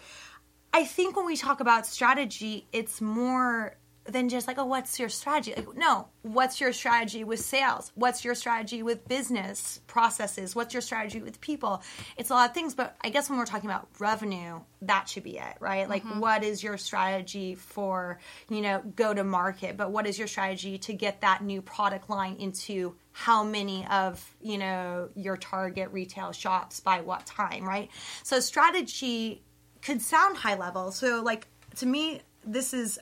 I 0.73 0.83
think 0.83 1.15
when 1.15 1.25
we 1.25 1.35
talk 1.35 1.61
about 1.61 1.87
strategy, 1.87 2.67
it's 2.71 3.01
more 3.01 3.75
than 4.09 4.29
just 4.29 4.47
like, 4.47 4.57
oh, 4.57 4.65
what's 4.65 4.99
your 4.99 5.09
strategy? 5.09 5.53
Like, 5.55 5.75
no, 5.75 6.07
what's 6.21 6.59
your 6.59 6.73
strategy 6.73 7.23
with 7.23 7.39
sales? 7.39 7.91
What's 7.95 8.23
your 8.23 8.35
strategy 8.35 8.83
with 8.83 9.07
business 9.07 9.81
processes? 9.87 10.55
What's 10.55 10.73
your 10.73 10.81
strategy 10.81 11.21
with 11.21 11.39
people? 11.41 11.83
It's 12.17 12.29
a 12.29 12.33
lot 12.33 12.49
of 12.49 12.53
things, 12.53 12.73
but 12.73 12.95
I 13.01 13.09
guess 13.09 13.29
when 13.29 13.39
we're 13.39 13.45
talking 13.45 13.69
about 13.69 13.87
revenue, 13.99 14.61
that 14.83 15.09
should 15.09 15.23
be 15.23 15.37
it, 15.37 15.55
right? 15.59 15.89
Like, 15.89 16.03
mm-hmm. 16.03 16.19
what 16.19 16.43
is 16.43 16.63
your 16.63 16.77
strategy 16.77 17.55
for, 17.55 18.19
you 18.49 18.61
know, 18.61 18.81
go 18.95 19.13
to 19.13 19.23
market? 19.23 19.77
But 19.77 19.91
what 19.91 20.07
is 20.07 20.17
your 20.17 20.27
strategy 20.27 20.77
to 20.79 20.93
get 20.93 21.21
that 21.21 21.43
new 21.43 21.61
product 21.61 22.09
line 22.09 22.35
into 22.37 22.95
how 23.11 23.43
many 23.43 23.85
of, 23.87 24.23
you 24.41 24.57
know, 24.57 25.09
your 25.15 25.35
target 25.35 25.89
retail 25.91 26.31
shops 26.31 26.79
by 26.79 27.01
what 27.01 27.25
time, 27.25 27.67
right? 27.67 27.89
So, 28.23 28.39
strategy 28.39 29.43
could 29.81 30.01
sound 30.01 30.37
high 30.37 30.55
level. 30.55 30.91
So, 30.91 31.21
like, 31.21 31.47
to 31.77 31.85
me, 31.85 32.21
this 32.45 32.73
is 32.73 32.99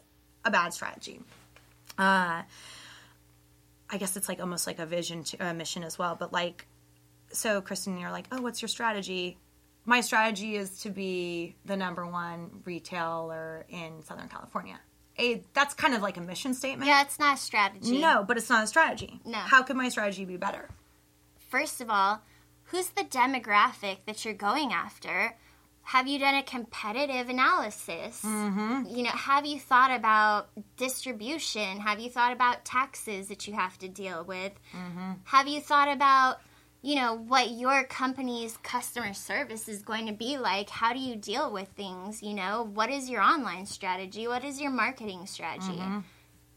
a 0.47 0.51
bad 0.51 0.73
strategy. 0.73 1.19
Uh, 1.97 2.41
I 3.89 3.97
guess 3.97 4.17
it's 4.17 4.27
like 4.27 4.39
almost 4.39 4.67
like 4.67 4.79
a 4.79 4.85
vision 4.85 5.23
to 5.25 5.49
a 5.49 5.53
mission 5.53 5.83
as 5.83 5.97
well. 5.97 6.15
But 6.15 6.33
like, 6.33 6.65
so 7.31 7.61
Kristen, 7.61 7.97
you're 7.97 8.11
like, 8.11 8.25
oh, 8.31 8.41
what's 8.41 8.61
your 8.61 8.69
strategy? 8.69 9.37
My 9.85 10.01
strategy 10.01 10.55
is 10.55 10.79
to 10.79 10.89
be 10.89 11.55
the 11.65 11.77
number 11.77 12.05
one 12.05 12.61
retailer 12.65 13.65
in 13.69 14.03
Southern 14.03 14.27
California. 14.27 14.79
A, 15.19 15.41
that's 15.53 15.73
kind 15.73 15.95
of 15.95 16.01
like 16.01 16.17
a 16.17 16.21
mission 16.21 16.53
statement. 16.53 16.87
Yeah, 16.87 17.01
it's 17.01 17.17
not 17.17 17.37
a 17.37 17.39
strategy. 17.39 17.97
No, 17.97 18.23
but 18.27 18.37
it's 18.37 18.49
not 18.49 18.63
a 18.63 18.67
strategy. 18.67 19.19
No. 19.25 19.37
How 19.37 19.63
could 19.63 19.75
my 19.75 19.89
strategy 19.89 20.25
be 20.25 20.37
better? 20.37 20.69
First 21.49 21.81
of 21.81 21.89
all, 21.89 22.21
who's 22.65 22.89
the 22.89 23.03
demographic 23.03 23.99
that 24.05 24.25
you're 24.25 24.33
going 24.33 24.73
after? 24.73 25.35
Have 25.87 26.05
you 26.05 26.19
done 26.19 26.35
a 26.35 26.43
competitive 26.43 27.29
analysis? 27.29 28.21
Mm-hmm. 28.21 28.93
You 28.93 29.03
know, 29.03 29.09
have 29.11 29.45
you 29.45 29.57
thought 29.57 29.89
about 29.97 30.49
distribution? 30.75 31.79
Have 31.79 32.01
you 32.01 32.09
thought 32.09 32.33
about 32.33 32.65
taxes 32.65 33.29
that 33.29 33.47
you 33.47 33.53
have 33.53 33.77
to 33.77 33.87
deal 33.87 34.25
with? 34.25 34.51
Mm-hmm. 34.75 35.11
Have 35.23 35.47
you 35.47 35.61
thought 35.61 35.87
about, 35.87 36.41
you 36.81 36.95
know, 36.95 37.15
what 37.15 37.51
your 37.51 37.85
company's 37.85 38.57
customer 38.57 39.13
service 39.13 39.69
is 39.69 39.81
going 39.81 40.07
to 40.07 40.13
be 40.13 40.37
like? 40.37 40.69
How 40.69 40.91
do 40.91 40.99
you 40.99 41.15
deal 41.15 41.53
with 41.53 41.69
things? 41.69 42.21
You 42.21 42.33
know, 42.33 42.69
what 42.73 42.89
is 42.89 43.09
your 43.09 43.21
online 43.21 43.65
strategy? 43.65 44.27
What 44.27 44.43
is 44.43 44.59
your 44.59 44.71
marketing 44.71 45.25
strategy? 45.25 45.81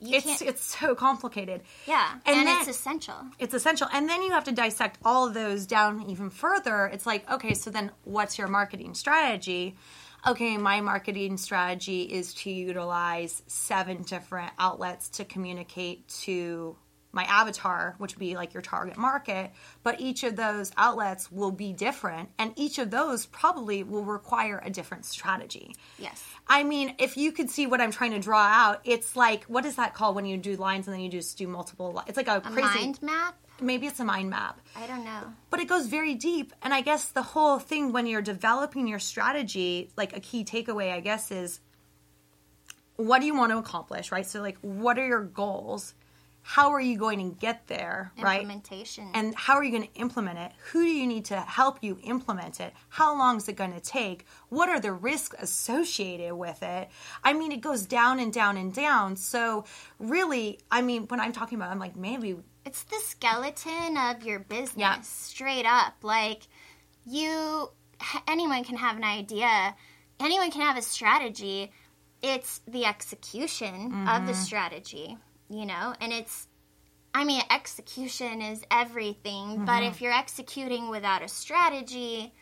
You 0.02 0.16
It's 0.16 0.24
can't, 0.26 0.42
it's 0.42 0.62
so 0.64 0.94
complicated. 0.94 1.62
yeah, 1.86 2.14
and 2.24 2.36
and, 2.38 2.46
then- 2.48 2.58
it's 2.60 2.68
essential. 2.68 3.16
it's 3.38 3.52
essential 3.54 3.86
and 3.92 4.08
then 4.08 4.22
you 4.22 4.30
have 4.30 4.44
to 4.44 4.52
dissect 4.52 4.98
all 5.04 5.26
of 5.28 5.34
those 5.34 5.66
down 5.66 6.08
even 6.08 6.30
further 6.30 6.86
it's 6.86 7.04
like 7.06 7.30
okay 7.30 7.52
so 7.54 7.70
then 7.70 7.90
what's 8.04 8.38
your 8.38 8.48
marketing 8.48 8.94
strategy 8.94 9.76
okay 10.26 10.56
my 10.56 10.80
marketing 10.80 11.36
strategy 11.36 12.02
is 12.02 12.32
to 12.34 12.50
utilize 12.50 13.42
seven 13.46 14.02
different 14.02 14.52
outlets 14.58 15.08
to 15.10 15.24
communicate 15.24 16.08
to 16.08 16.76
my 17.12 17.24
avatar 17.24 17.94
which 17.98 18.14
would 18.14 18.20
be 18.20 18.36
like 18.36 18.54
your 18.54 18.62
target 18.62 18.96
market 18.96 19.50
but 19.82 20.00
each 20.00 20.22
of 20.22 20.36
those 20.36 20.70
outlets 20.76 21.30
will 21.32 21.50
be 21.50 21.72
different 21.72 22.28
and 22.38 22.52
each 22.56 22.78
of 22.78 22.90
those 22.90 23.26
probably 23.26 23.82
will 23.82 24.04
require 24.04 24.60
a 24.64 24.70
different 24.70 25.04
strategy 25.04 25.74
Yes. 25.98 26.24
I 26.48 26.64
mean, 26.64 26.94
if 26.98 27.16
you 27.16 27.30
could 27.32 27.48
see 27.50 27.66
what 27.68 27.80
I'm 27.80 27.92
trying 27.92 28.10
to 28.12 28.18
draw 28.18 28.42
out, 28.42 28.80
it's 28.84 29.14
like 29.14 29.44
what 29.44 29.64
is 29.64 29.76
that 29.76 29.94
called 29.94 30.16
when 30.16 30.24
you 30.24 30.36
do 30.36 30.56
lines 30.56 30.86
and 30.88 30.94
then 30.94 31.00
you 31.00 31.08
just 31.10 31.36
do 31.38 31.46
multiple? 31.46 31.92
li- 31.92 32.02
It's 32.08 32.16
like 32.16 32.26
a, 32.28 32.36
A 32.38 32.40
crazy. 32.40 32.60
mind 32.62 33.02
map? 33.02 33.36
Maybe 33.60 33.86
it's 33.86 34.00
a 34.00 34.04
mind 34.04 34.30
map, 34.30 34.58
I 34.74 34.86
don't 34.86 35.04
know. 35.04 35.32
but 35.50 35.60
it 35.60 35.68
goes 35.68 35.86
very 35.86 36.14
deep. 36.14 36.52
And 36.62 36.72
I 36.72 36.80
guess 36.80 37.04
the 37.10 37.22
whole 37.22 37.58
thing 37.58 37.92
when 37.92 38.06
you're 38.06 38.22
developing 38.22 38.88
your 38.88 38.98
strategy, 38.98 39.90
like 39.96 40.16
a 40.16 40.20
key 40.20 40.44
takeaway, 40.44 40.92
I 40.92 41.00
guess, 41.00 41.30
is 41.30 41.60
what 42.96 43.20
do 43.20 43.26
you 43.26 43.34
want 43.36 43.52
to 43.52 43.58
accomplish, 43.58 44.10
right? 44.12 44.26
So, 44.26 44.40
like, 44.40 44.58
what 44.60 44.98
are 44.98 45.06
your 45.06 45.22
goals? 45.22 45.94
How 46.56 46.72
are 46.72 46.80
you 46.80 46.96
going 46.98 47.20
to 47.20 47.36
get 47.38 47.58
there, 47.68 48.10
right? 48.20 48.40
Implementation. 48.42 49.08
and 49.14 49.34
how 49.36 49.54
are 49.54 49.62
you 49.64 49.70
going 49.76 49.88
to 49.92 49.94
implement 50.06 50.38
it 50.38 50.50
who 50.72 50.82
do 50.82 50.88
you 51.00 51.06
need 51.06 51.24
to 51.26 51.36
help 51.58 51.78
you 51.86 51.92
implement 52.02 52.58
it 52.60 52.72
how 52.88 53.16
long 53.16 53.36
is 53.36 53.48
it 53.48 53.56
going 53.56 53.72
to 53.80 53.84
take 53.98 54.26
what 54.48 54.68
are 54.68 54.80
the 54.80 54.92
risks 54.92 55.34
associated 55.38 56.34
with 56.34 56.60
it 56.62 56.88
i 57.22 57.32
mean 57.32 57.52
it 57.52 57.60
goes 57.60 57.82
down 57.86 58.18
and 58.18 58.32
down 58.32 58.56
and 58.56 58.72
down 58.74 59.14
so 59.16 59.64
really 60.00 60.58
i 60.70 60.80
mean 60.82 61.00
when 61.10 61.20
i'm 61.20 61.32
talking 61.32 61.56
about 61.58 61.70
i'm 61.70 61.78
like 61.78 61.94
maybe 61.96 62.36
it's 62.66 62.82
the 62.84 63.00
skeleton 63.12 63.96
of 63.96 64.22
your 64.22 64.38
business, 64.40 64.76
Yeah. 64.76 65.00
straight 65.02 65.64
up. 65.66 65.94
Like, 66.02 66.42
you, 67.06 67.70
anyone 68.28 68.64
can 68.64 68.76
have 68.76 68.96
an 68.98 69.04
idea, 69.04 69.74
anyone 70.20 70.50
can 70.50 70.60
have 70.60 70.76
a 70.76 70.82
strategy. 70.82 71.72
It's 72.22 72.60
the 72.68 72.84
execution 72.84 73.74
of 73.86 73.92
Mm-hmm. 73.92 74.26
the 74.26 74.34
strategy, 74.34 75.16
you 75.50 75.66
know? 75.66 75.94
And 76.00 76.12
it's, 76.12 76.46
I 77.12 77.24
mean, 77.24 77.42
execution 77.50 78.40
is 78.40 78.62
everything, 78.70 79.64
but 79.64 79.80
Mm-hmm. 79.80 79.90
if 79.90 80.00
you're 80.00 80.12
executing 80.12 80.88
without 80.90 81.22
a 81.22 81.28
strategy, 81.28 82.32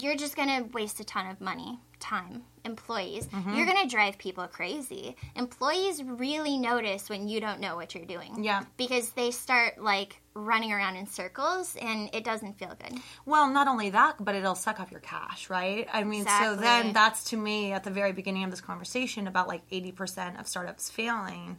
you're 0.00 0.16
just 0.16 0.36
going 0.36 0.48
to 0.48 0.62
waste 0.72 1.00
a 1.00 1.04
ton 1.04 1.26
of 1.30 1.40
money, 1.40 1.78
time, 1.98 2.42
employees. 2.64 3.26
Mm-hmm. 3.26 3.54
You're 3.54 3.66
going 3.66 3.82
to 3.82 3.88
drive 3.88 4.16
people 4.18 4.46
crazy. 4.46 5.16
Employees 5.36 6.02
really 6.02 6.56
notice 6.56 7.08
when 7.10 7.28
you 7.28 7.40
don't 7.40 7.60
know 7.60 7.76
what 7.76 7.94
you're 7.94 8.06
doing. 8.06 8.42
Yeah. 8.44 8.64
Because 8.78 9.10
they 9.12 9.30
start 9.30 9.82
like 9.82 10.20
running 10.34 10.72
around 10.72 10.96
in 10.96 11.06
circles 11.06 11.76
and 11.80 12.08
it 12.14 12.24
doesn't 12.24 12.58
feel 12.58 12.74
good. 12.80 12.98
well 13.26 13.50
not 13.50 13.66
only 13.66 13.90
that 13.90 14.14
but 14.24 14.34
it'll 14.36 14.54
suck 14.54 14.78
off 14.78 14.90
your 14.92 15.00
cash 15.00 15.50
right 15.50 15.88
i 15.92 16.04
mean 16.04 16.24
so 16.24 16.54
then 16.54 16.92
that's 16.92 17.24
to 17.24 17.36
me 17.36 17.72
at 17.72 17.82
the 17.82 17.90
very 17.90 18.12
beginning 18.12 18.44
of 18.44 18.50
this 18.50 18.60
conversation 18.60 19.26
about 19.26 19.48
like 19.48 19.68
80% 19.70 20.38
of 20.38 20.46
startups 20.46 20.88
failing 20.88 21.56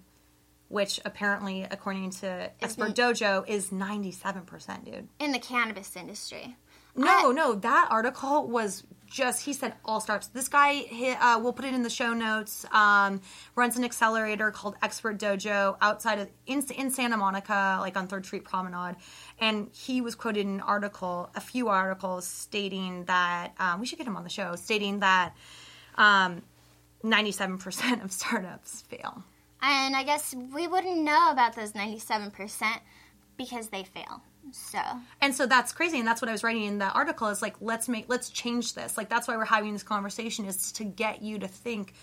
which 0.71 0.99
apparently 1.05 1.67
according 1.69 2.09
to 2.09 2.49
expert 2.61 2.95
dojo 2.95 3.47
is 3.47 3.69
97% 3.69 4.85
dude 4.85 5.07
In 5.19 5.31
the 5.31 5.39
cannabis 5.39 5.95
industry. 5.95 6.55
No, 6.95 7.31
no, 7.31 7.55
that 7.55 7.87
article 7.89 8.47
was 8.47 8.83
just 9.11 9.43
he 9.45 9.53
said 9.53 9.75
all 9.83 9.99
startups. 9.99 10.27
This 10.27 10.47
guy, 10.47 10.73
he, 10.73 11.09
uh, 11.09 11.39
we'll 11.39 11.53
put 11.53 11.65
it 11.65 11.73
in 11.73 11.83
the 11.83 11.89
show 11.89 12.13
notes. 12.13 12.65
Um, 12.71 13.21
runs 13.55 13.77
an 13.77 13.83
accelerator 13.83 14.51
called 14.51 14.75
Expert 14.81 15.19
Dojo 15.19 15.77
outside 15.81 16.19
of 16.19 16.29
in, 16.47 16.63
in 16.77 16.91
Santa 16.91 17.17
Monica, 17.17 17.77
like 17.79 17.97
on 17.97 18.07
Third 18.07 18.25
Street 18.25 18.43
Promenade, 18.43 18.95
and 19.39 19.69
he 19.73 20.01
was 20.01 20.15
quoted 20.15 20.41
in 20.41 20.55
an 20.55 20.61
article, 20.61 21.29
a 21.35 21.41
few 21.41 21.67
articles 21.67 22.25
stating 22.25 23.05
that 23.05 23.53
um, 23.59 23.79
we 23.79 23.85
should 23.85 23.97
get 23.97 24.07
him 24.07 24.17
on 24.17 24.23
the 24.23 24.29
show, 24.29 24.55
stating 24.55 24.99
that 24.99 25.33
um, 25.95 26.41
ninety-seven 27.03 27.57
percent 27.57 28.03
of 28.03 28.11
startups 28.11 28.81
fail. 28.81 29.23
And 29.61 29.95
I 29.95 30.03
guess 30.03 30.33
we 30.53 30.67
wouldn't 30.67 30.97
know 30.97 31.31
about 31.31 31.55
those 31.55 31.73
97% 31.73 32.79
because 33.37 33.69
they 33.69 33.83
fail. 33.83 34.21
So, 34.51 34.79
and 35.21 35.35
so 35.35 35.45
that's 35.45 35.71
crazy 35.71 35.99
and 35.99 36.07
that's 36.07 36.19
what 36.19 36.27
i 36.27 36.31
was 36.31 36.43
writing 36.43 36.63
in 36.63 36.79
that 36.79 36.95
article 36.95 37.27
is 37.27 37.43
like 37.43 37.55
let's 37.61 37.87
make 37.87 38.05
let's 38.07 38.29
change 38.29 38.73
this. 38.73 38.97
Like 38.97 39.07
that's 39.07 39.27
why 39.27 39.37
we're 39.37 39.45
having 39.45 39.73
this 39.73 39.83
conversation 39.83 40.45
is 40.45 40.71
to 40.73 40.83
get 40.83 41.21
you 41.21 41.37
to 41.39 41.47
think 41.47 41.93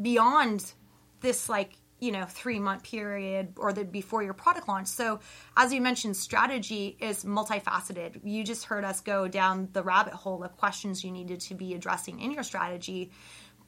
beyond 0.00 0.72
this 1.20 1.48
like 1.48 1.72
you 1.98 2.12
know 2.12 2.24
three 2.24 2.60
month 2.60 2.84
period 2.84 3.54
or 3.56 3.72
the 3.72 3.84
before 3.84 4.22
your 4.22 4.32
product 4.32 4.68
launch. 4.68 4.86
So 4.86 5.18
as 5.56 5.72
you 5.72 5.80
mentioned 5.80 6.16
strategy 6.16 6.96
is 7.00 7.24
multifaceted. 7.24 8.20
You 8.22 8.44
just 8.44 8.66
heard 8.66 8.84
us 8.84 9.00
go 9.00 9.26
down 9.26 9.68
the 9.72 9.82
rabbit 9.82 10.14
hole 10.14 10.44
of 10.44 10.56
questions 10.56 11.02
you 11.02 11.10
needed 11.10 11.40
to 11.40 11.54
be 11.54 11.74
addressing 11.74 12.20
in 12.20 12.30
your 12.30 12.44
strategy 12.44 13.10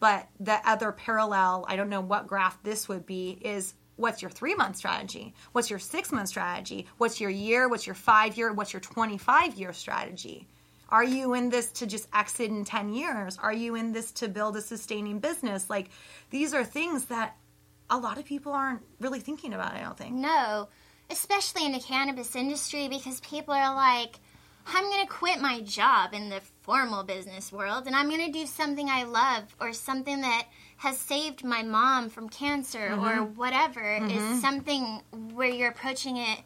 but 0.01 0.29
the 0.41 0.59
other 0.69 0.91
parallel 0.91 1.65
i 1.69 1.77
don't 1.77 1.89
know 1.89 2.01
what 2.01 2.27
graph 2.27 2.61
this 2.63 2.89
would 2.89 3.07
be 3.07 3.39
is 3.43 3.75
what's 4.01 4.23
your 4.23 4.31
three 4.31 4.55
month 4.55 4.77
strategy? 4.77 5.35
What's 5.53 5.71
your 5.71 5.79
six 5.79 6.11
month 6.11 6.29
strategy? 6.29 6.87
What's 6.97 7.21
your 7.21 7.31
year? 7.31 7.69
What's 7.69 7.87
your 7.87 7.95
five 7.95 8.37
year 8.37 8.53
what's 8.53 8.73
your 8.73 8.81
25 8.81 9.55
year 9.55 9.73
strategy? 9.73 10.49
Are 10.89 11.05
you 11.05 11.35
in 11.35 11.51
this 11.51 11.71
to 11.73 11.87
just 11.87 12.09
exit 12.13 12.51
in 12.51 12.65
10 12.65 12.93
years? 12.93 13.39
Are 13.41 13.53
you 13.53 13.77
in 13.77 13.93
this 13.93 14.11
to 14.13 14.29
build 14.29 14.57
a 14.57 14.61
sustaining 14.61 15.21
business? 15.21 15.71
Like 15.71 15.91
these 16.31 16.53
are 16.53 16.65
things 16.65 17.05
that 17.07 17.37
a 17.89 17.99
lot 17.99 18.19
of 18.19 18.25
people 18.25 18.53
aren't 18.53 18.83
really 19.01 19.21
thinking 19.21 19.53
about 19.53 19.75
i 19.75 19.81
don't 19.81 19.97
think. 19.97 20.15
No, 20.15 20.69
especially 21.11 21.67
in 21.67 21.73
the 21.73 21.81
cannabis 21.81 22.35
industry 22.35 22.89
because 22.89 23.21
people 23.21 23.55
are 23.55 23.75
like, 23.75 24.19
I'm 24.67 24.85
going 24.85 25.07
to 25.07 25.13
quit 25.13 25.41
my 25.41 25.61
job 25.61 26.15
in 26.15 26.29
the 26.29 26.41
formal 26.63 27.03
business 27.03 27.53
world 27.53 27.87
and 27.87 27.97
I'm 27.97 28.09
going 28.09 28.25
to 28.27 28.33
do 28.33 28.47
something 28.47 28.89
I 28.89 29.05
love 29.05 29.45
or 29.61 29.73
something 29.73 30.21
that 30.21 30.47
has 30.77 30.99
saved 30.99 31.45
my 31.45 31.63
mom 31.63 32.09
from 32.11 32.29
cancer 32.29 32.87
or 32.87 32.89
mm-hmm. 32.89 33.39
whatever 33.39 33.97
is 33.97 34.13
mm-hmm. 34.13 34.39
something 34.39 35.03
where 35.35 35.49
you're 35.49 35.71
approaching 35.71 36.17
it 36.17 36.41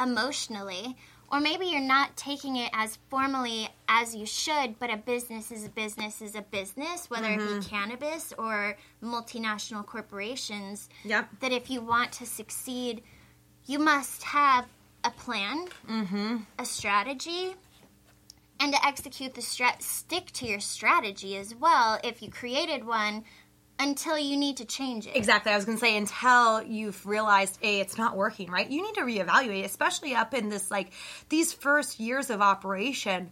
emotionally 0.00 0.96
Or 1.32 1.38
maybe 1.40 1.66
you're 1.66 1.80
not 1.80 2.16
taking 2.16 2.56
it 2.56 2.70
as 2.72 2.98
formally 3.08 3.68
as 3.88 4.16
you 4.16 4.26
should, 4.26 4.78
but 4.80 4.92
a 4.92 4.96
business 4.96 5.52
is 5.52 5.64
a 5.64 5.68
business 5.68 6.20
is 6.20 6.34
a 6.34 6.42
business, 6.42 7.08
whether 7.08 7.28
it 7.28 7.38
be 7.38 7.44
mm-hmm. 7.44 7.60
cannabis 7.60 8.32
or 8.36 8.76
multinational 9.02 9.86
corporations. 9.86 10.88
Yep. 11.04 11.28
That 11.40 11.52
if 11.52 11.70
you 11.70 11.82
want 11.82 12.10
to 12.12 12.26
succeed, 12.26 13.02
you 13.64 13.78
must 13.78 14.24
have 14.24 14.66
a 15.04 15.10
plan, 15.10 15.68
a 16.58 16.64
strategy, 16.64 17.54
and 18.60 18.72
to 18.74 18.86
execute 18.86 19.34
the 19.34 19.40
strat, 19.40 19.82
stick 19.82 20.30
to 20.32 20.46
your 20.46 20.60
strategy 20.60 21.36
as 21.36 21.54
well. 21.54 21.98
If 22.04 22.22
you 22.22 22.30
created 22.30 22.84
one, 22.84 23.24
until 23.80 24.18
you 24.18 24.36
need 24.36 24.58
to 24.58 24.66
change 24.66 25.06
it. 25.06 25.16
Exactly. 25.16 25.50
I 25.50 25.56
was 25.56 25.64
going 25.64 25.78
to 25.78 25.80
say 25.80 25.96
until 25.96 26.62
you've 26.62 27.06
realized, 27.06 27.58
a 27.62 27.80
it's 27.80 27.96
not 27.96 28.14
working, 28.14 28.50
right? 28.50 28.70
You 28.70 28.82
need 28.82 28.94
to 28.96 29.00
reevaluate, 29.00 29.64
especially 29.64 30.14
up 30.14 30.34
in 30.34 30.50
this 30.50 30.70
like 30.70 30.92
these 31.30 31.54
first 31.54 31.98
years 31.98 32.28
of 32.28 32.42
operation. 32.42 33.30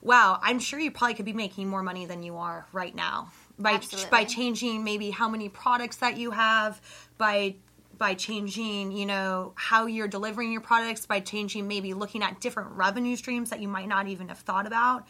Wow, 0.00 0.38
I'm 0.40 0.60
sure 0.60 0.78
you 0.78 0.92
probably 0.92 1.14
could 1.14 1.26
be 1.26 1.32
making 1.32 1.68
more 1.68 1.82
money 1.82 2.06
than 2.06 2.22
you 2.22 2.36
are 2.36 2.66
right 2.72 2.94
now 2.94 3.32
by 3.58 3.72
Absolutely. 3.72 4.10
by 4.10 4.24
changing 4.24 4.84
maybe 4.84 5.10
how 5.10 5.28
many 5.28 5.48
products 5.48 5.96
that 5.96 6.16
you 6.16 6.30
have 6.30 6.80
by 7.18 7.56
by 8.00 8.14
changing, 8.14 8.92
you 8.92 9.04
know, 9.04 9.52
how 9.56 9.84
you're 9.84 10.08
delivering 10.08 10.50
your 10.50 10.62
products, 10.62 11.04
by 11.04 11.20
changing 11.20 11.68
maybe 11.68 11.92
looking 11.92 12.22
at 12.22 12.40
different 12.40 12.70
revenue 12.72 13.14
streams 13.14 13.50
that 13.50 13.60
you 13.60 13.68
might 13.68 13.86
not 13.86 14.08
even 14.08 14.28
have 14.28 14.38
thought 14.38 14.66
about. 14.66 15.06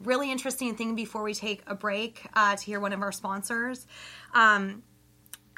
Really 0.00 0.30
interesting 0.30 0.76
thing 0.76 0.94
before 0.94 1.24
we 1.24 1.34
take 1.34 1.62
a 1.66 1.74
break 1.74 2.24
uh, 2.34 2.54
to 2.54 2.64
hear 2.64 2.78
one 2.78 2.92
of 2.92 3.02
our 3.02 3.10
sponsors. 3.10 3.86
Um, 4.32 4.84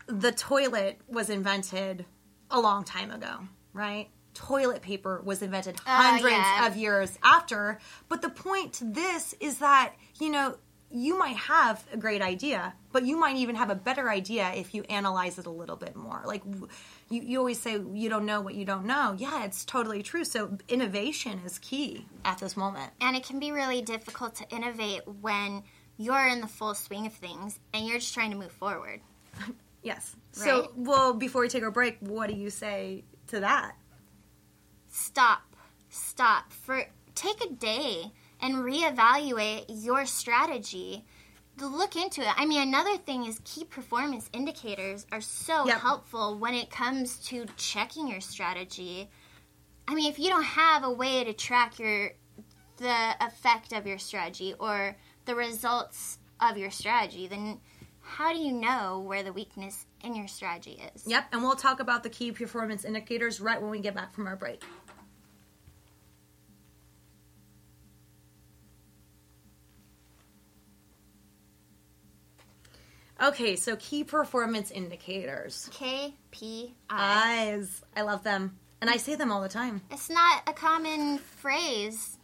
the 0.07 0.33
toilet 0.33 0.99
was 1.07 1.29
invented 1.29 2.07
a 2.51 2.59
long 2.59 2.83
time 2.85 3.11
ago, 3.11 3.41
right? 3.75 4.09
Toilet 4.33 4.81
paper 4.81 5.21
was 5.23 5.43
invented 5.43 5.79
hundreds 5.85 6.33
yeah. 6.33 6.67
of 6.67 6.77
years 6.77 7.19
after. 7.23 7.79
But 8.09 8.23
the 8.23 8.31
point 8.31 8.73
to 8.75 8.85
this 8.87 9.35
is 9.39 9.59
that, 9.59 9.93
you 10.19 10.31
know, 10.31 10.57
you 10.91 11.19
might 11.19 11.37
have 11.37 11.85
a 11.93 11.97
great 11.97 12.21
idea, 12.21 12.75
but 12.93 13.05
you 13.05 13.17
might 13.17 13.37
even 13.37 13.55
have 13.55 13.71
a 13.71 13.75
better 13.75 14.11
idea 14.11 14.53
if 14.55 14.75
you 14.75 14.83
analyze 14.85 15.39
it 15.39 15.47
a 15.47 15.51
little 15.51 15.77
bit 15.77 15.95
more. 15.95 16.23
Like 16.25 16.43
you, 17.09 17.23
you 17.23 17.39
always 17.39 17.61
say, 17.61 17.79
you 17.93 18.09
don't 18.09 18.27
know 18.27 18.41
what 18.41 18.55
you 18.55 18.65
don't 18.65 18.87
know. 18.87 19.15
Yeah, 19.17 19.45
it's 19.45 19.65
totally 19.65 20.03
true. 20.03 20.25
So 20.25 20.59
innovation 20.69 21.41
is 21.45 21.59
key 21.59 22.07
at 22.25 22.39
this 22.39 22.57
moment. 22.57 22.93
And 23.01 23.17
it 23.17 23.25
can 23.25 23.39
be 23.39 23.53
really 23.53 23.83
difficult 23.83 24.35
to 24.37 24.49
innovate 24.51 25.03
when 25.21 25.63
you're 25.97 26.27
in 26.27 26.41
the 26.41 26.49
full 26.49 26.75
swing 26.75 27.07
of 27.07 27.13
things 27.13 27.61
and 27.73 27.87
you're 27.87 27.99
just 27.99 28.13
trying 28.13 28.33
to 28.33 28.37
move 28.37 28.53
forward. 28.53 29.01
Yes. 29.83 30.15
So, 30.33 30.73
well, 30.77 31.15
before 31.15 31.41
we 31.41 31.49
take 31.49 31.63
our 31.63 31.71
break, 31.71 31.97
what 32.01 32.29
do 32.29 32.37
you 32.37 32.51
say 32.51 33.05
to 33.29 33.41
that? 33.41 33.73
Stop. 34.91 35.41
Stop. 35.89 36.53
For 36.53 36.85
take 37.15 37.43
a 37.43 37.49
day 37.49 38.13
and 38.43 38.57
reevaluate 38.57 39.65
your 39.69 40.07
strategy. 40.07 41.05
Look 41.59 41.95
into 41.97 42.23
it. 42.23 42.33
I 42.37 42.47
mean, 42.47 42.63
another 42.63 42.97
thing 42.97 43.27
is 43.27 43.41
key 43.45 43.65
performance 43.65 44.31
indicators 44.33 45.07
are 45.13 45.21
so 45.21 45.67
Yep. 45.67 45.79
helpful 45.81 46.39
when 46.39 46.55
it 46.55 46.71
comes 46.71 47.19
to 47.29 47.45
checking 47.57 48.09
your 48.09 48.21
strategy. 48.21 49.11
I 49.87 49.95
mean, 49.95 50.11
if 50.11 50.19
you 50.19 50.29
don't 50.31 50.43
have 50.45 50.85
a 50.85 50.91
way 50.91 51.25
to 51.25 51.33
track 51.33 51.79
your 51.79 52.13
the 52.79 53.15
effect 53.21 53.73
of 53.75 53.87
your 53.87 53.99
strategy 53.99 54.55
or 54.59 54.97
the 55.27 55.35
results 55.35 56.19
of 56.41 56.57
your 56.57 56.71
strategy, 56.71 57.27
then 57.27 57.61
how 58.01 58.33
do 58.33 58.39
you 58.39 58.53
know 58.53 59.01
where 59.01 59.23
the 59.23 59.33
weakness 59.33 59.85
in 60.03 60.17
your 60.17 60.27
strategy 60.27 60.81
is? 60.95 61.07
Yep, 61.07 61.27
and 61.33 61.43
we'll 61.43 61.55
talk 61.57 61.81
about 61.81 62.03
the 62.03 62.09
key 62.09 62.33
performance 62.33 62.85
indicators 62.87 63.41
right 63.41 63.61
when 63.61 63.71
we 63.71 63.81
get 63.81 63.95
back 63.95 64.13
from 64.15 64.27
our 64.27 64.35
break. 64.37 64.63
Okay, 73.23 73.57
so 73.57 73.77
key 73.77 74.05
performance 74.05 74.71
indicators. 74.71 75.69
KPI. 75.73 76.73
Eyes. 76.89 77.83
I 77.95 78.03
love 78.03 78.23
them. 78.23 78.59
And 78.81 78.89
I 78.89 78.97
say 78.97 79.15
them 79.15 79.31
all 79.31 79.43
the 79.43 79.49
time. 79.49 79.83
It's 79.91 80.09
not 80.09 80.43
a 80.47 80.55
common 80.55 81.19
phrase. 81.19 82.17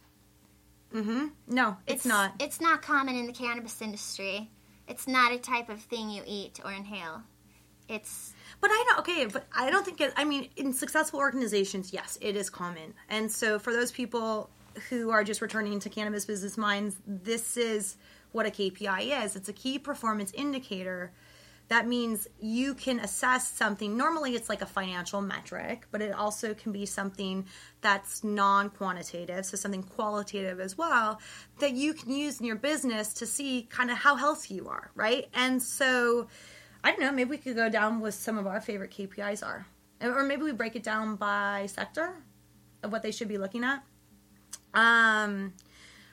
Mm-hmm. 0.93 1.27
No, 1.47 1.77
it's, 1.85 2.05
not. 2.05 2.33
It's 2.39 2.59
not 2.59 2.81
common 2.81 3.15
in 3.15 3.27
the 3.27 3.33
cannabis 3.33 3.81
industry. 3.81 4.49
It's 4.87 5.07
not 5.07 5.31
a 5.31 5.37
type 5.37 5.69
of 5.69 5.81
thing 5.81 6.09
you 6.09 6.23
eat 6.25 6.59
or 6.63 6.71
inhale. 6.71 7.21
It's 7.89 8.33
But 8.59 8.71
I 8.71 8.85
don't. 8.87 8.99
Okay, 8.99 9.25
but 9.25 9.45
I 9.55 9.69
don't 9.69 9.85
think 9.85 10.01
it. 10.01 10.13
I 10.17 10.25
mean, 10.25 10.49
in 10.57 10.73
successful 10.73 11.19
organizations, 11.19 11.93
yes, 11.93 12.17
it 12.21 12.35
is 12.35 12.49
common. 12.49 12.93
And 13.09 13.31
so, 13.31 13.59
for 13.59 13.71
those 13.71 13.91
people 13.91 14.49
who 14.89 15.09
are 15.09 15.23
just 15.23 15.41
returning 15.41 15.79
to 15.79 15.89
cannabis 15.89 16.25
business 16.25 16.57
minds, 16.57 16.97
this 17.05 17.55
is 17.55 17.95
what 18.31 18.45
a 18.45 18.49
KPI 18.49 19.23
is. 19.23 19.35
It's 19.35 19.49
a 19.49 19.53
key 19.53 19.79
performance 19.79 20.31
indicator. 20.33 21.11
That 21.69 21.85
means 21.85 22.27
you 22.39 22.73
can 22.75 22.99
assess 22.99 23.47
something. 23.47 23.97
Normally, 23.97 24.35
it's 24.35 24.47
like 24.47 24.61
a 24.61 24.65
financial 24.65 25.21
metric, 25.21 25.85
but 25.91 26.01
it 26.01 26.13
also 26.13 26.53
can 26.53 26.71
be 26.71 26.85
something 26.85 27.45
that's 27.81 28.23
non 28.23 28.69
quantitative, 28.69 29.45
so 29.45 29.57
something 29.57 29.83
qualitative 29.83 30.61
as 30.61 30.77
well, 30.77 31.19
that 31.59 31.73
you 31.73 31.93
can 31.93 32.11
use 32.11 32.39
in 32.39 32.45
your 32.45 32.55
business 32.55 33.13
to 33.15 33.25
see 33.25 33.67
kind 33.69 33.91
of 33.91 33.97
how 33.97 34.15
healthy 34.15 34.55
you 34.55 34.69
are, 34.69 34.91
right? 34.95 35.27
And 35.33 35.61
so, 35.61 36.29
I 36.83 36.91
don't 36.91 37.01
know, 37.01 37.11
maybe 37.11 37.31
we 37.31 37.37
could 37.37 37.55
go 37.55 37.69
down 37.69 37.99
with 37.99 38.13
some 38.13 38.37
of 38.37 38.47
our 38.47 38.61
favorite 38.61 38.91
KPIs 38.91 39.45
are. 39.45 39.65
Or 40.01 40.23
maybe 40.23 40.43
we 40.43 40.53
break 40.53 40.75
it 40.75 40.83
down 40.83 41.15
by 41.15 41.65
sector 41.67 42.13
of 42.83 42.91
what 42.91 43.03
they 43.03 43.11
should 43.11 43.27
be 43.27 43.37
looking 43.37 43.63
at. 43.65 43.83
Um, 44.73 45.53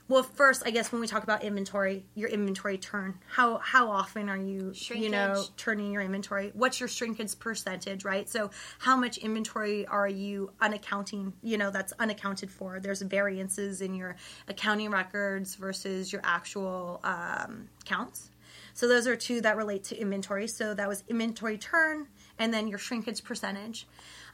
well, 0.06 0.22
first, 0.22 0.62
I 0.66 0.70
guess 0.70 0.92
when 0.92 1.00
we 1.00 1.06
talk 1.06 1.22
about 1.22 1.42
inventory, 1.42 2.04
your 2.14 2.28
inventory 2.28 2.76
turn. 2.76 3.18
How 3.26 3.58
how 3.58 3.90
often 3.90 4.28
are 4.28 4.36
you 4.36 4.74
you 4.94 5.08
know 5.08 5.44
turning 5.56 5.92
your 5.92 6.02
inventory? 6.02 6.50
What's 6.54 6.78
your 6.78 6.88
shrinkage 6.88 7.38
percentage, 7.38 8.04
right? 8.04 8.28
So 8.28 8.50
how 8.78 8.96
much 8.96 9.16
inventory 9.18 9.86
are 9.86 10.08
you 10.08 10.50
unaccounting? 10.60 11.32
You 11.42 11.56
know 11.56 11.70
that's 11.70 11.92
unaccounted 11.98 12.50
for. 12.50 12.80
There's 12.80 13.00
variances 13.00 13.80
in 13.80 13.94
your 13.94 14.16
accounting 14.46 14.90
records 14.90 15.54
versus 15.54 16.12
your 16.12 16.20
actual 16.22 17.00
um, 17.02 17.68
counts. 17.86 18.30
So 18.74 18.88
those 18.88 19.06
are 19.06 19.16
two 19.16 19.40
that 19.40 19.56
relate 19.56 19.84
to 19.84 19.98
inventory. 19.98 20.48
So 20.48 20.74
that 20.74 20.86
was 20.86 21.02
inventory 21.08 21.56
turn, 21.56 22.08
and 22.38 22.52
then 22.52 22.68
your 22.68 22.78
shrinkage 22.78 23.24
percentage. 23.24 23.86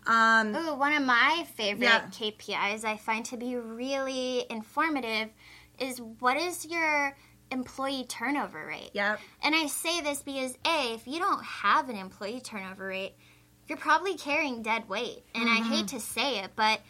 Um, 0.07 0.57
ooh, 0.57 0.75
one 0.75 0.95
of 0.95 1.05
my 1.05 1.47
favorite 1.55 1.85
Yeah. 1.85 2.07
KPIs 2.11 2.85
I 2.85 2.97
find 2.97 3.25
to 3.27 3.37
be 3.37 3.57
really 3.57 4.47
informative 4.49 5.29
is 5.81 6.01
what 6.19 6.37
is 6.37 6.67
your 6.67 7.17
employee 7.51 8.05
turnover 8.09 8.67
rate? 8.67 8.91
Yep. 8.93 9.21
And 9.43 9.55
I 9.55 9.67
say 9.67 10.01
this 10.01 10.23
because 10.23 10.57
A, 10.67 10.95
if 10.95 11.07
you 11.07 11.19
don't 11.19 11.45
have 11.45 11.89
an 11.89 11.97
employee 11.97 12.41
turnover 12.41 12.87
rate, 12.87 13.15
you're 13.67 13.79
probably 13.79 14.17
carrying 14.17 14.63
dead 14.63 14.89
weight. 14.89 15.25
And 15.35 15.49
I 15.49 15.57
hate 15.57 15.87
mm-hmm. 15.87 15.97
to 15.97 16.01
say 16.01 16.39
it, 16.41 16.51
but 16.57 16.81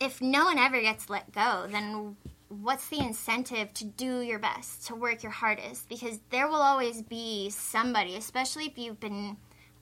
if 0.00 0.20
no 0.20 0.44
one 0.46 0.58
ever 0.58 0.80
gets 0.80 1.08
let 1.08 1.32
go, 1.32 1.66
then 1.70 2.16
what's 2.48 2.88
the 2.88 2.98
incentive 2.98 3.72
to 3.74 3.84
do 3.84 4.20
your 4.20 4.38
best, 4.38 4.86
to 4.88 4.94
work 4.94 5.22
your 5.22 5.32
hardest? 5.32 5.88
Because 5.88 6.18
there 6.30 6.48
will 6.48 6.56
always 6.56 7.02
be 7.02 7.50
somebody, 7.50 8.16
especially 8.16 8.66
if 8.66 8.78
you've 8.78 9.00
been 9.00 9.36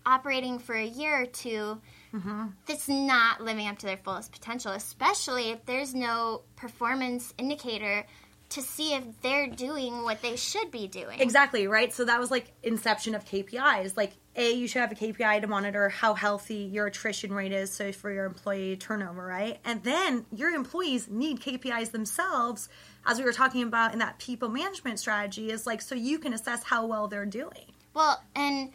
operating 0.06 0.58
for 0.58 0.74
a 0.74 0.84
year 0.84 1.22
or 1.22 1.26
2 1.26 1.80
mm-hmm. 2.14 2.46
that's 2.66 2.88
not 2.88 3.40
living 3.40 3.66
up 3.66 3.78
to 3.78 3.86
their 3.86 3.96
fullest 3.96 4.32
potential, 4.32 4.72
especially 4.72 5.50
if 5.50 5.64
there's 5.66 5.94
no 5.94 6.42
performance 6.56 7.34
indicator 7.38 8.06
to 8.50 8.62
see 8.62 8.94
if 8.94 9.04
they're 9.22 9.46
doing 9.46 10.02
what 10.02 10.22
they 10.22 10.36
should 10.36 10.70
be 10.70 10.88
doing. 10.88 11.20
Exactly, 11.20 11.66
right? 11.66 11.92
So 11.92 12.04
that 12.04 12.18
was 12.18 12.30
like 12.30 12.52
inception 12.62 13.14
of 13.14 13.24
KPIs. 13.24 13.96
Like 13.96 14.12
A, 14.36 14.52
you 14.52 14.66
should 14.66 14.80
have 14.80 14.92
a 14.92 14.96
KPI 14.96 15.40
to 15.40 15.46
monitor 15.46 15.88
how 15.88 16.14
healthy 16.14 16.68
your 16.72 16.86
attrition 16.86 17.32
rate 17.32 17.52
is, 17.52 17.72
so 17.72 17.92
for 17.92 18.12
your 18.12 18.26
employee 18.26 18.76
turnover, 18.76 19.24
right? 19.24 19.58
And 19.64 19.82
then 19.84 20.26
your 20.34 20.50
employees 20.50 21.08
need 21.08 21.40
KPIs 21.40 21.92
themselves, 21.92 22.68
as 23.06 23.18
we 23.18 23.24
were 23.24 23.32
talking 23.32 23.62
about 23.62 23.92
in 23.92 24.00
that 24.00 24.18
people 24.18 24.48
management 24.48 24.98
strategy, 24.98 25.50
is 25.50 25.66
like 25.66 25.80
so 25.80 25.94
you 25.94 26.18
can 26.18 26.34
assess 26.34 26.64
how 26.64 26.86
well 26.86 27.06
they're 27.06 27.26
doing. 27.26 27.72
Well, 27.94 28.22
and 28.34 28.70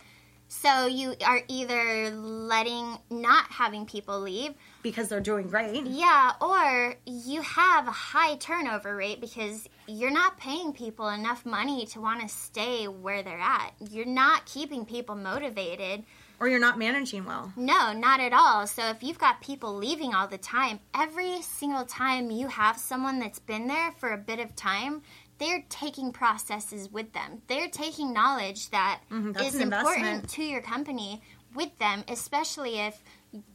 so 0.47 0.85
you 0.85 1.15
are 1.25 1.41
either 1.47 2.11
letting 2.11 2.97
not 3.09 3.45
having 3.51 3.85
people 3.85 4.19
leave, 4.19 4.53
Because 4.83 5.09
they're 5.09 5.19
doing 5.19 5.47
great. 5.49 5.85
yeah, 5.85 6.33
or 6.41 6.95
you 7.05 7.41
have 7.41 7.87
a 7.87 7.91
high 7.91 8.35
turnover 8.35 8.95
rate 8.95 9.19
because 9.21 9.67
you're 9.87 10.11
not 10.11 10.37
paying 10.37 10.73
people 10.73 11.09
enough 11.09 11.45
money 11.45 11.85
to 11.87 12.01
want 12.01 12.21
to 12.21 12.27
stay 12.27 12.87
where 12.87 13.23
they're 13.23 13.39
at. 13.39 13.73
You're 13.91 14.05
not 14.05 14.45
keeping 14.45 14.85
people 14.85 15.15
motivated. 15.15 16.03
Or 16.39 16.49
you're 16.49 16.59
not 16.59 16.77
managing 16.77 17.23
well. 17.23 17.53
No, 17.55 17.93
not 17.93 18.19
at 18.19 18.33
all. 18.33 18.67
So 18.67 18.89
if 18.89 19.01
you've 19.03 19.17
got 19.17 19.39
people 19.41 19.73
leaving 19.75 20.13
all 20.13 20.27
the 20.27 20.37
time, 20.37 20.79
every 20.93 21.41
single 21.41 21.85
time 21.85 22.29
you 22.29 22.47
have 22.49 22.77
someone 22.77 23.19
that's 23.19 23.39
been 23.39 23.67
there 23.67 23.91
for 23.99 24.11
a 24.11 24.17
bit 24.17 24.39
of 24.39 24.53
time, 24.53 25.01
they're 25.37 25.63
taking 25.69 26.11
processes 26.11 26.89
with 26.91 27.13
them. 27.13 27.41
They're 27.47 27.69
taking 27.69 28.13
knowledge 28.13 28.69
that 28.69 29.01
Mm-hmm, 29.11 29.37
is 29.41 29.55
important 29.55 30.29
to 30.29 30.43
your 30.43 30.61
company 30.61 31.21
with 31.53 31.77
them, 31.79 32.03
especially 32.07 32.79
if 32.79 33.01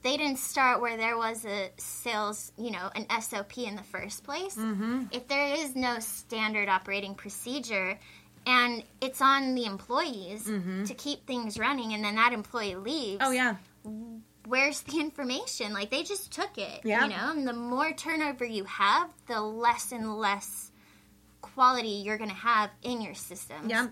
they 0.03 0.17
didn't 0.17 0.39
start 0.39 0.81
where 0.81 0.97
there 0.97 1.17
was 1.17 1.45
a 1.45 1.71
sales, 1.79 2.53
you 2.59 2.71
know, 2.71 2.91
an 2.95 3.07
SOP 3.21 3.59
in 3.59 3.77
the 3.77 3.83
first 3.83 4.25
place. 4.25 4.57
Mm-hmm. 4.57 5.05
If 5.13 5.29
there 5.29 5.55
is 5.55 5.75
no 5.75 5.99
standard 6.01 6.69
operating 6.69 7.15
procedure, 7.15 7.99
and 8.47 8.83
it's 9.01 9.21
on 9.21 9.55
the 9.55 9.65
employees 9.65 10.45
to 10.45 10.95
keep 10.95 11.27
things 11.27 11.59
running, 11.59 11.93
and 11.93 12.05
then 12.05 12.17
that 12.17 12.33
employee 12.33 12.77
leaves. 12.77 13.23
Oh 13.25 13.31
yeah. 13.31 13.57
Where's 14.47 14.81
the 14.83 14.99
information? 14.99 15.73
Like 15.73 15.91
they 15.91 16.03
just 16.03 16.33
took 16.33 16.57
it. 16.57 16.81
Yeah. 16.85 17.05
You 17.05 17.11
know, 17.11 17.33
and 17.33 17.47
the 17.47 17.53
more 17.53 17.93
turnover 17.93 18.45
you 18.45 18.65
have, 18.65 19.11
the 19.27 19.41
less 19.41 19.93
and 19.93 20.17
less 20.17 20.70
quality 21.55 21.89
you're 21.89 22.19
going 22.19 22.31
to 22.31 22.37
have 22.37 22.71
in 22.83 23.01
your 23.01 23.15
systems. 23.15 23.71
Yeah. 23.71 23.89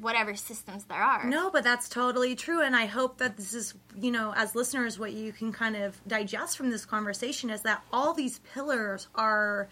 Whatever 0.00 0.34
systems 0.34 0.84
there 0.84 0.98
are. 0.98 1.24
No, 1.24 1.50
but 1.50 1.62
that's 1.62 1.88
totally 1.88 2.34
true. 2.34 2.60
And 2.62 2.74
I 2.74 2.86
hope 2.86 3.18
that 3.18 3.36
this 3.36 3.54
is, 3.54 3.74
you 3.96 4.10
know, 4.10 4.34
as 4.36 4.56
listeners, 4.56 4.98
what 4.98 5.12
you 5.12 5.32
can 5.32 5.52
kind 5.52 5.76
of 5.76 6.00
digest 6.08 6.56
from 6.56 6.70
this 6.70 6.84
conversation 6.84 7.48
is 7.48 7.62
that 7.62 7.80
all 7.92 8.12
these 8.12 8.40
pillars 8.52 9.06
are 9.14 9.68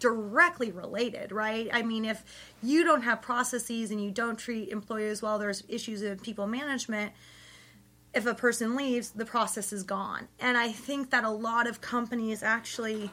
directly 0.00 0.72
related, 0.72 1.32
right? 1.32 1.68
I 1.70 1.82
mean, 1.82 2.06
if 2.06 2.24
you 2.62 2.82
don't 2.82 3.02
have 3.02 3.20
processes 3.20 3.90
and 3.90 4.02
you 4.02 4.10
don't 4.10 4.38
treat 4.38 4.70
employees 4.70 5.20
well, 5.20 5.38
there's 5.38 5.62
issues 5.68 6.00
of 6.00 6.22
people 6.22 6.46
management. 6.46 7.12
If 8.14 8.26
a 8.26 8.34
person 8.34 8.74
leaves, 8.74 9.10
the 9.10 9.26
process 9.26 9.72
is 9.72 9.82
gone. 9.82 10.28
And 10.40 10.56
I 10.56 10.72
think 10.72 11.10
that 11.10 11.24
a 11.24 11.30
lot 11.30 11.66
of 11.66 11.80
companies 11.80 12.42
actually, 12.42 13.10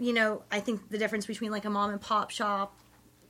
you 0.00 0.12
know, 0.12 0.42
I 0.50 0.60
think 0.60 0.88
the 0.90 0.98
difference 0.98 1.26
between 1.26 1.50
like 1.52 1.64
a 1.64 1.70
mom 1.70 1.90
and 1.90 2.00
pop 2.00 2.30
shop 2.30 2.74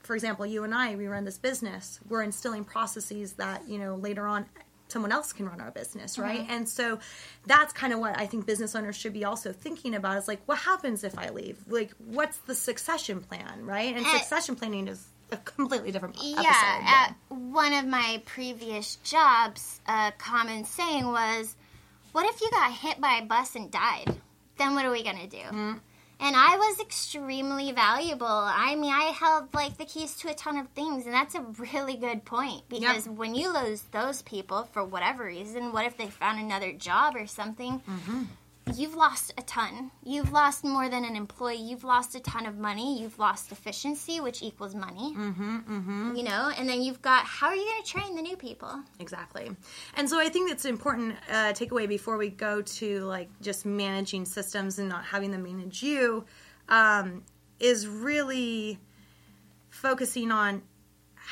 for 0.03 0.15
example, 0.15 0.45
you 0.45 0.63
and 0.63 0.73
I, 0.73 0.95
we 0.95 1.07
run 1.07 1.25
this 1.25 1.37
business. 1.37 1.99
We're 2.09 2.23
instilling 2.23 2.63
processes 2.65 3.33
that, 3.33 3.67
you 3.67 3.77
know, 3.77 3.95
later 3.95 4.25
on 4.25 4.45
someone 4.87 5.11
else 5.11 5.31
can 5.31 5.47
run 5.47 5.61
our 5.61 5.71
business, 5.71 6.19
right? 6.19 6.45
And 6.49 6.67
so 6.67 6.99
that's 7.45 7.71
kind 7.71 7.93
of 7.93 7.99
what 7.99 8.19
I 8.19 8.25
think 8.25 8.45
business 8.45 8.75
owners 8.75 8.97
should 8.97 9.13
be 9.13 9.23
also 9.23 9.53
thinking 9.53 9.95
about 9.95 10.17
is 10.17 10.27
like, 10.27 10.41
what 10.47 10.57
happens 10.57 11.03
if 11.03 11.17
I 11.17 11.29
leave? 11.29 11.57
Like, 11.69 11.91
what's 11.97 12.37
the 12.39 12.55
succession 12.55 13.21
plan, 13.21 13.65
right? 13.65 13.95
And 13.95 14.05
succession 14.05 14.55
planning 14.55 14.87
is 14.87 15.05
a 15.31 15.37
completely 15.37 15.91
different 15.91 16.17
Yeah, 16.21 16.39
episode. 16.39 16.87
at 16.87 17.15
one 17.29 17.73
of 17.73 17.85
my 17.85 18.21
previous 18.25 18.97
jobs, 18.97 19.79
a 19.87 20.11
common 20.17 20.65
saying 20.65 21.05
was, 21.05 21.55
"What 22.11 22.25
if 22.25 22.41
you 22.41 22.51
got 22.51 22.73
hit 22.73 22.99
by 22.99 23.19
a 23.21 23.25
bus 23.25 23.55
and 23.55 23.71
died? 23.71 24.13
Then 24.57 24.75
what 24.75 24.83
are 24.83 24.91
we 24.91 25.03
gonna 25.03 25.27
do?" 25.27 25.37
Mm-hmm. 25.37 25.73
And 26.21 26.35
I 26.35 26.55
was 26.55 26.79
extremely 26.79 27.71
valuable. 27.71 28.27
I 28.27 28.75
mean, 28.75 28.93
I 28.93 29.05
held 29.05 29.51
like 29.55 29.77
the 29.77 29.85
keys 29.85 30.15
to 30.17 30.29
a 30.29 30.35
ton 30.35 30.57
of 30.57 30.67
things, 30.69 31.05
and 31.05 31.13
that's 31.15 31.33
a 31.33 31.41
really 31.41 31.97
good 31.97 32.23
point 32.25 32.61
because 32.69 33.09
when 33.09 33.33
you 33.33 33.51
lose 33.51 33.81
those 33.91 34.21
people 34.21 34.69
for 34.71 34.83
whatever 34.85 35.25
reason, 35.25 35.71
what 35.73 35.87
if 35.87 35.97
they 35.97 36.07
found 36.07 36.39
another 36.39 36.73
job 36.73 37.15
or 37.15 37.25
something? 37.25 37.81
Mm-hmm. 37.89 38.23
You've 38.77 38.95
lost 38.95 39.33
a 39.37 39.41
ton. 39.43 39.91
You've 40.03 40.31
lost 40.31 40.63
more 40.63 40.89
than 40.89 41.05
an 41.05 41.15
employee. 41.15 41.57
You've 41.57 41.83
lost 41.83 42.15
a 42.15 42.19
ton 42.19 42.45
of 42.45 42.57
money. 42.57 43.01
You've 43.01 43.19
lost 43.19 43.51
efficiency, 43.51 44.19
which 44.19 44.41
equals 44.41 44.75
money. 44.75 45.13
Mm-hmm, 45.17 45.57
mm-hmm. 45.57 46.15
You 46.15 46.23
know, 46.23 46.51
and 46.57 46.67
then 46.67 46.81
you've 46.81 47.01
got 47.01 47.25
how 47.25 47.47
are 47.47 47.55
you 47.55 47.63
going 47.63 47.83
to 47.83 47.89
train 47.89 48.15
the 48.15 48.21
new 48.21 48.37
people? 48.37 48.81
Exactly. 48.99 49.51
And 49.95 50.09
so 50.09 50.19
I 50.19 50.29
think 50.29 50.51
it's 50.51 50.65
important 50.65 51.15
uh, 51.29 51.53
takeaway 51.53 51.87
before 51.87 52.17
we 52.17 52.29
go 52.29 52.61
to 52.61 52.99
like 53.01 53.29
just 53.41 53.65
managing 53.65 54.25
systems 54.25 54.79
and 54.79 54.89
not 54.89 55.05
having 55.05 55.31
them 55.31 55.43
manage 55.43 55.83
you 55.83 56.25
um, 56.69 57.23
is 57.59 57.87
really 57.87 58.79
focusing 59.69 60.31
on 60.31 60.61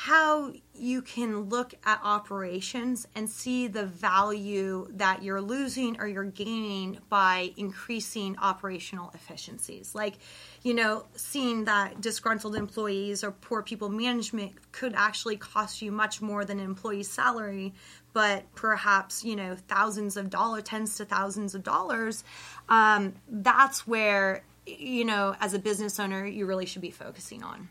how 0.04 0.50
you 0.74 1.02
can 1.02 1.40
look 1.50 1.74
at 1.84 2.00
operations 2.02 3.06
and 3.14 3.28
see 3.28 3.66
the 3.66 3.84
value 3.84 4.88
that 4.92 5.22
you're 5.22 5.42
losing 5.42 6.00
or 6.00 6.06
you're 6.06 6.24
gaining 6.24 6.98
by 7.10 7.52
increasing 7.58 8.34
operational 8.38 9.10
efficiencies. 9.12 9.94
Like, 9.94 10.14
you 10.62 10.72
know, 10.72 11.04
seeing 11.16 11.66
that 11.66 12.00
disgruntled 12.00 12.56
employees 12.56 13.22
or 13.22 13.30
poor 13.30 13.62
people 13.62 13.90
management 13.90 14.52
could 14.72 14.94
actually 14.96 15.36
cost 15.36 15.82
you 15.82 15.92
much 15.92 16.22
more 16.22 16.46
than 16.46 16.60
an 16.60 16.64
employee's 16.64 17.10
salary, 17.10 17.74
but 18.14 18.44
perhaps, 18.54 19.22
you 19.22 19.36
know, 19.36 19.54
thousands 19.68 20.16
of 20.16 20.30
dollars, 20.30 20.62
tens 20.62 20.96
to 20.96 21.04
thousands 21.04 21.54
of 21.54 21.62
dollars. 21.62 22.24
Um, 22.70 23.16
that's 23.28 23.86
where, 23.86 24.44
you 24.66 25.04
know, 25.04 25.36
as 25.42 25.52
a 25.52 25.58
business 25.58 26.00
owner, 26.00 26.24
you 26.24 26.46
really 26.46 26.64
should 26.64 26.80
be 26.80 26.90
focusing 26.90 27.42
on. 27.42 27.68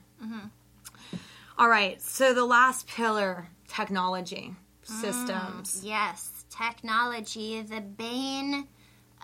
All 1.59 1.67
right, 1.67 2.01
so 2.01 2.33
the 2.33 2.45
last 2.45 2.87
pillar 2.87 3.49
technology 3.67 4.55
systems. 4.81 5.81
Mm, 5.81 5.87
yes, 5.87 6.45
technology, 6.49 7.61
the 7.61 7.81
bane 7.81 8.65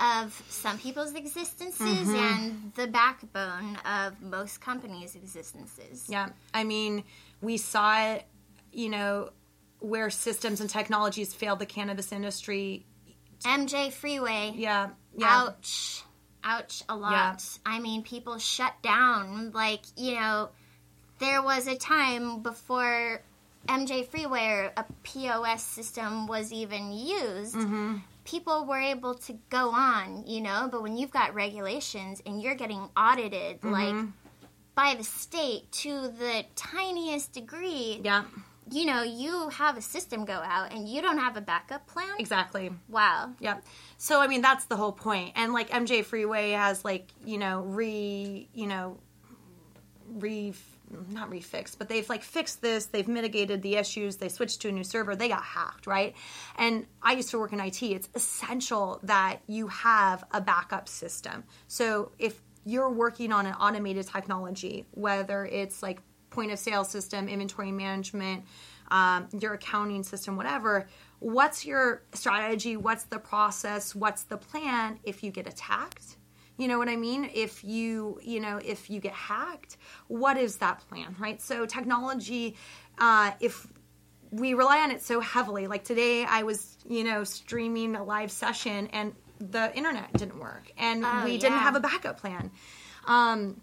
of 0.02 0.44
some 0.50 0.78
people's 0.78 1.14
existences 1.14 1.80
mm-hmm. 1.80 2.14
and 2.14 2.74
the 2.76 2.88
backbone 2.88 3.78
of 3.86 4.22
most 4.22 4.60
companies' 4.60 5.16
existences. 5.16 6.08
Yeah, 6.10 6.28
I 6.54 6.66
mean, 6.66 7.06
we 7.40 7.56
saw 7.56 8.16
it, 8.16 8.26
you 8.74 8.90
know, 8.90 9.30
where 9.80 10.10
systems 10.10 10.60
and 10.60 10.70
technologies 10.70 11.34
failed 11.34 11.60
the 11.60 11.66
cannabis 11.66 12.12
industry. 12.12 12.86
MJ 13.46 13.94
Freeway. 13.94 14.52
Yeah, 14.58 14.90
yeah. 15.18 15.46
Ouch. 15.48 16.04
Ouch 16.44 16.84
a 16.90 16.98
lot. 16.98 17.44
I 17.66 17.80
mean, 17.80 18.04
people 18.04 18.40
shut 18.40 18.74
down. 18.82 19.52
Like, 19.52 19.82
you 19.96 20.16
know, 20.16 20.50
there 21.20 21.41
was 21.41 21.68
a 21.68 21.76
time 21.78 22.41
before 22.41 23.22
MJ 23.68 24.05
Freeway 24.07 24.45
or 24.47 24.72
a 24.78 24.86
POS 25.03 25.63
system 25.63 26.28
was 26.28 26.51
even 26.53 26.91
used. 26.93 27.55
Mm-hmm. 27.55 27.97
People 28.26 28.66
were 28.66 28.80
able 28.80 29.13
to 29.16 29.34
go 29.49 29.70
on, 29.70 30.24
you 30.28 30.41
know, 30.41 30.68
but 30.72 30.82
when 30.82 30.97
you've 30.97 31.11
got 31.11 31.34
regulations 31.36 32.22
and 32.26 32.41
you're 32.41 32.55
getting 32.55 32.89
audited, 32.97 33.61
Mm-hmm. 33.61 33.72
like, 33.72 34.05
by 34.76 34.93
the 34.95 35.03
state 35.03 35.72
to 35.72 36.09
the 36.09 36.43
tiniest 36.55 37.32
degree, 37.34 38.01
Yeah, 38.03 38.26
you 38.70 38.86
know, 38.86 39.03
you 39.03 39.47
have 39.49 39.78
a 39.78 39.82
system 39.82 40.26
go 40.26 40.34
out 40.34 40.74
and 40.74 40.89
you 40.89 41.01
don't 41.01 41.20
have 41.20 41.38
a 41.38 41.41
backup 41.41 41.88
plan. 41.88 42.09
exactly. 42.20 42.72
Wow. 42.89 43.32
Yep. 43.39 43.63
So 43.97 44.20
I 44.20 44.28
mean 44.28 44.41
that's 44.41 44.66
the 44.66 44.76
whole 44.76 44.91
point. 44.91 45.32
And 45.36 45.53
like 45.53 45.70
MJ 45.70 46.03
Freeway 46.03 46.51
has 46.51 46.84
like, 46.84 47.09
you 47.24 47.38
know, 47.38 47.61
re, 47.61 48.49
you 48.53 48.68
know, 48.68 48.97
re 50.09 50.51
not 51.10 51.30
refixed, 51.30 51.78
but 51.78 51.89
they've 51.89 52.08
like 52.10 52.24
fixed 52.24 52.62
this, 52.62 52.86
they've 52.88 53.08
mitigated 53.08 53.62
the 53.62 53.76
issues, 53.76 54.18
they 54.18 54.30
switched 54.30 54.62
to 54.62 54.70
a 54.70 54.72
new 54.72 54.84
server, 54.84 55.16
they 55.16 55.28
got 55.28 55.43
hacked, 55.43 55.88
right? 55.88 56.16
And 56.58 56.86
I 57.02 57.14
used 57.14 57.30
to 57.32 57.39
work 57.39 57.54
in 57.54 57.60
IT. 57.60 57.82
It's 57.82 58.10
essential 58.16 59.00
that 59.04 59.39
you 59.48 59.68
have 59.68 60.24
a 60.32 60.41
backup 60.41 60.88
system. 60.88 61.43
So 61.68 62.12
if 62.20 62.41
you're 62.66 62.89
working 62.89 63.32
on 63.32 63.46
an 63.46 63.54
automated 63.54 64.08
technology, 64.08 64.86
whether 64.91 65.46
it's 65.46 65.84
like 65.84 66.00
point 66.30 66.52
of 66.52 66.60
sale 66.60 66.84
system, 66.84 67.28
inventory 67.28 67.72
management, 67.72 68.43
um, 68.89 69.28
your 69.39 69.54
accounting 69.54 70.04
system, 70.04 70.36
whatever. 70.36 70.88
What's 71.20 71.66
your 71.66 72.04
strategy? 72.14 72.78
What's 72.78 73.06
the 73.06 73.20
process? 73.20 73.96
What's 73.96 74.24
the 74.24 74.38
plan 74.38 75.00
if 75.04 75.24
you 75.24 75.32
get 75.32 75.48
attacked? 75.48 76.18
You 76.58 76.68
know 76.68 76.78
what 76.78 76.88
I 76.88 76.95
mean? 76.95 77.30
If 77.34 77.64
you, 77.64 78.20
you 78.24 78.39
know, 78.39 78.60
if 78.64 78.89
you 78.89 78.99
get 78.99 79.14
hacked, 79.14 79.78
what 80.08 80.38
is 80.38 80.58
that 80.58 80.84
plan, 80.89 81.16
right? 81.20 81.41
So 81.41 81.66
technology, 81.66 82.56
uh, 82.97 83.32
if 83.39 83.68
we 84.32 84.53
rely 84.53 84.80
on 84.80 84.91
it 84.91 85.01
so 85.01 85.20
heavily, 85.20 85.68
like 85.68 85.84
today 85.84 86.26
I 86.26 86.43
was, 86.43 86.78
you 86.88 87.03
know, 87.03 87.24
streaming 87.24 87.95
a 87.95 88.03
live 88.03 88.32
session 88.32 88.88
and 88.88 89.14
the 89.39 89.76
internet 89.76 90.14
didn't 90.14 90.39
work 90.39 90.72
and 90.78 91.03
Oh, 91.06 91.22
we 91.26 91.38
didn't 91.38 91.60
have 91.60 91.76
a 91.76 91.82
backup 91.82 92.20
plan. 92.20 92.51
Um, 93.06 93.62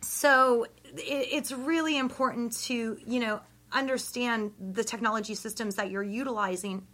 so 0.00 0.64
it, 0.84 1.28
it's 1.32 1.52
really 1.52 1.98
important 1.98 2.56
to 2.64 2.98
you 3.04 3.20
know 3.20 3.40
understand 3.72 4.52
the 4.72 4.84
technology 4.84 5.34
systems 5.34 5.74
that 5.76 5.90
you're 5.90 6.02
utilizing 6.02 6.86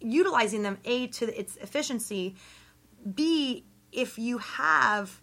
utilizing 0.00 0.62
them 0.62 0.78
a 0.84 1.06
to 1.08 1.38
its 1.38 1.56
efficiency 1.56 2.34
b 3.14 3.64
if 3.92 4.18
you 4.18 4.38
have 4.38 5.20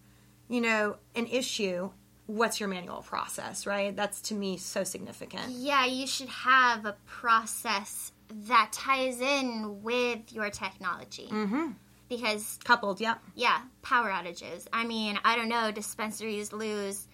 you 0.50 0.62
know 0.62 0.98
an 1.16 1.28
issue 1.28 1.90
what's 2.26 2.60
your 2.60 2.68
manual 2.70 3.02
process 3.02 3.66
right 3.66 3.96
that's 3.96 4.22
to 4.22 4.34
me 4.34 4.58
so 4.58 4.84
significant 4.84 5.50
Yeah, 5.50 5.86
you 5.86 6.06
should 6.08 6.30
have 6.30 6.86
a 6.86 6.96
process 7.06 8.12
that 8.30 8.72
ties 8.74 9.22
in 9.22 9.82
with 9.84 10.32
your 10.34 10.50
technology. 10.50 11.30
Mm-hmm. 11.32 11.72
Because, 12.10 12.60
coupled 12.64 13.02
yeah 13.02 13.16
yeah, 13.36 13.62
power 13.82 14.10
outages. 14.10 14.68
I 14.72 14.86
mean, 14.86 15.20
I 15.24 15.36
don't 15.36 15.50
know, 15.50 15.72
dispensaries 15.72 16.54
lose 16.54 17.08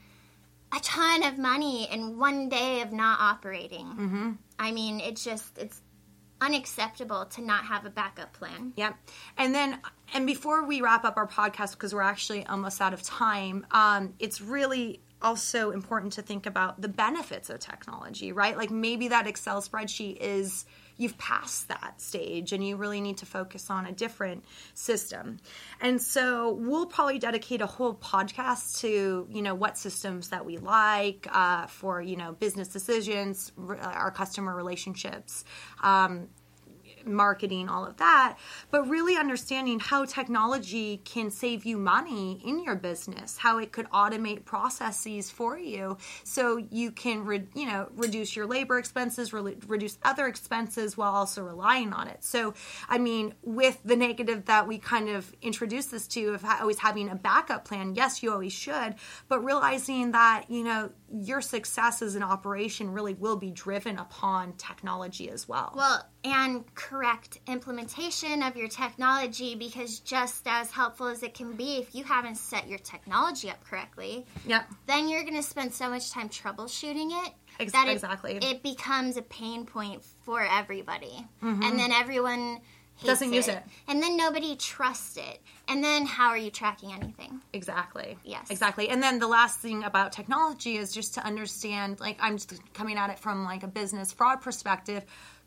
a 0.75 0.79
ton 0.79 1.23
of 1.23 1.37
money 1.37 1.87
in 1.91 2.17
one 2.17 2.49
day 2.49 2.81
of 2.81 2.91
not 2.91 3.19
operating. 3.19 3.85
Mm-hmm. 3.85 4.31
I 4.59 4.71
mean, 4.71 4.99
it's 4.99 5.23
just, 5.23 5.57
it's 5.57 5.81
unacceptable 6.43 7.25
to 7.25 7.41
not 7.41 7.65
have 7.65 7.85
a 7.85 7.89
backup 7.89 8.33
plan. 8.33 8.73
Yep. 8.75 8.95
And 9.37 9.55
then, 9.55 9.79
and 10.13 10.27
before 10.27 10.65
we 10.65 10.81
wrap 10.81 11.05
up 11.05 11.15
our 11.17 11.27
podcast, 11.27 11.71
because 11.71 11.95
we're 11.95 12.01
actually 12.01 12.45
almost 12.45 12.81
out 12.81 12.93
of 12.93 13.01
time, 13.01 13.65
um, 13.71 14.13
it's 14.19 14.41
really 14.41 14.99
also 15.21 15.71
important 15.71 16.13
to 16.13 16.21
think 16.21 16.45
about 16.45 16.81
the 16.81 16.89
benefits 16.89 17.49
of 17.49 17.59
technology, 17.59 18.33
right? 18.33 18.57
Like 18.57 18.71
maybe 18.71 19.07
that 19.07 19.25
Excel 19.25 19.61
spreadsheet 19.61 20.17
is 20.19 20.65
you've 20.97 21.17
passed 21.17 21.67
that 21.67 21.99
stage 21.99 22.53
and 22.53 22.65
you 22.65 22.75
really 22.75 23.01
need 23.01 23.17
to 23.17 23.25
focus 23.25 23.69
on 23.69 23.85
a 23.85 23.91
different 23.91 24.45
system. 24.73 25.39
And 25.81 26.01
so 26.01 26.53
we'll 26.53 26.85
probably 26.85 27.19
dedicate 27.19 27.61
a 27.61 27.65
whole 27.65 27.95
podcast 27.95 28.79
to, 28.81 29.27
you 29.29 29.41
know, 29.41 29.55
what 29.55 29.77
systems 29.77 30.29
that 30.29 30.45
we 30.45 30.57
like 30.57 31.27
uh, 31.31 31.67
for, 31.67 32.01
you 32.01 32.15
know, 32.15 32.33
business 32.33 32.67
decisions, 32.67 33.51
our 33.57 34.11
customer 34.11 34.55
relationships. 34.55 35.43
Um, 35.81 36.29
marketing, 37.05 37.69
all 37.69 37.85
of 37.85 37.97
that, 37.97 38.37
but 38.71 38.87
really 38.87 39.15
understanding 39.15 39.79
how 39.79 40.05
technology 40.05 40.97
can 41.05 41.29
save 41.29 41.65
you 41.65 41.77
money 41.77 42.41
in 42.45 42.63
your 42.63 42.75
business, 42.75 43.37
how 43.37 43.57
it 43.57 43.71
could 43.71 43.89
automate 43.89 44.45
processes 44.45 45.29
for 45.29 45.57
you, 45.57 45.97
so 46.23 46.57
you 46.57 46.91
can, 46.91 47.25
re- 47.25 47.47
you 47.55 47.65
know, 47.65 47.89
reduce 47.95 48.35
your 48.35 48.45
labor 48.45 48.77
expenses, 48.77 49.33
re- 49.33 49.57
reduce 49.67 49.97
other 50.03 50.27
expenses 50.27 50.97
while 50.97 51.13
also 51.13 51.43
relying 51.43 51.93
on 51.93 52.07
it. 52.07 52.23
So, 52.23 52.53
I 52.87 52.97
mean, 52.97 53.33
with 53.43 53.79
the 53.83 53.95
negative 53.95 54.45
that 54.45 54.67
we 54.67 54.77
kind 54.77 55.09
of 55.09 55.33
introduced 55.41 55.91
this 55.91 56.07
to 56.09 56.33
of 56.33 56.45
always 56.45 56.79
having 56.79 57.09
a 57.09 57.15
backup 57.15 57.65
plan, 57.65 57.95
yes, 57.95 58.23
you 58.23 58.31
always 58.31 58.53
should, 58.53 58.95
but 59.27 59.43
realizing 59.43 60.11
that 60.11 60.45
you 60.49 60.63
know 60.63 60.89
your 61.11 61.41
success 61.41 62.01
as 62.01 62.15
an 62.15 62.23
operation 62.23 62.91
really 62.91 63.13
will 63.13 63.35
be 63.35 63.51
driven 63.51 63.97
upon 63.97 64.53
technology 64.53 65.29
as 65.29 65.47
well. 65.47 65.73
Well, 65.75 66.05
and 66.23 66.73
correct 66.93 67.39
implementation 67.47 68.43
of 68.43 68.55
your 68.55 68.67
technology 68.67 69.55
because 69.55 69.99
just 69.99 70.43
as 70.45 70.69
helpful 70.69 71.07
as 71.07 71.23
it 71.23 71.33
can 71.33 71.53
be 71.53 71.77
if 71.77 71.95
you 71.95 72.03
haven't 72.03 72.35
set 72.35 72.67
your 72.67 72.77
technology 72.77 73.49
up 73.49 73.63
correctly, 73.65 74.27
yep. 74.45 74.69
then 74.85 75.09
you're 75.09 75.23
going 75.23 75.35
to 75.35 75.41
spend 75.41 75.73
so 75.73 75.89
much 75.89 76.11
time 76.11 76.29
troubleshooting 76.29 77.09
it 77.25 77.33
Ex- 77.59 77.71
that 77.71 77.87
it, 77.87 77.93
exactly. 77.93 78.37
it 78.39 78.61
becomes 78.61 79.17
a 79.17 79.23
pain 79.23 79.65
point 79.65 80.03
for 80.23 80.45
everybody. 80.45 81.25
Mm-hmm. 81.41 81.63
And 81.63 81.79
then 81.79 81.91
everyone 81.91 82.59
hates 82.95 83.07
Doesn't 83.07 83.33
use 83.33 83.47
it. 83.47 83.63
And 83.87 84.01
then 84.01 84.15
nobody 84.15 84.55
trusts 84.55 85.17
it. 85.17 85.41
And 85.67 85.83
then 85.83 86.05
how 86.05 86.29
are 86.29 86.37
you 86.37 86.51
tracking 86.51 86.93
anything? 86.93 87.41
Exactly. 87.53 88.19
Yes. 88.23 88.51
Exactly. 88.51 88.89
And 88.89 89.01
then 89.01 89.17
the 89.17 89.27
last 89.27 89.59
thing 89.59 89.83
about 89.83 90.11
technology 90.11 90.77
is 90.77 90.91
just 90.91 91.15
to 91.15 91.25
understand 91.25 91.99
like 91.99 92.17
I'm 92.19 92.37
just 92.37 92.61
coming 92.73 92.97
at 92.97 93.09
it 93.09 93.17
from 93.17 93.45
like 93.45 93.63
a 93.63 93.67
business 93.67 94.11
fraud 94.11 94.41
perspective 94.41 95.03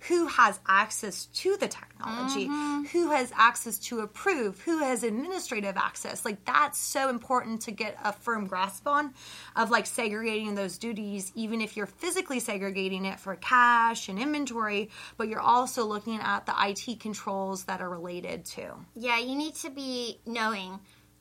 who 0.09 0.27
has 0.27 0.61
access 0.69 1.27
to 1.27 1.57
the 1.57 1.69
technology, 1.69 2.47
who 2.93 3.11
has 3.11 3.33
access 3.35 3.79
to 3.79 4.01
approve, 4.01 4.61
who 4.61 4.79
has 4.79 5.03
administrative 5.03 5.77
access. 5.77 6.25
Like 6.25 6.45
that's 6.45 6.79
so 6.79 7.09
important 7.09 7.63
to 7.63 7.73
get 7.73 7.97
a 8.05 8.13
firm 8.13 8.47
grasp 8.47 8.87
on 8.87 9.15
of 9.57 9.71
like 9.71 9.87
segregating 9.87 10.55
those 10.55 10.79
duties, 10.79 11.33
even 11.35 11.61
if 11.61 11.77
you're 11.77 11.87
physically 11.87 12.41
segregating 12.41 13.05
it 13.05 13.19
for 13.19 13.37
cash 13.37 14.09
and 14.09 14.19
inventory, 14.19 14.91
but 15.17 15.29
you're 15.29 15.41
also 15.41 15.85
looking 15.85 16.21
at 16.21 16.47
the 16.47 16.55
IT 16.59 17.01
controls 17.01 17.65
that 17.65 17.81
are 17.81 17.91
related 17.91 18.45
to. 18.45 18.75
Yeah, 18.95 19.19
you 19.19 19.35
need 19.35 19.55
to 19.57 19.71
be 19.71 20.21
knowing 20.27 20.79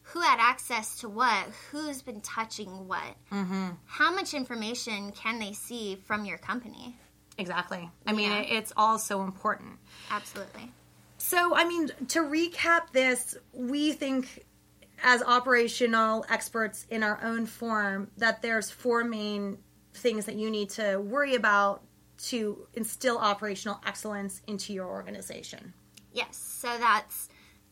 who 0.10 0.22
had 0.22 0.38
access 0.40 1.00
to 1.00 1.10
what, 1.10 1.48
who's 1.72 2.04
been 2.04 2.22
touching 2.22 2.88
what, 2.88 3.16
mm-hmm. 3.32 3.70
how 3.86 4.14
much 4.14 4.36
information 4.36 5.12
can 5.12 5.40
they 5.40 5.54
see 5.54 5.96
from 6.06 6.26
your 6.26 6.38
company. 6.38 6.96
Exactly. 7.38 7.90
I 8.06 8.14
mean, 8.14 8.32
Yeah. 8.32 8.40
it, 8.40 8.52
it's 8.52 8.74
all 8.78 8.98
so 8.98 9.24
important. 9.24 9.78
Absolutely. 10.10 10.72
So, 11.18 11.56
I 11.56 11.66
mean, 11.66 11.90
to 12.10 12.20
recap 12.22 12.92
this, 12.92 13.36
we 13.52 13.94
think 13.94 14.46
as 15.04 15.22
operational 15.24 16.26
experts 16.30 16.86
in 16.90 17.04
our 17.04 17.22
own 17.24 17.46
form 17.46 18.10
that 18.18 18.42
there's 18.42 18.70
four 18.72 19.04
main 19.04 19.58
things 19.94 20.26
that 20.26 20.36
you 20.36 20.50
need 20.50 20.70
to 20.72 20.98
worry 20.98 21.36
about 21.36 21.84
to 22.18 22.68
instill 22.74 23.18
operational 23.18 23.80
excellence 23.86 24.42
into 24.48 24.74
your 24.74 24.88
organization. 24.88 25.74
Yes, 26.14 26.38
so 26.38 26.78
that's 26.78 27.28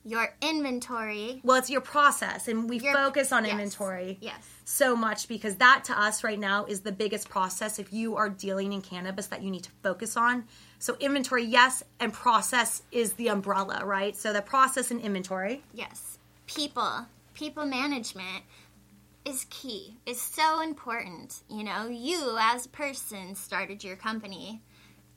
your 0.06 0.34
inventory. 0.41 1.39
Well, 1.43 1.58
it's 1.58 1.70
your 1.70 1.82
process, 1.82 2.47
and 2.47 2.70
we 2.70 2.80
Your- 2.80 2.93
focus 2.93 3.32
on 3.32 3.43
yes, 3.45 3.51
inventory 3.51 4.18
yes. 4.22 4.36
so 4.66 4.95
much 4.95 5.28
because 5.28 5.56
that 5.58 5.84
to 5.86 5.99
us 5.99 6.24
right 6.24 6.39
now 6.39 6.66
is 6.66 6.82
the 6.82 6.91
biggest 6.91 7.30
process 7.30 7.80
if 7.80 7.93
you 7.93 8.16
are 8.16 8.30
dealing 8.30 8.74
in 8.74 8.82
cannabis 8.82 9.28
that 9.28 9.41
you 9.41 9.49
need 9.49 9.64
to 9.64 9.72
focus 9.82 10.18
on. 10.18 10.45
So, 10.80 10.97
inventory, 10.99 11.45
yes, 11.45 11.84
and 11.99 12.12
process 12.12 12.82
is 12.91 13.14
the 13.14 13.30
umbrella, 13.30 13.86
right? 13.86 14.16
So, 14.16 14.34
the 14.34 14.41
process 14.41 14.91
and 14.91 14.99
inventory. 14.99 15.64
Yes. 15.74 16.18
People, 16.45 17.08
people 17.34 17.66
management 17.66 18.43
is 19.26 19.45
key. 19.49 19.95
it's 20.06 20.22
so 20.22 20.62
important. 20.62 21.43
You 21.49 21.64
know, 21.64 21.88
you 21.88 22.38
as 22.38 22.66
a 22.66 22.70
person 22.70 23.36
started 23.36 23.82
your 23.84 23.95
company. 23.95 24.62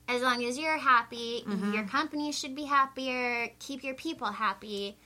As 0.08 0.22
long 0.22 0.44
as 0.44 0.56
you're 0.58 0.78
happy, 0.78 1.44
Mm-hmm. 1.46 1.72
your 1.74 1.84
company 1.84 2.32
should 2.32 2.54
be 2.54 2.64
happier, 2.64 3.48
keep 3.58 3.82
your 3.84 3.94
people 3.94 4.28
happy, 4.28 4.96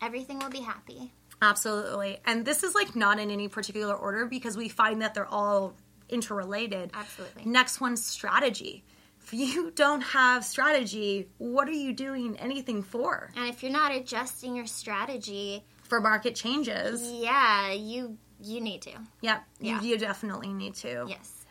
everything 0.00 0.38
will 0.38 0.50
be 0.50 0.60
happy. 0.60 1.12
Absolutely. 1.42 2.18
And 2.24 2.44
this 2.44 2.62
is 2.62 2.74
like 2.74 2.94
not 2.96 3.18
in 3.18 3.30
any 3.30 3.48
particular 3.48 3.94
order 3.94 4.26
because 4.26 4.56
we 4.56 4.68
find 4.68 5.02
that 5.02 5.14
they're 5.14 5.26
all 5.26 5.74
interrelated. 6.08 6.90
Absolutely. 6.94 7.44
Next 7.44 7.80
one, 7.80 7.96
strategy. 7.96 8.84
If 9.22 9.34
you 9.34 9.70
don't 9.74 10.00
have 10.02 10.44
strategy, 10.44 11.28
what 11.38 11.68
are 11.68 11.72
you 11.72 11.92
doing 11.92 12.36
anything 12.38 12.82
for? 12.82 13.30
And 13.36 13.48
if 13.48 13.62
you're 13.62 13.72
not 13.72 13.92
adjusting 13.94 14.54
your 14.56 14.66
strategy, 14.66 15.64
For 15.82 16.00
market 16.00 16.34
changes. 16.34 17.02
yeah, 17.12 17.72
you 17.72 18.16
you 18.40 18.60
need 18.60 18.82
to. 18.82 18.90
Yep. 19.22 19.44
Yeah. 19.60 19.80
You, 19.80 19.88
you 19.90 19.98
definitely 19.98 20.52
need 20.52 20.74
to. 20.76 21.06
Yes. 21.08 21.44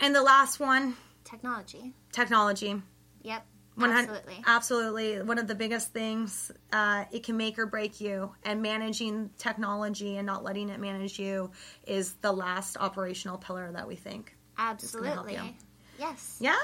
And 0.00 0.14
the 0.14 0.22
last 0.22 0.58
one, 0.58 0.96
Technology. 1.24 1.94
technology. 2.12 2.82
Yep. 3.22 3.44
100 3.76 3.98
Absolutely. 3.98 4.44
Absolutely. 4.46 5.22
One 5.22 5.38
of 5.38 5.48
the 5.48 5.54
biggest 5.54 5.92
things, 5.92 6.52
uh, 6.72 7.04
it 7.10 7.24
can 7.24 7.36
make 7.36 7.58
or 7.58 7.66
break 7.66 8.00
you. 8.00 8.32
And 8.44 8.62
managing 8.62 9.30
technology 9.36 10.16
and 10.16 10.26
not 10.26 10.44
letting 10.44 10.68
it 10.68 10.78
manage 10.78 11.18
you 11.18 11.50
is 11.86 12.14
the 12.20 12.32
last 12.32 12.76
operational 12.78 13.38
pillar 13.38 13.72
that 13.72 13.88
we 13.88 13.96
think. 13.96 14.36
Absolutely. 14.56 15.34
you. 15.34 15.40
Yes. 15.98 16.38
Yeah. 16.40 16.54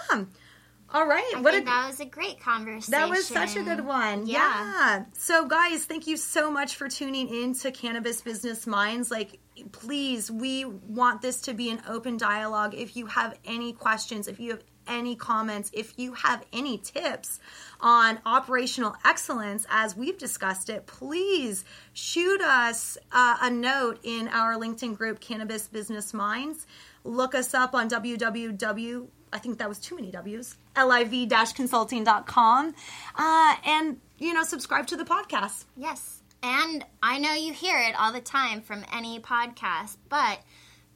All 0.93 1.07
right. 1.07 1.33
I 1.37 1.41
what 1.41 1.55
a, 1.55 1.65
that 1.65 1.87
was 1.87 2.01
a 2.01 2.05
great 2.05 2.41
conversation. 2.41 2.93
that 2.93 3.09
was 3.09 3.27
such 3.27 3.57
a 3.57 3.63
good 3.63 3.85
one. 3.85 4.27
Yeah. 4.27 4.39
Yeah. 4.39 5.05
So, 5.15 5.47
guys, 5.47 5.85
thank 5.85 6.07
you 6.07 6.17
so 6.17 6.51
much 6.51 6.77
for 6.77 6.89
tuning 6.89 7.29
in 7.29 7.55
to 7.61 7.71
Cannabis 7.71 8.21
Business 8.21 8.67
Minds. 8.67 9.11
Like, 9.11 9.39
please, 9.65 10.31
we 10.31 10.65
want 10.65 11.23
this 11.23 11.41
to 11.43 11.55
be 11.55 11.71
an 11.71 11.83
open 11.89 12.17
dialogue. 12.17 12.75
If 12.75 12.97
you 12.97 13.07
have 13.07 13.39
any 13.45 13.73
questions, 13.73 14.29
if 14.29 14.41
you 14.41 14.51
have 14.51 14.63
any 14.87 15.15
comments, 15.15 15.71
if 15.73 15.99
you 15.99 16.13
have 16.15 16.45
any 16.53 16.77
tips 16.79 17.39
on 17.81 18.19
operational 18.27 18.95
excellence 19.05 19.67
as 19.71 19.97
we've 19.97 20.19
discussed 20.19 20.69
it, 20.69 20.87
please 20.87 21.65
shoot 21.93 22.41
us 22.41 22.99
uh, 23.13 23.37
a 23.41 23.51
note 23.51 24.01
in 24.03 24.29
our 24.29 24.55
LinkedIn 24.57 24.97
group, 24.97 25.21
Cannabis 25.21 25.69
Business 25.69 26.13
Minds. 26.13 26.67
Look 27.05 27.35
us 27.35 27.55
up 27.55 27.75
on 27.75 27.89
www. 27.89 29.07
I 29.33 29.39
think 29.39 29.59
that 29.59 29.69
was 29.69 29.79
too 29.79 29.95
many 29.95 30.11
W's. 30.11 30.57
liv-consulting.com. 30.77 32.75
Uh, 33.17 33.55
and, 33.65 34.01
you 34.19 34.35
know, 34.35 34.43
subscribe 34.43 34.89
to 34.89 34.97
the 34.97 35.05
podcast. 35.05 35.67
Yes. 35.77 36.20
And 36.43 36.85
I 37.03 37.19
know 37.19 37.35
you 37.35 37.53
hear 37.53 37.79
it 37.79 37.95
all 37.99 38.13
the 38.13 38.21
time 38.21 38.63
from 38.63 38.85
any 38.93 39.21
podcast, 39.21 39.97
but 40.09 40.41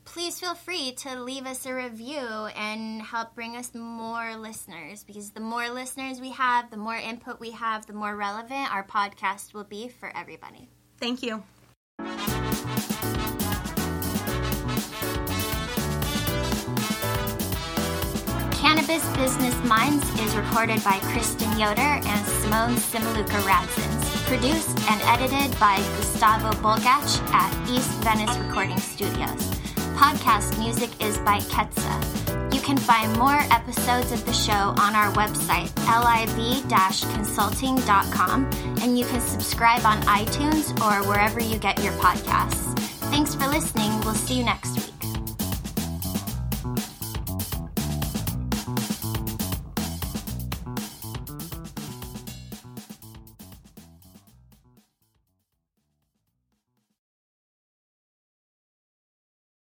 please 0.05 0.39
feel 0.39 0.55
free 0.55 0.93
to 0.93 1.23
leave 1.23 1.47
us 1.47 1.67
a 1.67 1.75
review 1.75 2.19
and 2.19 3.03
help 3.03 3.35
bring 3.35 3.57
us 3.57 3.75
more 3.75 4.37
listeners 4.37 5.05
because 5.05 5.31
the 5.31 5.41
more 5.41 5.69
listeners 5.71 6.21
we 6.21 6.31
have, 6.31 6.71
the 6.71 6.77
more 6.77 6.97
input 6.97 7.41
we 7.41 7.51
have, 7.51 7.87
the 7.87 7.93
more 7.93 8.17
relevant 8.17 8.73
our 8.73 8.87
podcast 8.87 9.55
will 9.55 9.65
be 9.65 9.89
for 9.89 10.15
everybody. 10.17 10.69
Thank 10.99 11.23
you. 11.23 11.43
Cannabis 18.53 19.07
Business 19.17 19.55
Minds 19.65 20.09
is 20.21 20.35
recorded 20.37 20.83
by 20.85 20.99
Kristen 21.03 21.51
Yoder 21.59 21.81
and 21.81 22.27
Simone 22.27 22.77
Simaluka 22.77 23.41
Radzins. 23.43 23.94
Produced 24.27 24.79
and 24.91 25.01
edited 25.03 25.59
by 25.61 25.77
Gustavo 25.97 26.51
Bulgach 26.63 27.21
at 27.33 27.53
East 27.71 27.91
Venice 28.03 28.37
Recording 28.39 28.79
Studios. 28.79 29.51
Podcast 29.97 30.59
music 30.59 30.91
is 31.01 31.19
by 31.19 31.39
Ketsa. 31.41 32.01
You 32.53 32.61
can 32.61 32.77
find 32.79 33.17
more 33.19 33.39
episodes 33.51 34.13
of 34.13 34.25
the 34.25 34.33
show 34.33 34.73
on 34.79 34.95
our 34.95 35.13
website, 35.13 35.71
liv-consulting.com, 35.87 38.51
and 38.83 38.99
you 38.99 39.05
can 39.05 39.21
subscribe 39.21 39.85
on 39.85 40.01
iTunes 40.03 40.73
or 40.81 41.05
wherever 41.07 41.41
you 41.41 41.59
get 41.59 41.83
your 41.85 41.93
podcasts. 41.95 42.73
Thanks 43.11 43.35
for 43.35 43.47
listening. 43.47 44.01
We'll 44.01 44.15
see 44.15 44.39
you 44.39 44.45
next 44.45 44.75
week. 44.77 44.94